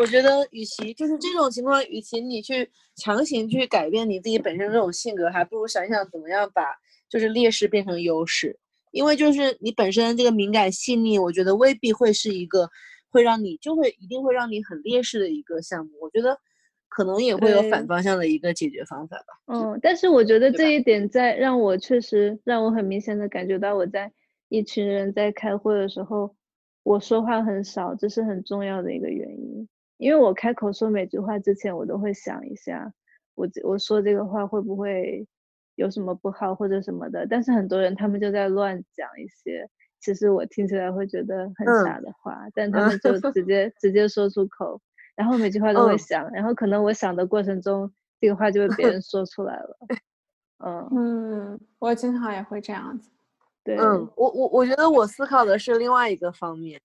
[0.00, 6.64] 我觉得与其就是这种情况，与其你去强行去改变你自己本身这种性格，还不如想想怎么样把
[7.08, 8.58] 就是劣势变成优势。
[8.90, 12.68] 因为就是你本身这个敏感细腻，我觉得未必会是一个
[13.08, 15.92] 会让你就会一定会让你很劣势的一个项目。
[16.00, 16.38] 我觉得
[16.88, 19.54] 可能也会有反方向的一个解决方法吧。
[19.54, 24.12] 嗯，但是我觉得这一点在让我确实让我很明显的感觉到我在
[24.48, 26.34] 一群人在开会的时候，
[26.82, 29.68] 我说话很少，这是很重要的一个原因。
[30.02, 32.92] 因为我开口说每句话之前，我都会想一下，
[33.34, 35.26] 我我说这个话会不会。
[35.76, 39.66] 有什么不好或者什么的，但是很多人他们就在乱讲一些，
[40.00, 44.78] 其实我听起来会觉得很傻的话，但他们就直 接直接说出口，
[45.16, 49.76] 然后每句话都会想，然后可能我想的过程中，这个话就被别人 说出来了。
[50.58, 53.10] 嗯嗯，我经常也会这样子。
[53.64, 56.78] 对，嗯，我我我觉得我思考的是另外一个方面，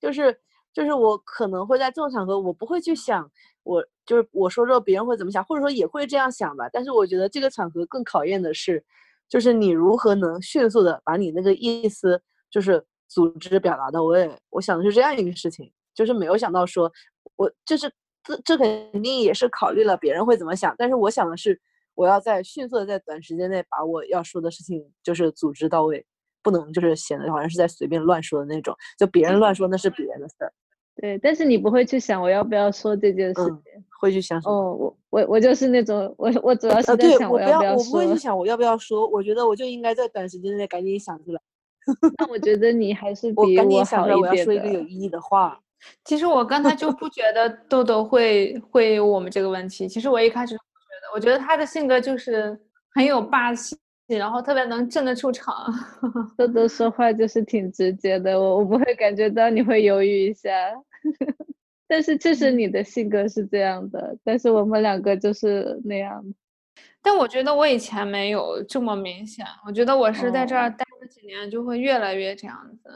[0.00, 0.34] 就是
[0.72, 3.30] 就是我可能会在这种场合，我不会去想。
[3.62, 6.68] 我就是我说之后别人会怎么想，或者说也会这样想吧。
[6.72, 8.82] 但是我觉得这个场合更考验的是，
[9.28, 12.20] 就是你如何能迅速的把你那个意思
[12.50, 14.34] 就是组织表达到位。
[14.48, 16.90] 我想的是这样一个事情，就是没有想到说，
[17.36, 17.92] 我就是
[18.24, 20.74] 这这肯定也是考虑了别人会怎么想。
[20.78, 21.60] 但是我想的是，
[21.94, 26.04] 我要在迅速的在短时间内把我要说的事情就是组织到位，
[26.42, 28.74] 不能就是显得好像是在随便乱说的那种。
[28.98, 30.52] 就别人乱说那是别人的事儿。
[30.96, 33.62] 对，但是你不会去想我要不要说这件事情，
[34.00, 41.40] 会去想哦，我我我就是那种我我主要是在想我要不要说，我不会去想我要不要说，我觉得我就应该在短时间内赶紧想出来。
[42.18, 45.58] 那我觉得你还是我比我想好我要说一个有意义的话。
[46.04, 50.62] 其实我刚才就不觉得豆豆会会有我们这个问题，其实我一开始不觉
[51.00, 52.60] 得，我觉得他的性格就是
[52.94, 53.74] 很有霸气。
[54.16, 55.54] 然后特别能镇得住场，
[56.36, 60.50] 豆豆说话就是挺直接的，我我不会感觉到你会犹豫一下，
[61.86, 66.24] 但是确实你的性格是这样的，但是我们两个就是那样。
[67.02, 72.90] 但我觉得我以前没有这么明显，我觉得我是在这儿待了几年就会越来越这样子。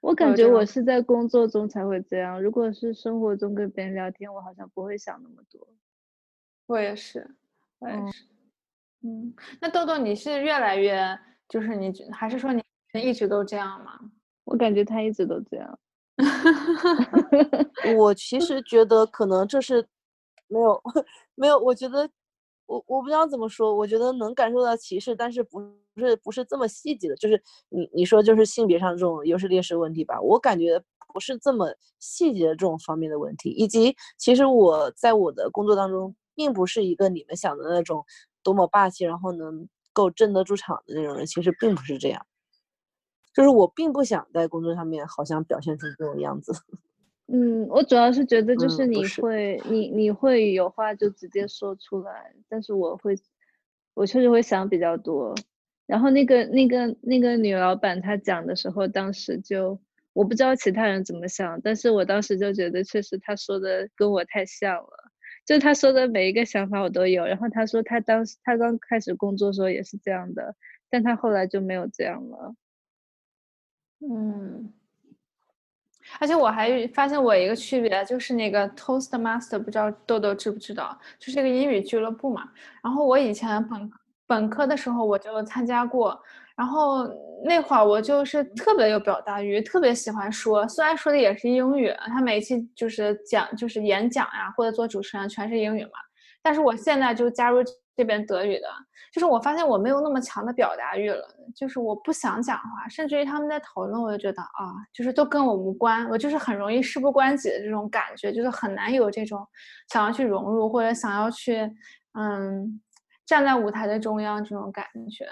[0.00, 5.66] 我感觉我是在工作中才会这样，如果是生活中跟别人聊天，我好像不会想那么多。
[6.66, 7.28] 我也是，
[7.78, 8.00] 我也是。
[8.02, 8.35] 嗯，
[9.60, 11.18] 那豆豆，你是越来越，
[11.48, 12.62] 就是你还是说你
[12.94, 13.98] 一直都这样吗？
[14.44, 15.78] 我感觉他一直都这样。
[17.96, 19.86] 我其实觉得可能这是
[20.48, 20.82] 没有
[21.34, 22.08] 没有，我觉得
[22.66, 25.60] 我我不知道怎么说，我觉得能感受到歧视，但是不
[25.96, 38.04] 是不是这么细节的，就是你你说就是性别上这种优势劣势问题吧，我感觉不是这么细节的这种方面的问题，以及其实我在我的工作当中，并不是一个你们想的那种。
[38.46, 42.24] 多么霸气，然后能够镇得住场的那种人，其实并不是这样。
[43.34, 46.52] 就是我并不想在工作上面好像表现成这种样子。
[47.26, 53.16] 嗯，我主要是觉得就是你会，你你会有话就直接说出来，但是我会，
[53.94, 55.34] 我确实会想比较多。
[55.86, 59.76] 然后那个那个那个女老板她讲的时候，当时就
[60.12, 65.05] 我不知道其他人怎么想，但是我当时就觉得确实她说的跟我太像了。
[65.46, 70.54] 就他说的每一个想法我都有，然后他说他当时他刚开始工作时候也是这样的，
[70.90, 72.54] 但他后来就没有这样了。
[74.00, 74.72] 嗯，
[76.18, 82.50] 而且我还发现我一个区别，就是那个 Toastmaster，不知道豆豆知不知道，就是一个英语俱乐部嘛。
[82.82, 83.90] 然后我以前本
[84.26, 86.20] 本科的时候我就参加过。
[86.56, 87.06] 然后
[87.44, 95.90] 那会儿我就是特别有表达欲，特别喜欢说，虽然说的也是英语，他每一期就是讲就是演讲呀，或者做主持人全是英语嘛。
[96.42, 97.58] 但是我现在就加入
[97.96, 98.68] 这边德语的，
[99.12, 101.22] 就是我发现我没有那么强的表达欲了，
[101.54, 109.46] 就是我不想讲话，甚至于他们在讨论，我就觉得啊，就是都跟我无关，我就是很容易事不关己的这种感觉，就是很难有这种
[109.92, 111.70] 想要去融入或者想要去
[112.14, 112.80] 嗯
[113.26, 115.26] 站在舞台的中央这种感觉。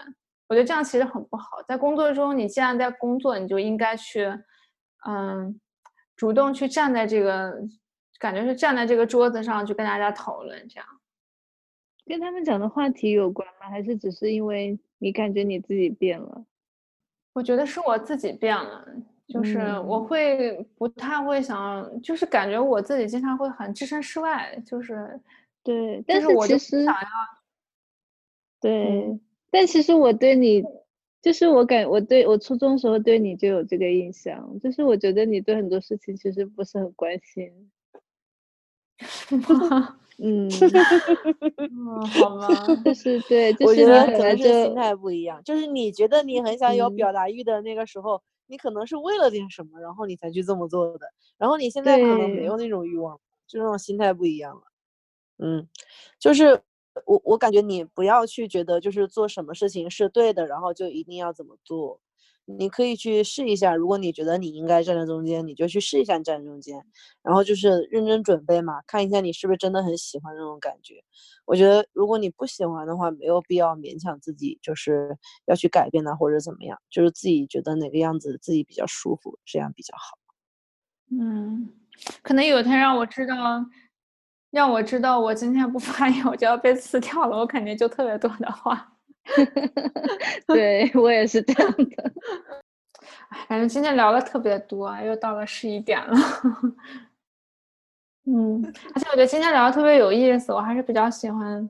[0.48, 1.62] 我觉得这样其实很不好。
[1.66, 4.26] 在工作中，你既然在工作，你就应该去，
[5.06, 5.58] 嗯，
[6.16, 7.54] 主动去站在这个，
[8.18, 10.86] 感觉是站在这个桌子上去跟大家讨论，这样。
[12.06, 13.70] 跟他们讲的话题有关吗？
[13.70, 16.44] 还是只是因为你感觉你自己变了？
[17.32, 18.86] 我觉得是我自己变了，
[19.26, 25.18] 就是我会不太会想，就是感觉我自己经常会很置身事外，就是
[25.62, 27.08] 对，但是我其实想要，
[28.60, 29.18] 对。
[29.54, 30.64] 但其实我对你，
[31.22, 37.70] 就是我感我对我初中时候对你就有这个印象，就是我觉得你对很多事情其实不是很关心。
[40.18, 40.50] 嗯，
[42.08, 45.40] 好吧， 就是对，我觉得可能是心态不一样。
[45.44, 51.06] 就是你觉得你很想有表达欲的那个时候，你可能是为了点什么，然后你才去这么做的。
[51.38, 54.62] 然后你现在可能没有那种欲望，就那种心态不一样了。
[55.38, 55.68] 嗯，
[56.18, 56.60] 就是
[57.06, 62.00] 我我感觉你不要去觉得就是做什么事情是对的，然后就一定要怎么做。
[62.46, 66.84] 你可以去试一下，如果你觉得你应该站在中间，你就去试一下站中间，
[67.22, 71.02] 然后就是认真准备嘛，看一下你是不是真的很喜欢那种感觉。
[71.46, 75.16] 我觉得如果你不喜欢的话，没有必要勉强自己，就是
[75.46, 80.18] 要去改变它或者怎么样，就是自己觉得哪个样子自己比较舒服，这样比较好。
[81.10, 81.70] 嗯，
[82.22, 83.34] 可能有一天让我知道，
[84.54, 88.92] 让我知道我今天不发言我就要被辞掉了，我肯定就特别多的话。
[90.46, 92.12] 对我也是这样的，
[93.30, 96.16] 哎，感觉今天聊的特别多，又到了十一点了。
[98.26, 98.62] 嗯，
[98.94, 101.68] 而且我觉得今天聊的特别有意思，我还是比较喜欢，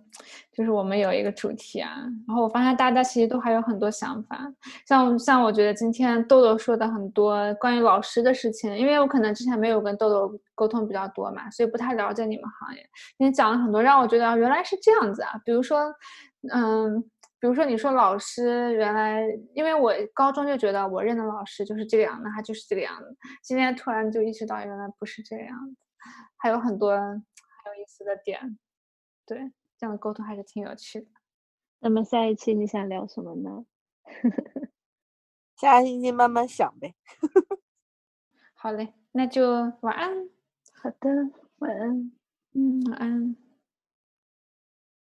[0.52, 1.90] 就是我们有一个主题啊，
[2.28, 4.38] 然后我发现大家其实都还有很多想法，
[4.86, 15.92] 像像我觉得今天豆豆说的很多关于老师的事情，因为我可能之前没有跟豆豆沟通比较多嘛，所以不太了解你们行业，你讲了很多让我觉得原来是这样子啊，比如说，
[16.52, 17.04] 嗯。
[17.40, 19.22] 比如说，你说老师原来，
[19.52, 23.14] 因为我高中就觉得我认的老师就是这个样子，他就是这个样子。
[23.42, 25.76] 今天突然就意识到，原来不是这个样子，
[26.36, 27.22] 还有很多很
[27.66, 28.58] 有意思的点。
[29.26, 31.06] 对，这样的沟通还是挺有趣的。
[31.80, 33.66] 那么下一期你想聊什么呢？
[35.56, 36.94] 下星期慢慢想呗。
[38.54, 40.28] 好嘞，那就晚安。
[40.72, 41.08] 好的，
[41.58, 42.12] 晚安。
[42.52, 43.36] 嗯，晚安。